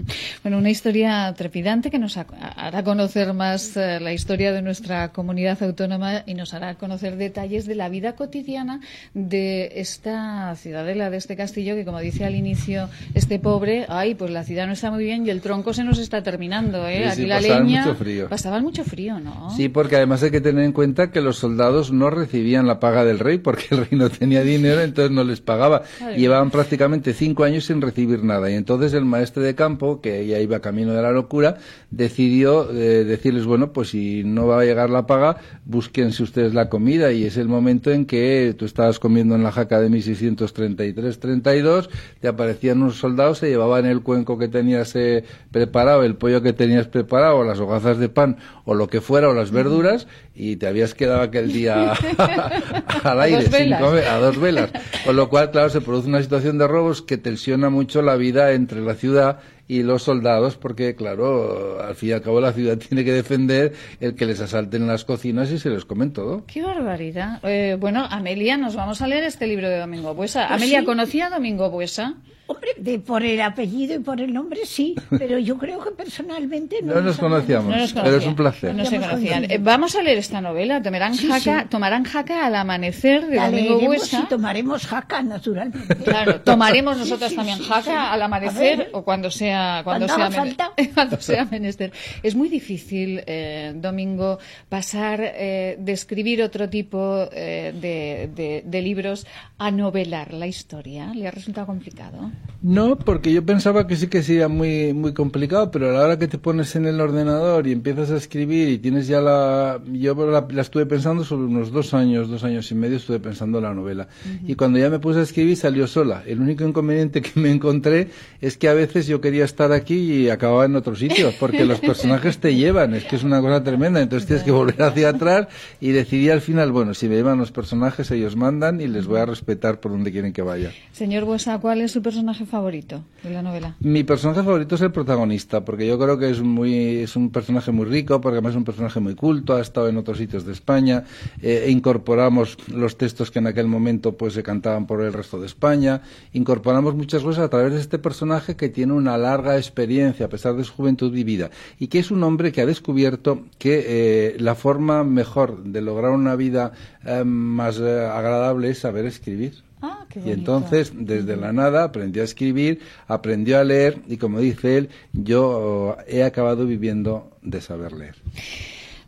Bueno, 0.43 0.59
una 0.59 0.71
historia 0.71 1.35
trepidante 1.37 1.91
que 1.91 1.99
nos 1.99 2.17
ha- 2.17 2.27
hará 2.57 2.85
conocer 2.85 3.33
más 3.35 3.77
eh, 3.77 3.99
la 4.01 4.13
historia 4.13 4.53
de 4.53 4.63
nuestra 4.63 5.09
comunidad 5.13 5.61
autónoma 5.63 6.23
y 6.27 6.35
nos 6.35 6.55
hará 6.55 6.77
conocer 6.77 7.17
detalles 7.17 7.67
de 7.67 7.75
la 7.75 7.89
vida 7.89 8.15
cotidiana 8.15 8.81
de 9.15 9.73
esta 9.77 10.55
ciudadela, 10.57 11.11
de 11.11 11.17
este 11.17 11.35
castillo, 11.37 11.75
que 11.75 11.85
como 11.85 11.99
dice 11.99 12.25
al 12.25 12.37
inicio 12.37 12.89
este 13.15 13.39
pobre, 13.39 13.87
ay, 13.89 14.15
pues 14.15 14.31
la 14.31 14.45
ciudad 14.45 14.67
no 14.67 14.75
está 14.75 14.91
muy 14.91 15.03
bien 15.05 15.27
y 15.27 15.31
el 15.31 15.41
tronco 15.41 15.75
se 15.75 15.83
nos 15.83 15.99
está 15.99 16.23
terminando, 16.23 16.52
¿eh? 16.53 16.99
Sí, 16.99 17.09
Aquí 17.09 17.23
sí, 17.23 17.27
la 17.27 17.37
pasaban 17.37 17.67
leña. 17.67 17.85
mucho 17.85 17.95
frío. 17.97 18.29
Pasaban 18.29 18.63
mucho 18.63 18.85
frío, 18.85 19.21
¿no? 19.21 19.51
Sí, 19.57 19.69
porque 19.69 19.97
además 19.97 20.23
hay 20.23 20.31
que 20.31 20.41
tener 20.41 20.65
en 20.65 20.73
cuenta 20.73 21.11
que 21.11 21.21
los 21.21 21.37
soldados 21.39 21.93
no 21.93 22.11
recibían 22.11 22.67
la 22.67 22.79
paga 22.81 23.05
del 23.05 23.19
rey 23.19 23.39
porque 23.39 23.65
el 23.71 23.79
rey 23.87 23.99
no 23.99 24.11
tenía 24.11 24.43
dinero, 24.43 24.81
entonces 24.81 25.11
no 25.11 25.25
les 25.25 25.41
pagaba. 25.41 25.83
Llevaban 26.17 26.51
prácticamente 26.51 27.15
cinco 27.15 27.45
años 27.45 27.65
sin 27.65 27.81
recibir 27.81 28.23
nada. 28.25 28.51
Y 28.51 28.55
entonces 28.55 28.93
el 28.93 29.05
maestre 29.05 29.43
de 29.43 29.55
campo, 29.55 30.01
que 30.01 30.27
ya 30.27 30.39
iba 30.41 30.61
camino 30.61 30.93
de 30.93 31.03
la 31.03 31.13
locura, 31.13 31.57
decidió 31.91 32.71
eh, 32.71 33.05
decirles, 33.05 33.45
bueno, 33.45 33.73
pues 33.73 33.91
si 33.91 34.23
no 34.25 34.47
va 34.47 34.61
a 34.61 34.65
llegar 34.65 34.91
la 34.91 35.07
paga, 35.07 35.37
búsquense 35.65 36.23
ustedes 36.23 36.55
la 36.55 36.69
comida. 36.69 37.13
Y 37.13 37.25
es 37.25 37.37
el 37.37 37.49
momento 37.49 37.91
en 37.91 38.05
que 38.07 38.55
tú 38.59 38.65
estabas 38.65 38.99
comiendo 38.99 39.35
en 39.35 39.43
la 39.43 39.53
jaca 39.53 39.81
de 39.81 39.89
1633-32, 39.91 41.89
te 42.21 42.29
aparecían 42.29 42.83
unos 42.83 42.97
soldados, 42.97 43.39
se 43.39 43.49
llevaban 43.49 43.87
el 43.87 44.03
cuenco 44.03 44.39
que 44.39 44.49
tenías 44.49 44.95
eh, 44.97 45.25
preparado, 45.51 46.03
el 46.03 46.17
pollo 46.17 46.42
que 46.43 46.53
tenías 46.53 46.89
preparado, 46.89 47.45
las 47.45 47.59
hogazas 47.61 47.99
de 47.99 48.09
pan 48.09 48.37
o 48.65 48.75
lo 48.75 48.89
que 48.89 49.01
fuera, 49.01 49.29
o 49.29 49.35
las 49.35 49.51
verduras, 49.51 50.07
y 50.35 50.57
te 50.57 50.67
habías 50.67 50.95
quedado 50.95 51.23
aquel 51.23 51.53
día 51.53 51.93
al 53.05 53.21
A 53.21 53.23
aire, 53.23 53.45
dos 53.45 53.45
sin 53.45 53.53
velas. 53.53 53.81
comer, 53.81 54.05
a 54.07 54.19
dos 54.19 54.39
velas. 54.39 54.71
Con 55.05 55.17
lo 55.17 55.29
cual, 55.29 55.51
claro, 55.51 55.71
se 55.71 55.81
produce 55.81 56.09
una 56.09 56.23
situación 56.23 56.59
de 56.59 56.67
robos 56.67 57.03
que 57.03 57.17
tensiona 57.19 57.71
mucho 57.71 58.03
la 58.03 58.17
vida 58.17 58.53
entre 58.53 58.81
la 58.81 58.95
ciudad 58.95 59.41
y 59.69 59.83
los 59.83 60.03
soldados, 60.03 60.57
porque, 60.57 60.95
claro, 60.95 61.81
al 61.83 61.95
fin 61.95 62.11
y 62.11 62.13
al 62.13 62.23
cabo 62.23 62.41
la 62.41 62.53
ciudad 62.53 62.79
tiene 62.89 63.05
que 63.05 63.13
defender 63.13 63.73
el 64.01 64.15
que 64.15 64.27
les 64.27 64.41
asalten 64.41 64.87
las 64.87 65.05
cocinas 65.05 65.51
y 65.51 65.59
se 65.59 65.71
les 65.71 65.85
comen 65.85 66.13
todo. 66.13 66.45
Qué 66.47 66.63
barbaridad. 66.63 67.41
Eh, 67.43 67.77
bueno, 67.79 68.07
Amelia, 68.11 68.57
nos 68.57 68.77
vamos 68.77 69.01
a 69.03 69.07
leer 69.07 69.25
este 69.25 69.47
libro 69.47 69.69
de 69.69 69.79
Domingo 69.79 70.15
Buesa. 70.15 70.47
Pues 70.49 70.61
Amelia, 70.61 70.81
sí. 70.81 70.85
¿conocía 70.85 71.27
a 71.27 71.31
Domingo 71.31 71.71
Buesa? 71.71 72.15
Hombre, 72.49 72.71
de, 72.77 72.99
por 72.99 73.23
el 73.23 73.41
apellido 73.41 73.95
y 73.95 73.99
por 74.01 74.21
el 74.21 74.35
nombre 74.35 74.61
sí, 74.67 74.95
pero 75.11 75.39
yo 75.39 75.57
creo 75.57 75.83
que 75.83 75.93
personalmente 75.93 76.83
no, 76.83 76.97
No 76.97 77.01
nos 77.01 77.17
conocíamos, 77.17 77.71
No 77.71 77.79
nos 77.79 77.93
pero 77.95 78.17
es 78.17 78.27
un 78.27 78.35
placer. 78.35 78.75
No 78.75 78.85
se 78.85 78.99
conocían. 79.01 79.45
Eh, 79.51 79.59
vamos 79.59 79.95
a 79.97 80.03
leer 80.03 80.19
esta 80.19 80.41
novela, 80.41 80.83
Tomarán, 80.83 81.15
Sí, 81.15 81.29
jaca, 81.29 81.63
sí. 81.63 81.69
Tomarán 81.71 82.05
jaca 82.05 82.45
al 82.45 82.55
amanecer 82.57 83.27
de 83.29 83.37
La 83.37 83.47
Domingo 83.47 83.81
Buesa. 83.81 84.25
y 84.25 84.29
tomaremos 84.29 84.87
jaca, 84.87 85.23
naturalmente. 85.23 85.97
Claro, 86.05 86.41
tomaremos 86.43 86.99
nosotros 86.99 87.35
también 87.35 87.59
sí, 87.59 87.65
jaca 87.65 87.83
sí. 87.83 87.91
al 87.95 88.21
amanecer 88.21 88.91
o 88.93 89.03
cuando 89.03 89.31
sea 89.31 89.52
cuando 89.85 90.07
Cuando 90.07 90.09
sea 90.09 90.31
falta. 90.31 90.73
cuando 90.95 91.21
sea 91.21 91.45
menester. 91.47 91.93
Es 92.23 92.35
muy 92.35 92.49
difícil, 92.49 93.23
eh, 93.27 93.73
Domingo, 93.75 94.39
pasar 94.69 95.21
eh, 95.23 95.77
de 95.79 95.93
escribir 95.93 96.43
otro 96.43 96.69
tipo 96.69 97.29
eh, 97.33 97.73
de, 97.81 98.31
de- 98.35 98.63
de 98.67 98.83
libros 98.83 99.27
a 99.59 99.71
novelar 99.71 100.33
la 100.35 100.47
historia. 100.47 101.13
¿Le 101.15 101.27
ha 101.29 101.31
resultado 101.31 101.67
complicado? 101.67 102.31
No, 102.63 102.97
porque 102.97 103.33
yo 103.33 103.45
pensaba 103.45 103.87
que 103.87 103.97
sí 103.97 104.07
que 104.09 104.23
sería 104.23 104.49
muy 104.49 104.93
muy 104.93 105.13
complicado, 105.15 105.71
pero 105.71 105.91
a 105.91 105.93
la 105.93 106.01
hora 106.05 106.19
que 106.19 106.29
te 106.29 106.39
pones 106.39 106.75
en 106.77 106.87
el 106.87 107.01
ordenador 107.01 107.67
y 107.67 107.73
empiezas 107.73 108.11
a 108.11 108.17
escribir 108.17 108.69
y 108.69 108.79
tienes 108.79 109.07
ya 109.09 109.21
la... 109.21 109.81
Yo 109.93 110.15
la, 110.31 110.47
la 110.51 110.63
estuve 110.63 110.87
pensando 110.87 111.25
sobre 111.25 111.45
unos 111.47 111.71
dos 111.73 111.95
años, 111.95 112.29
dos 112.29 112.45
años 112.45 112.71
y 112.71 112.75
medio 112.75 112.97
estuve 112.97 113.21
pensando 113.21 113.61
la 113.61 113.75
novela. 113.75 114.09
Y 114.47 114.55
cuando 114.55 114.79
ya 114.79 114.91
me 114.91 114.99
puse 114.99 115.21
a 115.21 115.23
escribir 115.23 115.57
salió 115.57 115.87
sola. 115.87 116.23
El 116.27 116.41
único 116.41 116.65
inconveniente 116.67 117.21
que 117.23 117.39
me 117.41 117.51
encontré 117.51 118.09
es 118.41 118.57
que 118.57 118.69
a 118.69 118.75
veces 118.75 119.07
yo 119.07 119.21
quería 119.43 119.47
estar 119.47 119.73
aquí 119.73 120.25
y 120.25 120.31
acababa 120.31 120.67
en 120.67 120.77
otro 120.77 120.95
sitio, 120.95 121.33
porque 121.41 121.65
los 121.65 121.81
personajes 121.81 122.39
te 122.39 122.55
llevan, 122.55 122.95
es 122.95 123.05
que 123.05 123.17
es 123.17 123.25
una 123.25 123.41
cosa 123.41 123.65
tremenda. 123.65 124.01
Entonces 124.01 124.27
tienes 124.27 124.45
que 124.45 124.53
volver 124.53 124.81
hacia 124.83 125.09
atrás 125.09 125.49
y 125.81 125.91
decidí 125.91 126.31
al 126.31 126.41
final, 126.41 126.71
bueno, 126.71 126.95
si 126.95 127.09
me 127.09 127.17
llevan 127.17 127.39
los 127.39 127.51
personajes, 127.51 128.11
ellos 128.11 128.37
mandan 128.37 128.81
y 128.81 128.87
les 128.87 129.07
voy 129.07 129.19
a 129.19 129.27
respetar 129.27 129.81
por 129.81 129.91
donde 129.91 130.13
quieren 130.13 130.33
que 130.33 130.43
vaya. 130.43 130.71
Señor 130.93 131.25
Buesa, 131.25 131.59
¿cuál 131.59 131.81
es 131.81 131.91
su 131.91 132.03
personaje 132.03 132.47
favorito 132.47 133.03
de 133.25 133.31
la 133.31 133.43
novela? 133.43 133.75
Mi 133.81 134.05
personaje 134.05 134.43
favorito 134.43 134.77
es 134.77 134.81
el 134.81 134.93
protagonista, 134.93 135.65
porque 135.65 135.87
yo 135.87 135.99
creo 135.99 136.19
que 136.19 136.31
es 136.31 136.41
muy 136.41 136.99
es 136.99 137.17
un 137.17 137.31
personaje 137.31 137.73
muy 137.73 137.87
rico, 137.87 138.21
porque 138.21 138.37
además 138.37 138.53
es 138.53 138.59
un 138.59 138.65
personaje 138.65 139.01
muy 139.01 139.15
culto, 139.15 139.57
ha 139.57 139.61
estado 139.61 139.89
en 139.89 139.97
otros 139.97 140.19
sitios 140.19 140.47
de 140.47 140.53
España, 140.53 141.05
eh, 141.41 141.67
incorporamos 141.69 142.57
los 142.69 142.97
textos 142.97 143.31
que 143.31 143.41
en 143.41 143.49
aquel 143.49 143.67
momento 143.67 144.13
pues 144.13 144.35
se 144.35 144.43
cantaban 144.43 144.87
por 144.87 145.03
el 145.03 145.13
resto 145.13 145.41
de 145.41 145.47
España, 145.47 146.03
incorporamos 146.33 146.95
muchas 146.95 147.23
cosas 147.23 147.45
a 147.45 147.49
través 147.49 147.73
de 147.73 147.81
este 147.81 147.99
personaje 147.99 148.57
que 148.57 148.69
tiene 148.69 148.93
una 148.93 149.19
larga 149.19 149.32
experiencia 149.57 150.27
a 150.27 150.29
pesar 150.29 150.55
de 150.55 150.65
su 150.65 150.73
juventud 150.73 151.13
vivida 151.13 151.51
y 151.79 151.89
que 151.89 151.99
es 151.99 152.11
un 152.11 152.23
hombre 152.23 152.53
que 152.53 152.61
ha 152.61 152.67
descubierto 152.67 153.45
que 153.59 153.85
eh, 153.87 154.37
la 154.39 154.55
forma 154.55 155.05
mejor 155.05 155.65
de 155.65 155.81
lograr 155.81 156.13
una 156.13 156.37
vida 156.37 156.73
eh, 157.05 157.25
más 157.25 157.79
eh, 157.79 158.07
agradable 158.07 158.71
es 158.71 158.79
saber 158.79 159.07
escribir. 159.07 159.63
Ah, 159.81 160.07
qué 160.09 160.21
Y 160.25 160.31
entonces, 160.31 160.93
desde 160.95 161.37
la 161.37 161.53
nada, 161.53 161.83
aprendió 161.83 162.23
a 162.23 162.25
escribir, 162.25 162.81
aprendió 163.09 163.59
a 163.59 163.65
leer 163.65 163.99
y, 164.07 164.17
como 164.17 164.39
dice 164.39 164.79
él, 164.79 164.91
yo 165.13 165.43
oh, 165.45 165.97
he 166.07 166.23
acabado 166.23 166.67
viviendo 166.67 167.33
de 167.43 167.61
saber 167.61 167.93
leer. 167.93 168.15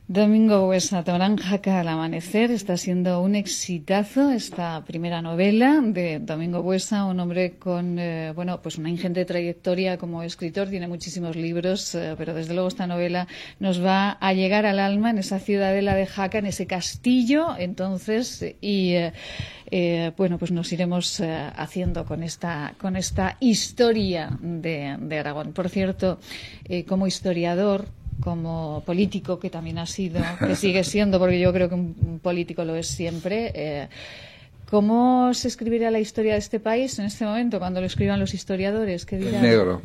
Domingo 0.06 0.66
Buesa, 0.66 1.02
Jaca 1.02 1.80
al 1.80 1.88
amanecer, 1.88 2.50
está 2.50 2.76
siendo 2.76 3.22
un 3.22 3.34
exitazo 3.34 4.30
esta 4.32 4.84
primera 4.84 5.22
novela 5.22 5.80
de 5.82 6.18
Domingo 6.18 6.62
Buesa, 6.62 7.06
un 7.06 7.20
hombre 7.20 7.54
con, 7.58 7.98
eh, 7.98 8.30
bueno, 8.34 8.60
pues 8.60 8.76
una 8.76 8.90
ingente 8.90 9.24
trayectoria 9.24 9.96
como 9.96 10.22
escritor, 10.22 10.68
tiene 10.68 10.88
muchísimos 10.88 11.36
libros, 11.36 11.94
eh, 11.94 12.16
pero 12.18 12.34
desde 12.34 12.52
luego 12.52 12.68
esta 12.68 12.86
novela 12.86 13.28
nos 13.60 13.82
va 13.82 14.18
a 14.20 14.34
llegar 14.34 14.66
al 14.66 14.78
alma 14.78 15.08
en 15.08 15.16
esa 15.16 15.38
ciudadela 15.38 15.94
de 15.94 16.04
Jaca, 16.04 16.36
en 16.36 16.46
ese 16.46 16.66
castillo, 16.66 17.56
entonces, 17.58 18.44
y 18.60 18.96
eh, 19.70 20.12
bueno, 20.18 20.36
pues 20.36 20.52
nos 20.52 20.70
iremos 20.70 21.22
haciendo 21.56 22.04
con 22.04 22.22
esta, 22.22 22.74
con 22.76 22.96
esta 22.96 23.38
historia 23.40 24.36
de, 24.42 24.98
de 25.00 25.18
Aragón. 25.18 25.54
Por 25.54 25.70
cierto, 25.70 26.20
como 26.86 27.06
historiador, 27.06 27.86
como 28.20 28.82
político 28.86 29.38
que 29.38 29.50
también 29.50 29.78
ha 29.78 29.86
sido, 29.86 30.20
que 30.38 30.54
sigue 30.56 30.84
siendo, 30.84 31.18
porque 31.18 31.38
yo 31.40 31.52
creo 31.52 31.68
que 31.68 31.74
un 31.74 32.20
político 32.22 32.64
lo 32.64 32.74
es 32.76 32.86
siempre. 32.88 33.52
eh, 33.54 33.88
¿Cómo 34.70 35.32
se 35.34 35.48
escribirá 35.48 35.90
la 35.90 36.00
historia 36.00 36.32
de 36.32 36.38
este 36.38 36.58
país 36.58 36.98
en 36.98 37.04
este 37.04 37.24
momento, 37.24 37.58
cuando 37.58 37.80
lo 37.80 37.86
escriban 37.86 38.18
los 38.18 38.34
historiadores? 38.34 39.04
¿Qué 39.06 39.16
En 39.16 39.24
dirán? 39.26 39.42
negro. 39.42 39.82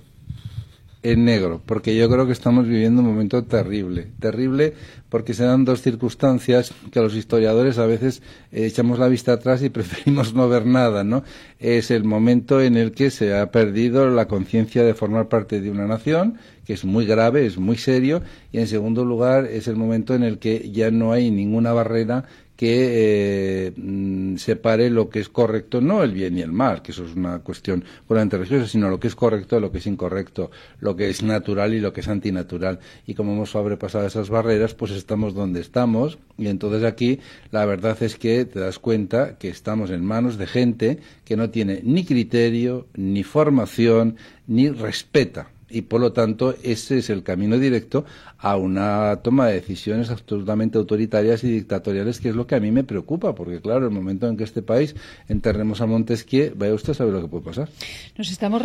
En 1.02 1.24
negro, 1.24 1.62
porque 1.66 1.96
yo 1.96 2.10
creo 2.10 2.26
que 2.26 2.34
estamos 2.34 2.68
viviendo 2.68 3.02
un 3.02 3.08
momento 3.08 3.46
terrible. 3.46 4.08
Terrible 4.20 4.74
porque 5.08 5.34
se 5.34 5.46
dan 5.46 5.64
dos 5.64 5.82
circunstancias 5.82 6.74
que 6.92 7.00
los 7.00 7.16
historiadores 7.16 7.78
a 7.78 7.86
veces 7.86 8.22
eh, 8.52 8.66
echamos 8.66 9.00
la 9.00 9.08
vista 9.08 9.32
atrás 9.32 9.64
y 9.64 9.70
preferimos 9.70 10.34
no 10.34 10.50
ver 10.50 10.66
nada, 10.66 11.06
¿no? 11.06 11.24
Es 11.58 11.90
el 11.90 12.04
momento 12.04 12.62
en 12.62 12.76
el 12.76 12.92
que 12.92 13.12
se 13.12 13.34
ha 13.34 13.50
perdido 13.50 14.10
la 14.10 14.28
conciencia 14.28 14.84
de 14.84 14.94
formar 14.94 15.30
parte 15.30 15.62
de 15.62 15.72
una 15.72 15.88
nación, 15.88 16.38
que 16.66 16.74
es 16.74 16.84
muy 16.84 17.06
grave, 17.06 17.46
es 17.46 17.58
muy 17.58 17.78
serio, 17.78 18.22
y 18.52 18.60
en 18.60 18.68
segundo 18.68 19.06
lugar 19.06 19.46
es 19.46 19.70
el 19.70 19.78
momento 19.78 20.16
en 20.16 20.24
el 20.24 20.38
que 20.38 20.70
ya 20.70 20.92
no 20.92 21.14
hay 21.14 21.32
ninguna 21.32 21.72
barrera 21.72 22.26
que 22.60 23.68
eh, 23.68 23.74
mm, 23.74 24.36
separe 24.36 24.90
lo 24.90 25.10
que 25.10 25.22
es 25.22 25.30
correcto, 25.30 25.80
no 25.80 26.04
el 26.04 26.12
bien 26.12 26.38
y 26.38 26.42
el 26.42 26.52
mal, 26.52 26.82
que 26.82 26.92
eso 26.92 27.06
es 27.06 27.16
una 27.16 27.40
cuestión 27.40 27.86
puramente 28.06 28.36
religiosa, 28.36 28.68
sino 28.68 28.90
lo 28.90 29.00
que 29.00 29.08
es 29.08 29.16
correcto 29.16 29.62
lo 29.62 29.72
que 29.72 29.78
es 29.78 29.88
incorrecto, 29.88 30.52
lo 30.82 30.94
que 30.98 31.10
es 31.10 31.24
natural 31.24 31.74
y 31.74 31.80
lo 31.80 31.94
que 31.94 32.02
es 32.02 32.10
antinatural. 32.10 32.80
Y 33.08 33.14
como 33.14 33.32
hemos 33.32 33.52
sobrepasado 33.52 34.06
esas 34.06 34.30
barreras, 34.30 34.74
pues 34.74 34.92
estamos 34.92 35.34
donde 35.34 35.62
estamos. 35.62 36.20
Y 36.38 36.48
entonces 36.48 36.84
aquí 36.84 37.22
la 37.52 37.64
verdad 37.64 37.98
es 38.04 38.18
que 38.18 38.44
te 38.44 38.60
das 38.60 38.78
cuenta 38.78 39.38
que 39.38 39.48
estamos 39.48 39.90
en 39.90 40.04
manos 40.04 40.38
de 40.38 40.46
gente 40.46 41.00
que 41.24 41.38
no 41.38 41.52
tiene 41.52 41.80
ni 41.86 42.04
criterio, 42.04 42.88
ni 42.94 43.24
formación, 43.24 44.18
ni 44.48 44.68
respeta 44.68 45.48
y 45.70 45.82
por 45.84 46.02
lo 46.02 46.12
tanto 46.14 46.56
ese 46.64 46.98
es 47.00 47.10
el 47.10 47.24
camino 47.24 47.58
directo 47.58 48.06
a 48.38 48.56
una 48.56 49.18
toma 49.22 49.48
de 49.48 49.56
decisiones 49.56 50.10
absolutamente 50.10 50.78
autoritarias 50.78 51.44
y 51.44 51.52
dictatoriales, 51.52 52.20
que 52.20 52.30
es 52.30 52.36
lo 52.36 52.48
que 52.48 52.56
a 52.56 52.60
mí 52.60 52.72
me 52.72 52.84
preocupa, 52.84 53.36
porque 53.36 53.60
claro, 53.62 53.86
el 53.86 53.92
momento 53.92 54.28
en 54.28 54.38
que 54.38 54.46
este 54.46 54.62
país 54.62 54.96
enterremos 55.28 55.82
a 55.82 55.86
Montesquieu, 55.86 56.54
vaya 56.56 56.74
usted 56.74 56.92
a 56.92 56.96
saber 56.96 57.14
lo 57.14 57.22
que 57.22 57.28
puede 57.28 57.44
pasar. 57.44 57.70
Nos 58.18 58.32
estamos, 58.32 58.62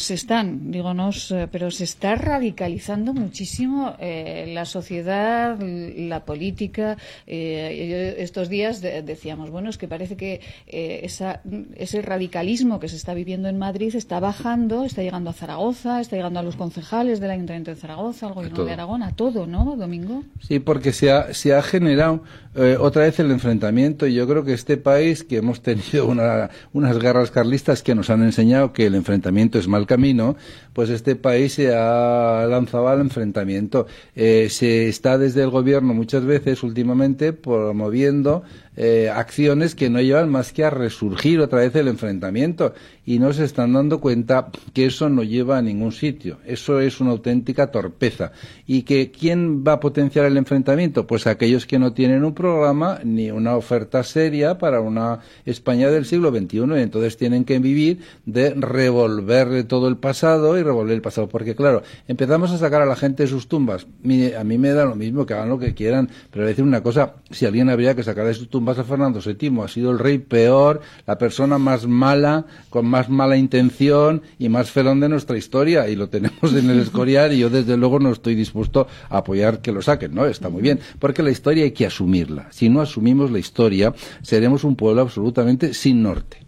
se 0.00 0.14
están, 0.14 0.70
digo 0.72 0.92
nos, 0.92 1.30
eh, 1.30 1.48
pero 1.50 1.70
se 1.70 1.84
está 1.84 2.16
radicalizando 2.16 3.14
muchísimo 3.14 3.94
eh, 4.00 4.50
la 4.52 4.64
sociedad, 4.64 5.56
la 5.60 6.24
política. 6.24 6.96
Eh, 7.26 8.16
estos 8.18 8.48
días 8.48 8.80
de- 8.80 9.02
decíamos, 9.02 9.50
bueno, 9.50 9.70
es 9.70 9.78
que 9.78 9.88
parece 9.88 10.16
que 10.16 10.40
eh, 10.66 11.00
esa, 11.04 11.40
ese 11.76 12.02
radicalismo 12.02 12.80
que 12.80 12.88
se 12.88 12.96
está 12.96 13.14
viviendo 13.14 13.48
en 13.48 13.58
Madrid 13.58 13.94
está 13.94 14.18
bajando, 14.20 14.84
está 14.84 15.02
llegando 15.02 15.30
a 15.30 15.32
Zaragoza, 15.32 16.00
está 16.00 16.16
llegando 16.16 16.40
a 16.40 16.41
los 16.42 16.56
concejales 16.56 17.20
del 17.20 17.30
Ayuntamiento 17.30 17.70
de 17.70 17.76
Zaragoza, 17.76 18.26
al 18.26 18.34
Gobierno 18.34 18.64
de 18.64 18.72
Aragón, 18.72 19.02
a 19.02 19.14
todo, 19.14 19.46
¿no, 19.46 19.76
Domingo? 19.76 20.22
Sí, 20.40 20.58
porque 20.58 20.92
se 20.92 21.10
ha, 21.10 21.34
se 21.34 21.54
ha 21.54 21.62
generado 21.62 22.22
eh, 22.54 22.76
otra 22.78 23.02
vez 23.04 23.18
el 23.18 23.30
enfrentamiento 23.30 24.06
y 24.06 24.14
yo 24.14 24.26
creo 24.28 24.44
que 24.44 24.52
este 24.52 24.76
país, 24.76 25.24
que 25.24 25.38
hemos 25.38 25.62
tenido 25.62 26.06
una- 26.06 26.50
unas 26.72 26.98
guerras 26.98 27.30
carlistas 27.30 27.82
que 27.82 27.94
nos 27.94 28.10
han 28.10 28.22
enseñado 28.22 28.72
que 28.72 28.86
el 28.86 28.94
enfrentamiento 28.94 29.58
es 29.58 29.68
mal 29.68 29.86
camino, 29.86 30.36
pues 30.72 30.90
este 30.90 31.16
país 31.16 31.54
se 31.54 31.74
ha 31.74 32.46
lanzado 32.48 32.88
al 32.88 33.00
enfrentamiento. 33.00 33.86
Eh, 34.14 34.48
se 34.50 34.88
está 34.88 35.18
desde 35.18 35.42
el 35.42 35.50
gobierno 35.50 35.94
muchas 35.94 36.24
veces 36.24 36.62
últimamente 36.62 37.32
promoviendo 37.32 38.42
eh, 38.74 39.10
acciones 39.14 39.74
que 39.74 39.90
no 39.90 40.00
llevan 40.00 40.30
más 40.30 40.52
que 40.54 40.64
a 40.64 40.70
resurgir 40.70 41.40
otra 41.40 41.58
vez 41.60 41.74
el 41.76 41.88
enfrentamiento 41.88 42.72
y 43.04 43.18
no 43.18 43.34
se 43.34 43.44
están 43.44 43.74
dando 43.74 44.00
cuenta 44.00 44.48
que 44.72 44.86
eso 44.86 45.10
no 45.10 45.22
lleva 45.22 45.58
a 45.58 45.62
ningún 45.62 45.92
sitio. 45.92 46.38
Eso 46.46 46.80
es 46.80 46.98
una 47.00 47.10
auténtica 47.10 47.70
torpeza. 47.70 48.32
¿Y 48.66 48.82
que 48.84 49.10
quién 49.10 49.62
va 49.62 49.74
a 49.74 49.80
potenciar 49.80 50.24
el 50.24 50.38
enfrentamiento? 50.38 51.06
Pues 51.06 51.26
aquellos 51.26 51.66
que 51.66 51.78
no 51.78 51.92
tienen 51.92 52.24
un 52.24 52.32
programa 52.42 52.98
ni 53.04 53.30
una 53.30 53.56
oferta 53.56 54.02
seria 54.02 54.58
para 54.58 54.80
una 54.80 55.20
España 55.46 55.88
del 55.90 56.04
siglo 56.04 56.30
XXI 56.30 56.58
y 56.58 56.80
entonces 56.80 57.16
tienen 57.16 57.44
que 57.44 57.58
vivir 57.58 58.00
de 58.26 58.50
revolver 58.50 59.64
todo 59.64 59.88
el 59.88 59.96
pasado 59.96 60.58
y 60.58 60.62
revolver 60.62 60.94
el 60.94 61.02
pasado. 61.02 61.28
Porque 61.28 61.54
claro, 61.54 61.82
empezamos 62.08 62.50
a 62.50 62.58
sacar 62.58 62.82
a 62.82 62.86
la 62.86 62.96
gente 62.96 63.22
de 63.22 63.28
sus 63.28 63.48
tumbas. 63.48 63.86
Mire, 64.02 64.36
a 64.36 64.44
mí 64.44 64.58
me 64.58 64.70
da 64.70 64.84
lo 64.84 64.96
mismo 64.96 65.24
que 65.24 65.34
hagan 65.34 65.48
lo 65.48 65.58
que 65.58 65.74
quieran, 65.74 66.10
pero 66.30 66.42
voy 66.42 66.46
a 66.46 66.48
decir 66.48 66.64
una 66.64 66.82
cosa, 66.82 67.14
si 67.30 67.46
alguien 67.46 67.70
habría 67.70 67.94
que 67.94 68.02
sacar 68.02 68.26
de 68.26 68.34
sus 68.34 68.48
tumbas 68.48 68.78
a 68.78 68.84
Fernando 68.84 69.20
VII, 69.24 69.60
ha 69.62 69.68
sido 69.68 69.90
el 69.92 69.98
rey 69.98 70.18
peor, 70.18 70.80
la 71.06 71.18
persona 71.18 71.58
más 71.58 71.86
mala, 71.86 72.46
con 72.70 72.86
más 72.86 73.08
mala 73.08 73.36
intención 73.36 74.22
y 74.38 74.48
más 74.48 74.70
felón 74.70 75.00
de 75.00 75.08
nuestra 75.08 75.38
historia, 75.38 75.88
y 75.88 75.96
lo 75.96 76.08
tenemos 76.08 76.52
en 76.54 76.70
el 76.70 76.80
Escorial, 76.86 77.32
y 77.32 77.38
yo 77.38 77.50
desde 77.50 77.76
luego 77.76 78.00
no 78.00 78.10
estoy 78.10 78.34
dispuesto 78.34 78.88
a 79.08 79.18
apoyar 79.18 79.60
que 79.60 79.72
lo 79.72 79.82
saquen, 79.82 80.14
¿no? 80.14 80.26
Está 80.26 80.48
muy 80.48 80.62
bien, 80.62 80.80
porque 80.98 81.22
la 81.22 81.30
historia 81.30 81.64
hay 81.64 81.72
que 81.72 81.86
asumirla. 81.86 82.31
Si 82.50 82.68
no 82.68 82.80
asumimos 82.80 83.30
la 83.30 83.38
historia, 83.38 83.94
seremos 84.22 84.64
un 84.64 84.76
pueblo 84.76 85.02
absolutamente 85.02 85.74
sin 85.74 86.02
norte. 86.02 86.38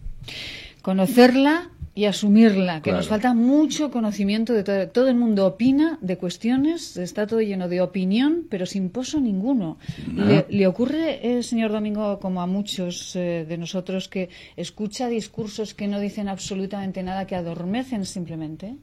conocerla 0.81 1.69
y 1.97 2.05
asumirla, 2.05 2.75
que 2.81 2.89
Claro. 2.89 2.97
nos 2.97 3.07
falta 3.07 3.33
mucho 3.33 3.89
conocimiento 3.89 4.51
de 4.53 4.63
todo. 4.63 4.87
Todo 4.89 5.07
el 5.07 5.15
mundo 5.15 5.47
opina 5.47 5.97
de 6.01 6.17
cuestiones, 6.17 6.97
está 6.97 7.25
todo 7.25 7.39
lleno 7.41 7.69
de 7.69 7.79
opinión, 7.81 8.45
pero 8.49 8.65
sin 8.65 8.89
pozo 8.89 9.21
ninguno. 9.21 9.77
¿Le, 10.13 10.45
le 10.49 10.67
ocurre, 10.67 11.21
eh, 11.25 11.41
señor 11.41 11.71
Domingo, 11.71 12.19
como 12.19 12.41
a 12.41 12.47
muchos 12.47 13.15
eh, 13.15 13.45
de 13.47 13.57
nosotros, 13.57 14.09
que 14.09 14.29
escucha 14.57 15.07
discursos 15.07 15.73
que 15.73 15.87
no 15.87 15.99
dicen 16.01 16.27
absolutamente 16.27 17.01
nada, 17.01 17.25
que 17.27 17.35
adormecen 17.35 18.05
simplemente? 18.05 18.75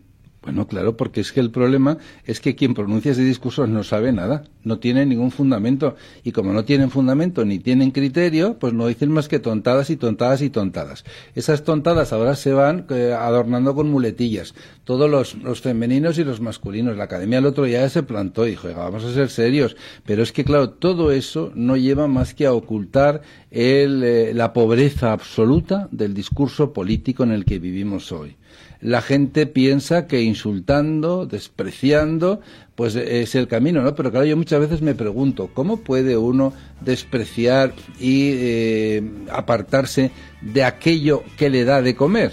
Bueno, 0.43 0.67
claro, 0.67 0.97
porque 0.97 1.21
es 1.21 1.31
que 1.31 1.39
el 1.39 1.53
problema 1.53 1.99
es 2.25 2.41
que 2.41 2.57
quien 2.57 2.75
pronuncia 2.75 3.13
ese 3.13 3.23
discurso 3.23 3.65
no 3.69 3.85
sabe 3.85 4.13
nada, 4.13 4.43
no 4.65 4.81
tiene 4.81 5.07
ningún 5.07 5.31
fundamento. 5.31 5.95
Y 6.25 6.33
como 6.33 6.53
no 6.53 6.65
tienen 6.65 6.91
fundamento 6.91 7.45
ni 7.45 7.61
tienen 7.61 7.93
criterio, 7.93 8.59
pues 8.59 8.73
no 8.73 8.89
dicen 8.89 9.13
más 9.13 9.29
que 9.29 9.39
tontadas 9.39 9.89
y 9.91 9.97
tontadas 9.97 10.43
y 10.43 10.51
tontadas. 10.51 11.05
Esas 11.37 11.63
tontadas 11.63 12.13
ahora 12.13 12.35
se 12.35 12.53
van 12.53 12.87
eh, 12.91 13.13
adornando 13.17 13.77
con 13.77 13.89
muletillas. 13.89 14.55
Todos 14.83 15.09
los, 15.09 15.61
femeninos 15.61 16.19
y 16.19 16.25
los 16.25 16.41
masculinos. 16.41 16.97
La 16.97 17.05
academia 17.05 17.39
el 17.39 17.47
otro 17.47 17.63
día 17.63 17.89
se 17.89 18.03
plantó 18.03 18.45
y 18.45 18.51
dijo, 18.51 18.67
"Oiga, 18.67 18.83
vamos 18.83 19.05
a 19.05 19.15
ser 19.15 19.31
serios. 19.31 19.77
Pero 20.05 20.25
es 20.25 20.33
que, 20.33 20.45
claro, 20.45 20.71
todo 20.71 21.13
eso 21.13 21.53
no 21.55 21.77
lleva 21.77 22.09
más 22.09 22.35
que 22.35 22.47
a 22.47 22.53
ocultar 22.53 23.23
el, 23.53 24.03
eh, 24.03 24.35
la 24.35 24.53
pobreza 24.53 25.13
absoluta 25.13 25.89
del 25.93 26.15
discurso 26.15 26.73
político 26.73 27.23
en 27.23 27.31
el 27.31 27.45
que 27.45 27.61
vivimos 27.61 28.11
hoy. 28.11 28.37
La 28.83 29.01
gente 29.01 29.47
piensa 29.47 30.09
que 30.09 30.23
insultando, 30.23 31.25
despreciando, 31.25 32.41
pues 32.75 32.97
es 32.97 33.35
el 33.37 33.47
camino, 33.47 33.81
¿no? 33.81 33.95
Pero 33.95 34.11
claro, 34.11 34.27
yo 34.27 34.37
muchas 34.37 34.61
veces 34.61 34.83
me 34.83 34.97
pregunto, 34.97 35.51
¿cómo 35.55 35.79
puede 35.79 36.17
uno 36.17 36.53
despreciar 36.81 37.73
y 38.01 38.33
eh, 38.35 39.03
apartarse 39.31 40.11
de 40.41 40.65
aquello 40.65 41.23
que 41.37 41.49
le 41.49 41.65
da 41.65 41.81
de 41.81 41.95
comer? 41.95 42.33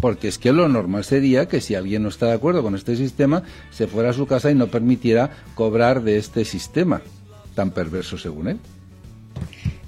Porque 0.00 0.28
es 0.28 0.38
que 0.38 0.52
lo 0.52 0.68
normal 0.68 1.04
sería 1.04 1.46
que 1.46 1.60
si 1.60 1.76
alguien 1.76 2.02
no 2.02 2.08
está 2.08 2.26
de 2.26 2.34
acuerdo 2.34 2.62
con 2.62 2.74
este 2.74 2.96
sistema, 2.96 3.44
se 3.70 3.86
fuera 3.86 4.10
a 4.10 4.12
su 4.12 4.26
casa 4.26 4.50
y 4.50 4.56
no 4.56 4.66
permitiera 4.66 5.30
cobrar 5.54 6.02
de 6.02 6.18
este 6.18 6.44
sistema 6.44 7.00
tan 7.54 7.70
perverso 7.70 8.18
según 8.18 8.48
él. 8.48 8.58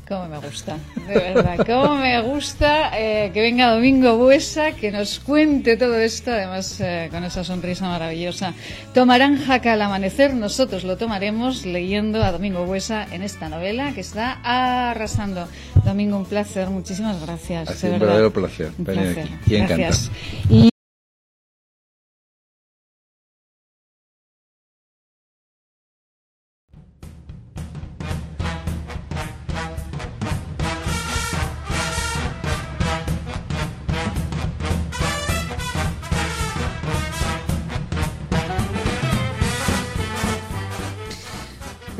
Cómo 0.08 0.26
me 0.26 0.38
gusta, 0.38 0.78
de 1.06 1.14
verdad, 1.14 1.66
cómo 1.66 1.96
me 1.96 2.22
gusta 2.22 2.98
eh, 2.98 3.30
que 3.34 3.42
venga 3.42 3.74
Domingo 3.74 4.16
Buesa, 4.16 4.72
que 4.72 4.90
nos 4.90 5.20
cuente 5.20 5.76
todo 5.76 5.98
esto, 5.98 6.30
además 6.30 6.80
eh, 6.80 7.08
con 7.10 7.24
esa 7.24 7.44
sonrisa 7.44 7.86
maravillosa. 7.86 8.54
Tomarán 8.94 9.36
jaca 9.36 9.74
al 9.74 9.82
amanecer, 9.82 10.32
nosotros 10.32 10.84
lo 10.84 10.96
tomaremos 10.96 11.66
leyendo 11.66 12.24
a 12.24 12.32
Domingo 12.32 12.64
Buesa 12.64 13.06
en 13.12 13.22
esta 13.22 13.50
novela 13.50 13.92
que 13.92 14.00
está 14.00 14.40
arrasando. 14.42 15.46
Domingo, 15.84 16.16
un 16.16 16.24
placer, 16.24 16.70
muchísimas 16.70 17.20
gracias. 17.20 17.68
Ha 17.68 17.74
sido 17.74 17.92
un 17.92 17.98
verdad. 17.98 18.14
verdadero 18.14 18.32
placer 18.32 18.72
Un 18.78 18.84
venir 18.86 19.18
aquí. 19.18 19.30
Y 19.46 19.56
encantado. 19.56 19.78
gracias. 19.82 20.10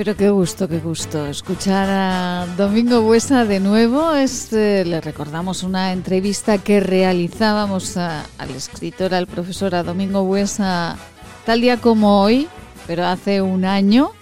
Pero 0.08 0.16
qué 0.16 0.30
gusto, 0.30 0.66
qué 0.68 0.78
gusto 0.78 1.26
escuchar 1.26 1.86
a 1.90 2.46
Domingo 2.56 3.02
Buesa 3.02 3.44
de 3.44 3.60
nuevo. 3.60 4.14
Es, 4.14 4.50
eh, 4.54 4.82
le 4.86 5.02
recordamos 5.02 5.62
una 5.62 5.92
entrevista 5.92 6.56
que 6.56 6.80
realizábamos 6.80 7.98
a- 7.98 8.24
al 8.38 8.48
escritor, 8.52 9.12
al 9.12 9.26
profesor 9.26 9.74
a 9.74 9.82
Domingo 9.82 10.24
Buesa, 10.24 10.96
tal 11.44 11.60
día 11.60 11.76
como 11.76 12.22
hoy, 12.22 12.48
pero 12.86 13.04
hace 13.04 13.42
un 13.42 13.66
año, 13.66 14.12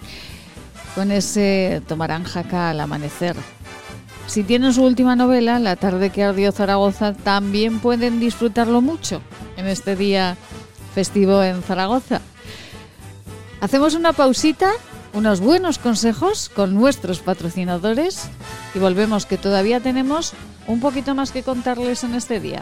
con 0.93 1.09
ese 1.09 1.81
Tomarán 1.87 2.25
jaca 2.25 2.71
al 2.71 2.81
amanecer. 2.81 3.37
Si 4.27 4.43
tienen 4.43 4.73
su 4.73 4.83
última 4.83 5.15
novela, 5.15 5.57
La 5.57 5.77
tarde 5.77 6.09
que 6.09 6.25
ardió 6.25 6.51
Zaragoza, 6.51 7.13
también 7.13 7.79
pueden 7.79 8.19
disfrutarlo 8.19 8.81
mucho 8.81 9.21
en 9.55 9.67
este 9.67 9.95
día 9.95 10.35
festivo 10.93 11.41
en 11.43 11.63
Zaragoza. 11.63 12.19
Hacemos 13.61 13.93
una 13.95 14.11
pausita, 14.11 14.69
unos 15.17 15.39
buenos 15.39 15.79
consejos 15.79 16.47
con 16.47 16.75
nuestros 16.75 17.21
patrocinadores 17.21 18.29
y 18.75 18.79
volvemos 18.79 19.25
que 19.25 19.39
todavía 19.39 19.79
tenemos 19.79 20.33
un 20.67 20.79
poquito 20.79 21.15
más 21.15 21.31
que 21.31 21.41
contarles 21.41 22.03
en 22.03 22.13
este 22.13 22.39
día. 22.39 22.61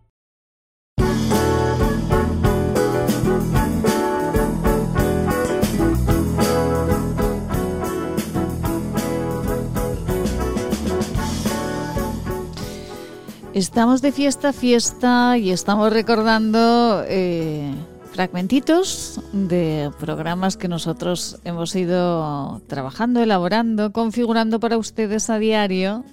Estamos 13.61 14.01
de 14.01 14.11
fiesta, 14.11 14.53
fiesta 14.53 15.37
y 15.37 15.51
estamos 15.51 15.93
recordando 15.93 17.03
eh, 17.07 17.71
fragmentitos 18.11 19.21
de 19.33 19.91
programas 19.99 20.57
que 20.57 20.67
nosotros 20.67 21.39
hemos 21.43 21.75
ido 21.75 22.59
trabajando, 22.65 23.21
elaborando, 23.21 23.91
configurando 23.93 24.59
para 24.59 24.79
ustedes 24.79 25.29
a 25.29 25.37
diario 25.37 26.03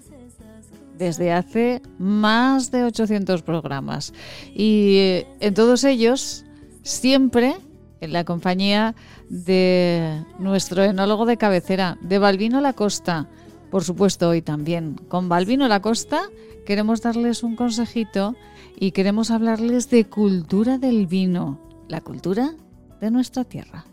desde 0.98 1.32
hace 1.32 1.80
más 1.96 2.70
de 2.70 2.84
800 2.84 3.40
programas. 3.40 4.12
Y 4.54 4.96
eh, 4.98 5.26
en 5.40 5.54
todos 5.54 5.84
ellos, 5.84 6.44
siempre 6.82 7.56
en 8.02 8.12
la 8.12 8.24
compañía 8.24 8.94
de 9.30 10.22
nuestro 10.38 10.84
enólogo 10.84 11.24
de 11.24 11.38
cabecera, 11.38 11.96
de 12.02 12.18
Balbino 12.18 12.60
Lacosta 12.60 13.26
por 13.70 13.84
supuesto 13.84 14.28
hoy 14.28 14.42
también 14.42 14.94
con 15.08 15.28
Balbino 15.28 15.68
Lacosta, 15.68 16.22
queremos 16.64 17.02
darles 17.02 17.42
un 17.42 17.56
consejito 17.56 18.34
y 18.78 18.92
queremos 18.92 19.30
hablarles 19.30 19.90
de 19.90 20.04
cultura 20.04 20.78
del 20.78 21.06
vino, 21.06 21.60
la 21.88 22.00
cultura 22.00 22.54
de 23.00 23.10
nuestra 23.10 23.44
tierra. 23.44 23.84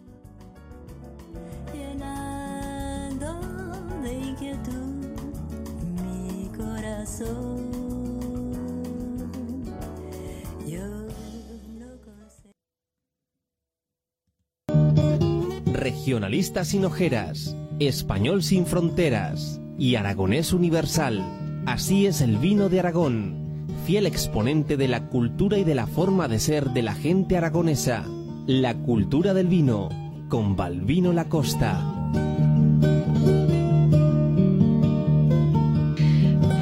Regionalistas 15.74 16.70
sin 16.70 16.86
ojeras, 16.86 17.56
español 17.80 18.44
sin 18.44 18.66
fronteras 18.66 19.62
y 19.78 19.96
aragonés 19.96 20.54
universal. 20.54 21.24
Así 21.66 22.06
es 22.06 22.22
el 22.22 22.38
vino 22.38 22.70
de 22.70 22.80
Aragón, 22.80 23.68
fiel 23.86 24.06
exponente 24.06 24.78
de 24.78 24.88
la 24.88 25.08
cultura 25.08 25.58
y 25.58 25.64
de 25.64 25.76
la 25.76 25.88
forma 25.88 26.28
de 26.28 26.40
ser 26.40 26.72
de 26.72 26.82
la 26.82 26.94
gente 26.94 27.38
aragonesa. 27.38 28.06
La 28.48 28.76
cultura 28.76 29.34
del 29.34 29.48
vino, 29.48 29.90
con 30.30 30.56
Balvino 30.56 31.14
Lacosta. 31.14 31.82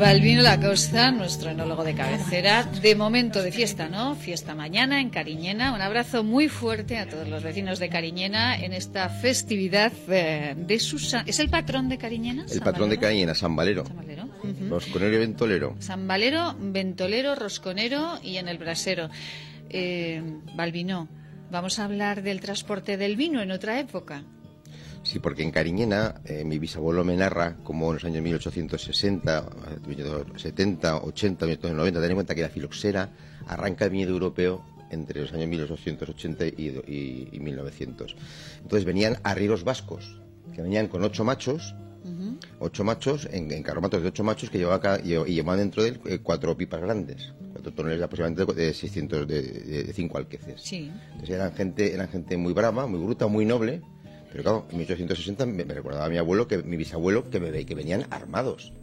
Balvino 0.04 0.42
Lacosta, 0.42 1.12
nuestro 1.12 1.52
enólogo 1.52 1.86
de 1.86 1.96
cabecera, 1.96 2.66
de 2.66 2.94
momento 2.94 3.42
de 3.42 3.54
fiesta, 3.54 3.88
¿no? 3.88 4.16
Fiesta 4.16 4.54
mañana 4.54 5.00
en 5.00 5.10
Cariñena. 5.10 5.74
Un 5.74 5.80
abrazo 5.80 6.26
muy 6.26 6.50
fuerte 6.50 6.98
a 6.98 7.08
todos 7.08 7.30
los 7.30 7.42
vecinos 7.42 7.80
de 7.80 7.88
Cariñena 7.88 8.58
en 8.58 8.74
esta 8.74 9.08
festividad 9.08 9.94
eh, 10.10 10.56
de 10.58 10.80
Susana. 10.80 11.24
¿Es 11.26 11.40
el 11.40 11.50
patrón 11.50 11.88
de 11.88 11.98
Cariñena? 11.98 12.46
El 12.52 12.60
patrón 12.60 12.90
de? 12.90 13.00
Cariñena, 13.00 13.34
San 13.34 13.56
Valero. 13.56 13.86
San 13.86 13.96
Valero. 13.96 14.26
Ujú. 14.26 14.70
Rosconero 14.70 15.16
y 15.16 15.20
Ventolero. 15.20 15.76
San 15.80 16.06
Valero, 16.06 16.54
Ventolero, 16.60 17.36
Rosconero 17.36 18.20
y 18.22 18.36
en 18.36 18.50
el 18.50 18.58
Brasero. 18.58 19.10
Eh, 19.70 20.22
Balbino, 20.54 21.08
vamos 21.50 21.80
a 21.80 21.86
hablar 21.86 22.24
del 22.24 22.42
transporte 22.42 22.98
del 22.98 23.16
vino 23.16 23.42
en 23.42 23.52
otra 23.52 23.80
época. 23.80 24.26
Sí, 25.04 25.20
porque 25.20 25.44
en 25.44 25.52
Cariñena 25.52 26.22
eh, 26.26 26.44
mi 26.46 26.60
bisabuelo 26.60 27.04
me 27.04 27.16
narra 27.16 27.58
como 27.64 27.88
en 27.90 27.96
los 27.96 28.06
años 28.06 28.24
1860, 28.24 29.46
eh, 29.88 30.24
70, 30.38 30.98
80, 31.04 31.46
1990, 31.46 32.02
ten 32.02 32.10
en 32.10 32.16
cuenta 32.16 32.36
que 32.36 32.42
la 32.42 32.50
filoxera 32.50 33.10
arranca 33.48 33.86
el 33.86 33.92
viñedo 33.92 34.12
europeo 34.12 34.64
entre 34.92 35.22
los 35.22 35.34
años 35.34 35.48
1880 35.50 36.46
y, 36.48 36.52
y- 36.88 37.30
y 37.32 37.40
1900. 37.40 38.16
Entonces 38.62 38.86
venían 38.86 39.18
arrieros 39.24 39.64
vascos, 39.64 40.20
que 40.56 40.62
venían 40.62 40.88
con 40.88 41.04
ocho 41.04 41.24
machos, 41.24 41.76
ocho 42.60 42.84
machos, 42.84 43.28
en, 43.32 43.52
en 43.52 43.64
carromatos 43.64 44.02
de 44.02 44.08
ocho 44.10 44.24
machos 44.24 44.50
que 44.50 44.58
llevaba 44.58 44.80
cada- 44.80 45.00
y 45.00 45.34
llevaban 45.34 45.60
dentro 45.60 45.84
de 45.84 45.90
él 45.90 46.00
eh, 46.06 46.20
cuatro 46.22 46.56
pipas 46.56 46.82
grandes, 46.82 47.34
cuatro 47.54 47.74
toneladas 47.74 48.00
de 48.00 48.06
aproximadamente 48.06 48.54
de 48.54 48.74
600 48.74 49.28
de, 49.28 49.42
de, 49.42 49.84
de 49.84 49.94
cinco 49.94 50.18
alqueces. 50.18 50.62
Sí. 50.62 50.92
Entonces 51.12 51.30
eran 51.36 51.54
gente, 51.56 51.94
eran 51.94 52.08
gente 52.10 52.38
muy 52.38 52.54
brava, 52.54 52.86
muy 52.88 53.00
bruta, 53.04 53.28
muy 53.28 53.46
noble. 53.46 53.82
Pero 54.34 54.44
claro, 54.44 54.66
en 54.72 54.78
1860 54.80 55.46
me, 55.46 55.64
recordaba 55.64 56.06
a 56.06 56.10
mi 56.10 56.18
abuelo, 56.18 56.48
que 56.48 56.58
mi 56.64 56.76
bisabuelo, 56.76 57.30
que, 57.30 57.40
me, 57.40 57.66
que 57.66 57.76
venían 57.76 58.06
armados. 58.10 58.74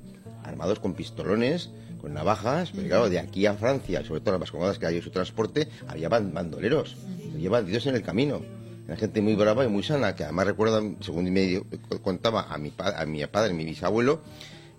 Armados 0.45 0.79
con 0.81 0.95
pistolones, 0.95 1.69
con 2.01 2.15
navajas. 2.15 2.71
Pero 2.75 2.87
claro, 2.89 3.11
de 3.11 3.19
aquí 3.19 3.45
a 3.47 3.55
Francia, 3.55 4.03
sobre 4.05 4.21
todo 4.21 4.31
las 4.33 4.41
vascongadas 4.41 4.79
que 4.79 4.87
hay 4.87 4.97
en 4.97 5.03
su 5.03 5.11
transporte, 5.11 5.69
había 5.89 6.09
ban- 6.09 6.33
bandoleros. 6.33 6.97
Había 7.35 7.51
bandidos 7.51 7.85
en 7.87 7.97
el 7.97 8.03
camino. 8.03 8.41
Era 8.87 8.97
gente 8.97 9.21
muy 9.21 9.35
brava 9.35 9.65
y 9.65 9.69
muy 9.69 9.83
sana, 9.83 10.15
que 10.17 10.25
además 10.25 10.47
recuerdan, 10.47 10.97
según 11.01 11.31
me 11.33 11.63
contaba 12.03 12.43
a 12.53 12.57
mi, 12.57 12.73
a 12.79 13.05
mi 13.07 13.27
padre, 13.27 13.53
mi 13.53 13.65
bisabuelo, 13.65 14.21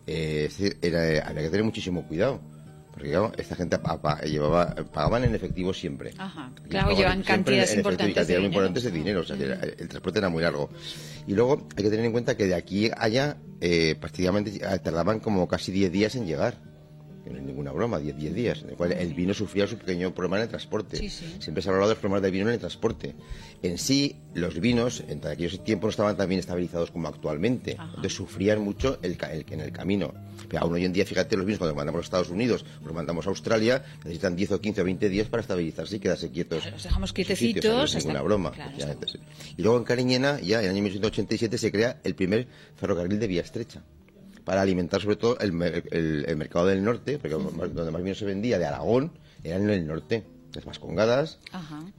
eh, 0.07 0.49
era- 0.81 1.27
había 1.27 1.43
que 1.43 1.49
tener 1.49 1.63
muchísimo 1.63 2.07
cuidado. 2.07 2.39
Porque 2.93 3.09
claro, 3.09 3.31
esta 3.37 3.55
gente 3.55 3.77
llevaba, 4.25 4.75
pagaban 4.93 5.23
en 5.23 5.33
efectivo 5.33 5.73
siempre. 5.73 6.11
Ajá. 6.17 6.51
Claro, 6.69 6.95
llevan 6.95 7.23
cantidades 7.23 7.75
importantes 7.75 8.07
de 8.07 8.13
cantidades 8.13 8.45
importantes 8.45 8.83
de 8.83 8.91
dinero. 8.91 9.19
O 9.21 9.23
sea, 9.23 9.37
que 9.37 9.43
el, 9.45 9.87
transporte 9.87 10.19
era 10.19 10.29
muy 10.29 10.43
largo. 10.43 10.69
Y 11.25 11.33
luego 11.33 11.67
hay 11.77 11.83
que 11.83 11.89
tener 11.89 12.05
en 12.05 12.11
cuenta 12.11 12.35
que 12.35 12.45
de 12.47 12.55
aquí 12.55 12.89
a 12.89 12.95
allá 13.03 13.37
eh, 13.61 13.95
prácticamente 13.99 14.59
tardaban 14.79 15.19
como 15.19 15.47
casi 15.47 15.71
10 15.71 15.91
días 15.91 16.15
en 16.15 16.25
llegar. 16.25 16.57
No 17.23 17.37
es 17.37 17.43
ninguna 17.43 17.71
broma, 17.71 17.99
10 17.99 18.17
10 18.17 18.33
días. 18.33 18.61
En 18.63 18.71
el 18.71 18.75
cual 18.75 18.91
el 18.93 19.13
vino 19.13 19.33
sufría 19.33 19.67
su 19.67 19.77
pequeño 19.77 20.13
problema 20.13 20.37
en 20.37 20.43
el 20.43 20.49
transporte. 20.49 20.97
Sí, 20.97 21.07
sí. 21.09 21.35
Siempre 21.39 21.61
se 21.61 21.69
ha 21.69 21.71
hablado 21.71 21.89
de 21.89 21.93
los 21.95 21.99
problemas 22.01 22.23
del 22.23 22.31
vino 22.31 22.47
en 22.47 22.53
el 22.55 22.59
transporte. 22.59 23.15
En 23.61 23.77
sí, 23.77 24.17
los 24.33 24.59
vinos 24.59 25.03
en 25.07 25.25
aquellos 25.25 25.63
tiempos 25.63 25.85
no 25.87 25.89
estaban 25.91 26.17
tan 26.17 26.27
bien 26.27 26.39
estabilizados 26.39 26.89
como 26.91 27.07
actualmente. 27.07 27.77
Entonces 27.79 28.13
sufrían 28.15 28.61
mucho 28.61 28.99
el, 29.03 29.17
el- 29.31 29.45
en 29.49 29.61
el 29.61 29.71
camino. 29.71 30.13
Pero 30.51 30.63
aún 30.63 30.73
hoy 30.73 30.83
en 30.83 30.91
día, 30.91 31.05
fíjate, 31.05 31.37
los 31.37 31.45
vinos 31.45 31.59
cuando 31.59 31.71
los 31.71 31.77
mandamos 31.77 31.99
a 31.99 32.03
Estados 32.03 32.29
Unidos, 32.29 32.65
los 32.83 32.93
mandamos 32.93 33.25
a 33.25 33.29
Australia, 33.29 33.83
necesitan 34.03 34.35
10 34.35 34.51
o 34.51 34.59
15 34.59 34.81
o 34.81 34.83
20 34.83 35.07
días 35.07 35.27
para 35.29 35.39
estabilizarse 35.41 35.95
y 35.95 35.99
quedarse 35.99 36.29
quietos. 36.29 36.65
Los 36.69 36.83
dejamos 36.83 37.13
quietecitos. 37.13 37.63
no 37.63 37.83
es 37.85 37.95
ninguna 37.95 38.21
broma. 38.21 38.51
Claro. 38.51 38.71
Y 39.57 39.61
luego 39.61 39.77
en 39.77 39.83
Cariñena, 39.85 40.39
ya 40.41 40.59
en 40.59 40.65
el 40.65 40.71
año 40.71 40.81
1987, 40.83 41.57
se 41.57 41.71
crea 41.71 42.01
el 42.03 42.15
primer 42.15 42.47
ferrocarril 42.75 43.17
de 43.17 43.27
vía 43.27 43.41
estrecha 43.41 43.81
para 44.43 44.61
alimentar 44.61 45.01
sobre 45.01 45.15
todo 45.15 45.37
el, 45.39 45.53
el- 45.91 46.25
el 46.27 46.35
mercado 46.35 46.65
del 46.67 46.83
norte, 46.83 47.17
porque 47.17 47.35
donde 47.35 47.91
más 47.91 48.03
vino 48.03 48.15
se 48.15 48.25
vendía 48.25 48.59
de 48.59 48.65
Aragón 48.65 49.11
era 49.43 49.55
en 49.55 49.69
el 49.69 49.87
norte, 49.87 50.23
las 50.53 50.65
Vascongadas, 50.65 51.39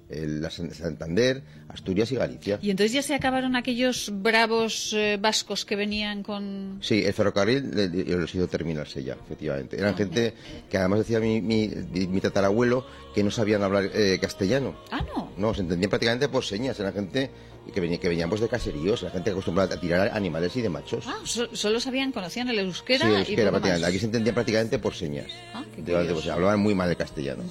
el, 0.08 0.46
Santander, 0.50 1.42
Asturias 1.68 2.12
y 2.12 2.16
Galicia. 2.16 2.58
Y 2.62 2.70
entonces 2.70 2.92
ya 2.92 3.02
se 3.02 3.14
acabaron 3.14 3.56
aquellos 3.56 4.10
bravos 4.22 4.92
eh, 4.94 5.18
vascos 5.20 5.64
que 5.64 5.76
venían 5.76 6.22
con... 6.22 6.78
Sí, 6.82 7.02
el 7.04 7.12
ferrocarril 7.12 7.70
le- 7.74 7.88
los 8.16 8.34
hizo 8.34 8.46
terminarse 8.48 9.02
ya, 9.02 9.14
efectivamente. 9.14 9.78
Eran 9.78 9.96
gente 9.96 10.34
que 10.70 10.78
además 10.78 11.00
decía 11.00 11.20
mi, 11.20 11.40
mi, 11.40 11.68
mi 11.68 12.20
tatarabuelo 12.20 12.86
que 13.14 13.22
no 13.22 13.30
sabían 13.30 13.62
hablar 13.62 13.90
eh, 13.94 14.18
castellano. 14.20 14.74
Ah, 14.90 15.00
no. 15.14 15.32
No, 15.36 15.54
se 15.54 15.62
entendían 15.62 15.90
prácticamente 15.90 16.28
por 16.28 16.44
señas. 16.44 16.78
Era 16.80 16.92
gente 16.92 17.30
que, 17.72 17.80
venía, 17.80 17.98
que 17.98 18.08
venían 18.08 18.28
pues, 18.28 18.40
de 18.40 18.48
caseríos, 18.48 19.02
era 19.02 19.10
gente 19.12 19.30
acostumbrada 19.30 19.74
a 19.76 19.80
tirar 19.80 20.10
animales 20.14 20.54
y 20.56 20.62
de 20.62 20.68
machos. 20.68 21.04
Ah, 21.06 21.18
so- 21.24 21.54
solo 21.54 21.78
sabían, 21.80 22.12
conocían 22.12 22.48
el 22.48 22.58
euskera, 22.58 23.04
sí, 23.06 23.06
el 23.06 23.12
y 23.12 23.16
euskera, 23.20 23.36
poco 23.50 23.50
prácticamente. 23.52 23.80
más. 23.80 23.88
Aquí 23.88 23.98
se 23.98 24.06
entendía 24.06 24.34
prácticamente 24.34 24.78
por 24.78 24.94
señas. 24.94 25.26
Ah, 25.54 25.64
qué 25.74 25.82
De- 25.82 26.12
o 26.12 26.20
sea, 26.20 26.34
hablaban 26.34 26.60
muy 26.60 26.74
mal 26.74 26.90
el 26.90 26.96
castellano. 26.96 27.44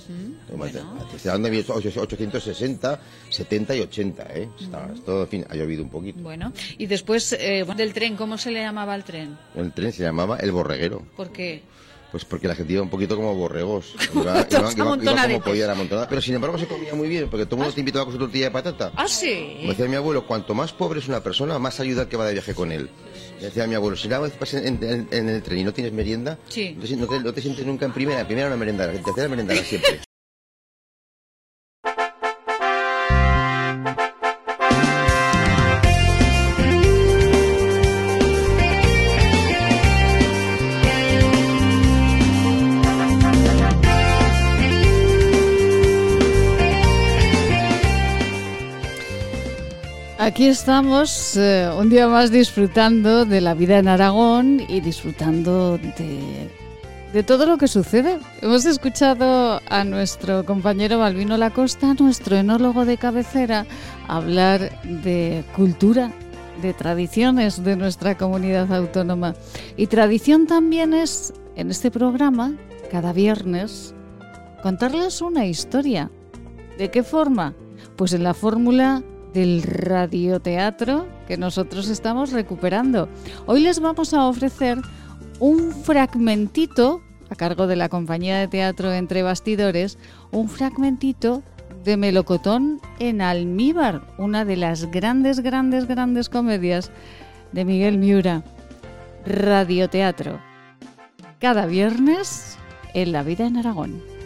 Mal. 0.57 0.68
Estoy 0.70 1.30
hablando 1.30 1.49
de 1.49 1.51
1860, 1.57 2.99
70 3.30 3.76
y 3.76 3.80
80, 3.82 4.24
¿eh? 4.36 4.49
Está- 4.59 4.89
Esto, 4.93 5.22
en 5.24 5.28
fin, 5.28 5.45
ha 5.49 5.55
llovido 5.55 5.84
un 5.84 5.89
poquito. 5.89 6.20
Bueno, 6.22 6.51
y 6.78 6.86
después 6.88 7.34
eh, 7.34 7.66
del 7.76 7.93
tren, 7.93 8.16
¿cómo 8.16 8.38
se 8.38 8.51
le 8.51 8.62
llamaba 8.62 8.93
al 8.93 9.03
tren? 9.03 9.38
El 9.55 9.72
tren 9.74 9.91
se 9.93 10.03
llamaba 10.03 10.38
El 10.38 10.51
Borreguero. 10.51 11.03
¿Por 11.16 11.32
qué? 11.32 11.62
Pues 12.12 12.26
porque 12.26 12.47
la 12.47 12.55
gente 12.55 12.74
iba 12.74 12.82
un 12.82 12.89
poquito 12.89 13.16
como 13.16 13.34
borregos. 13.36 13.93
Iba, 14.14 14.24
iba- 14.24 14.47
iba- 14.49 14.74
iba 14.74 15.26
como 15.26 15.41
podía 15.41 15.66
la 15.68 15.72
amontonada. 15.74 16.09
Pero 16.09 16.22
sin 16.22 16.36
embargo 16.36 16.57
se 16.57 16.68
comía 16.68 16.93
muy 16.93 17.07
bien, 17.07 17.30
porque 17.30 17.45
todo 17.45 17.55
el 17.55 17.59
mundo 17.62 17.74
te 17.74 17.80
invitaba 17.80 18.03
con 18.05 18.14
su 18.14 18.20
tortilla 18.20 18.45
de 18.45 18.51
patata. 18.51 18.91
Ah, 18.97 19.07
sí. 19.07 19.55
Como 19.59 19.70
decía 19.70 19.88
mi 19.88 19.95
abuelo, 19.95 20.28
cuanto 20.28 20.53
más 20.53 20.74
pobre 20.74 20.99
es 20.99 21.07
una 21.07 21.22
persona, 21.24 21.57
más 21.57 21.80
ayuda 21.80 22.09
que 22.09 22.18
va 22.18 22.26
de 22.26 22.34
viaje 22.34 22.53
con 22.53 22.72
él. 22.74 22.89
Decía 23.39 23.66
mi 23.66 23.76
abuelo, 23.76 23.95
si 23.95 24.07
una 24.07 24.20
vez 24.20 24.34
vas 24.39 24.53
en, 24.53 24.84
en- 24.84 25.07
en 25.09 25.30
el 25.30 25.41
tren 25.41 25.59
y 25.59 25.64
no 25.64 25.74
tienes 25.74 25.93
merienda, 25.93 26.38
Sí. 26.49 26.76
no, 26.97 27.07
te, 27.07 27.20
no 27.22 27.32
sientes 27.34 27.66
nunca 27.66 27.86
en 27.86 27.93
primera. 27.93 28.20
En 28.20 28.26
primera 28.28 28.47
una 28.47 28.57
merendada, 28.57 28.93
en 28.93 29.01
tercera 29.03 29.30
merendada 29.30 29.64
siempre. 29.64 30.01
Aquí 50.22 50.45
estamos 50.45 51.36
eh, 51.36 51.67
un 51.76 51.89
día 51.89 52.07
más 52.07 52.30
disfrutando 52.30 53.26
de 53.26 53.41
la 53.41 53.55
vida 53.55 53.80
en 53.80 53.88
Aragón 53.88 54.61
y 54.67 54.80
disfrutando 54.80 55.80
de, 55.80 56.47
de 57.11 57.24
todo 57.24 57.47
lo 57.47 57.57
que 57.57 57.67
sucede. 57.67 58.19
Hemos 58.39 58.67
escuchado 58.67 59.59
a 59.67 59.84
nuestro 59.84 60.45
compañero 60.45 60.99
Balvino 60.99 61.38
Lacosta, 61.38 61.95
nuestro 61.95 62.36
enólogo 62.36 62.86
de 62.86 62.97
cabecera, 62.97 63.65
hablar 64.07 64.84
de 64.84 65.43
cultura, 65.55 66.11
de 66.61 66.76
tradiciones 66.76 67.63
de 67.63 67.76
nuestra 67.76 68.15
comunidad 68.15 68.72
autónoma. 68.72 69.34
Y 69.76 69.88
tradición 69.88 70.45
también 70.45 70.93
es, 70.93 71.34
en 71.55 71.72
este 71.72 71.89
programa, 71.89 72.53
cada 72.91 73.11
viernes, 73.11 73.95
contarles 74.61 75.19
una 75.24 75.47
historia. 75.47 76.11
¿De 76.78 76.91
qué 76.91 77.01
forma? 77.01 77.55
Pues 77.95 78.13
en 78.13 78.22
la 78.22 78.36
fórmula 78.36 79.01
del 79.34 79.63
radioteatro 79.63 81.07
que 81.27 81.38
nosotros 81.38 81.89
estamos 81.89 82.32
recuperando. 82.32 83.09
Hoy 83.45 83.61
les 83.61 83.79
vamos 83.79 84.13
a 84.13 84.25
ofrecer 84.25 84.77
un 85.39 85.71
fragmentito, 85.71 87.01
a 87.29 87.36
cargo 87.36 87.67
de 87.67 87.75
la 87.75 87.89
compañía 87.89 88.39
de 88.39 88.47
teatro 88.47 88.91
Entre 88.91 89.23
Bastidores, 89.23 89.97
un 90.32 90.49
fragmentito 90.49 91.43
de 91.84 91.97
Melocotón 91.97 92.79
en 92.99 93.21
Almíbar, 93.21 94.01
una 94.17 94.45
de 94.45 94.57
las 94.57 94.91
grandes, 94.91 95.39
grandes, 95.39 95.88
grandes 95.88 96.29
comedias 96.29 96.91
de 97.51 97.65
Miguel 97.65 97.97
Miura. 97.97 98.43
Radioteatro. 99.25 100.39
Cada 101.39 101.65
viernes 101.65 102.57
en 102.93 103.11
La 103.11 103.23
Vida 103.23 103.45
en 103.45 103.57
Aragón. 103.57 104.20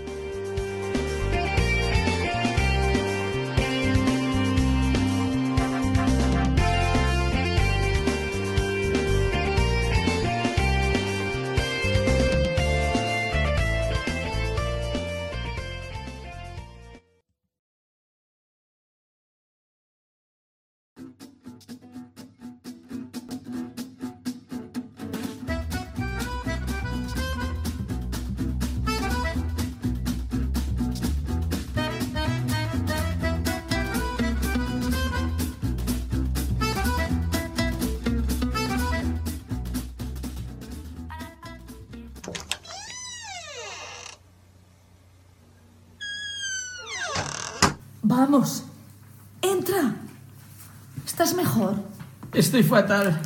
Estoy 52.56 52.70
fatal. 52.70 53.22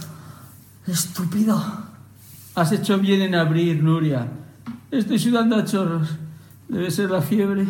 Estúpido. 0.88 1.64
Has 2.56 2.72
hecho 2.72 2.98
bien 2.98 3.22
en 3.22 3.36
abrir, 3.36 3.84
Nuria. 3.84 4.28
Estoy 4.90 5.20
sudando 5.20 5.56
a 5.56 5.66
chorros. 5.66 6.18
Debe 6.68 6.90
ser 6.90 7.12
la 7.12 7.22
fiebre. 7.22 7.68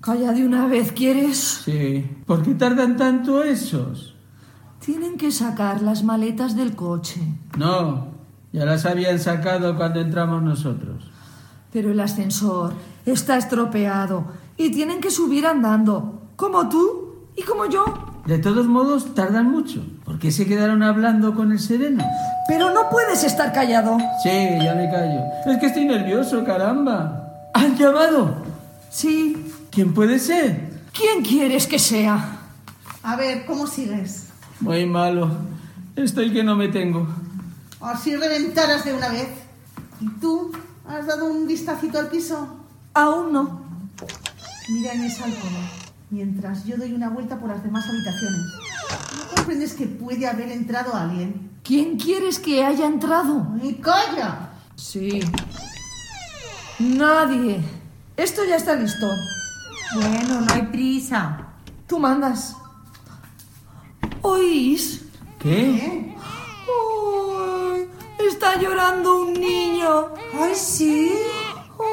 Calla 0.00 0.32
de 0.32 0.46
una 0.46 0.68
vez, 0.68 0.92
¿quieres? 0.92 1.60
Sí. 1.66 2.08
¿Por 2.24 2.42
qué 2.42 2.54
tardan 2.54 2.96
tanto 2.96 3.42
esos? 3.42 4.14
Tienen 4.82 5.18
que 5.18 5.30
sacar 5.30 5.82
las 5.82 6.02
maletas 6.02 6.56
del 6.56 6.74
coche. 6.74 7.20
No, 7.58 8.08
ya 8.50 8.64
las 8.64 8.86
habían 8.86 9.18
sacado 9.18 9.76
cuando 9.76 10.00
entramos 10.00 10.42
nosotros. 10.42 11.10
Pero 11.70 11.90
el 11.90 12.00
ascensor 12.00 12.72
está 13.04 13.36
estropeado 13.36 14.32
y 14.56 14.70
tienen 14.70 15.02
que 15.02 15.10
subir 15.10 15.44
andando, 15.44 16.22
como 16.36 16.70
tú 16.70 17.26
y 17.36 17.42
como 17.42 17.66
yo. 17.66 17.84
De 18.24 18.38
todos 18.38 18.66
modos, 18.66 19.14
tardan 19.14 19.50
mucho. 19.50 19.84
¿Por 20.10 20.18
qué 20.18 20.32
se 20.32 20.44
quedaron 20.44 20.82
hablando 20.82 21.36
con 21.36 21.52
el 21.52 21.60
sereno? 21.60 22.04
Pero 22.48 22.74
no 22.74 22.90
puedes 22.90 23.22
estar 23.22 23.52
callado. 23.52 23.96
Sí, 24.24 24.58
ya 24.60 24.74
me 24.74 24.90
callo. 24.90 25.20
Es 25.46 25.56
que 25.58 25.66
estoy 25.66 25.84
nervioso, 25.84 26.42
caramba. 26.42 27.30
¿Han 27.54 27.76
llamado? 27.76 28.42
Sí. 28.90 29.36
¿Quién 29.70 29.94
puede 29.94 30.18
ser? 30.18 30.68
¿Quién 30.92 31.22
quieres 31.22 31.68
que 31.68 31.78
sea? 31.78 32.38
A 33.04 33.14
ver, 33.14 33.46
¿cómo 33.46 33.68
sigues? 33.68 34.30
Muy 34.58 34.84
malo. 34.84 35.30
Estoy 35.94 36.32
que 36.32 36.42
no 36.42 36.56
me 36.56 36.66
tengo. 36.66 37.06
Así 37.80 38.16
reventaras 38.16 38.84
de 38.84 38.94
una 38.94 39.10
vez. 39.10 39.28
¿Y 40.00 40.08
tú? 40.18 40.50
¿Has 40.88 41.06
dado 41.06 41.26
un 41.26 41.46
vistacito 41.46 42.00
al 42.00 42.08
piso? 42.08 42.48
Aún 42.94 43.32
no. 43.32 43.62
Mira 44.70 44.92
en 44.92 45.04
esa 45.04 45.26
alcoba, 45.26 45.70
mientras 46.10 46.64
yo 46.64 46.76
doy 46.76 46.94
una 46.94 47.10
vuelta 47.10 47.38
por 47.38 47.48
las 47.48 47.62
demás 47.62 47.84
habitaciones. 47.88 48.40
¿No 49.40 49.46
comprendes 49.46 49.72
que 49.72 49.86
puede 49.86 50.26
haber 50.28 50.52
entrado 50.52 50.94
alguien? 50.94 51.50
¿Quién 51.64 51.96
quieres 51.96 52.38
que 52.38 52.62
haya 52.62 52.84
entrado? 52.84 53.46
¡Y 53.62 53.72
calla! 53.76 54.50
Sí. 54.76 55.18
Nadie. 56.78 57.58
Esto 58.18 58.44
ya 58.44 58.56
está 58.56 58.74
listo. 58.74 59.08
Bueno, 59.94 60.42
no 60.42 60.52
hay 60.52 60.66
prisa. 60.66 61.54
Tú 61.86 61.98
mandas. 61.98 62.54
¿Oís? 64.20 65.06
¿Qué? 65.38 66.14
¡Ay! 67.72 67.88
Está 68.18 68.60
llorando 68.60 69.22
un 69.22 69.32
niño. 69.32 70.08
¡Ay, 70.38 70.54
sí! 70.54 71.14
Oh, 71.78 71.84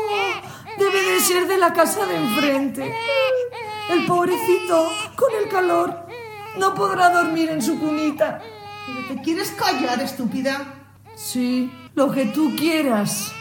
debe 0.77 1.01
de 1.13 1.19
ser 1.21 1.47
de 1.47 1.57
la 1.57 1.71
casa 1.71 2.05
de 2.07 2.17
enfrente. 2.17 2.93
El 3.89 4.05
pobrecito, 4.05 4.89
con 5.15 5.29
el 5.41 5.47
calor, 5.47 6.06
no 6.57 6.73
podrá 6.73 7.09
dormir 7.09 7.49
en 7.49 7.61
su 7.61 7.79
cunita. 7.79 8.41
¿Pero 8.85 9.07
te 9.07 9.21
quieres 9.21 9.51
callar, 9.51 10.01
estúpida? 10.01 10.75
Sí, 11.15 11.71
lo 11.95 12.11
que 12.11 12.25
tú 12.27 12.55
quieras. 12.55 13.31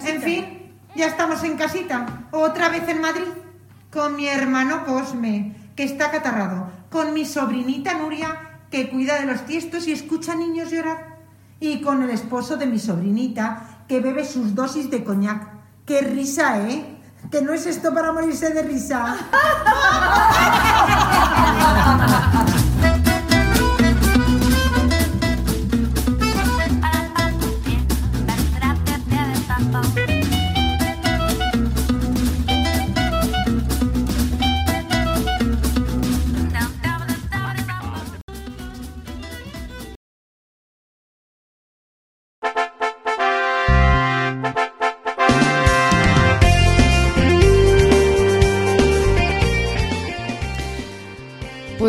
En 0.00 0.22
fin, 0.22 0.74
ya 0.94 1.06
estamos 1.06 1.42
en 1.44 1.56
casita. 1.56 2.28
Otra 2.30 2.68
vez 2.68 2.88
en 2.88 3.00
Madrid. 3.00 3.28
Con 3.90 4.16
mi 4.16 4.26
hermano 4.28 4.84
Cosme, 4.84 5.56
que 5.74 5.82
está 5.84 6.10
catarrado. 6.10 6.70
Con 6.90 7.12
mi 7.12 7.24
sobrinita 7.24 7.94
Nuria, 7.94 8.60
que 8.70 8.88
cuida 8.88 9.18
de 9.18 9.26
los 9.26 9.44
tiestos 9.46 9.88
y 9.88 9.92
escucha 9.92 10.32
a 10.32 10.36
niños 10.36 10.70
llorar. 10.70 11.18
Y 11.58 11.80
con 11.80 12.02
el 12.02 12.10
esposo 12.10 12.56
de 12.56 12.66
mi 12.66 12.78
sobrinita, 12.78 13.84
que 13.88 14.00
bebe 14.00 14.24
sus 14.24 14.54
dosis 14.54 14.90
de 14.90 15.02
coñac. 15.02 15.48
¡Qué 15.84 16.02
risa, 16.02 16.68
eh! 16.68 16.99
Que 17.30 17.42
no 17.42 17.52
es 17.52 17.66
esto 17.66 17.92
para 17.92 18.12
morirse 18.12 18.50
de 18.50 18.62
risa. 18.62 19.16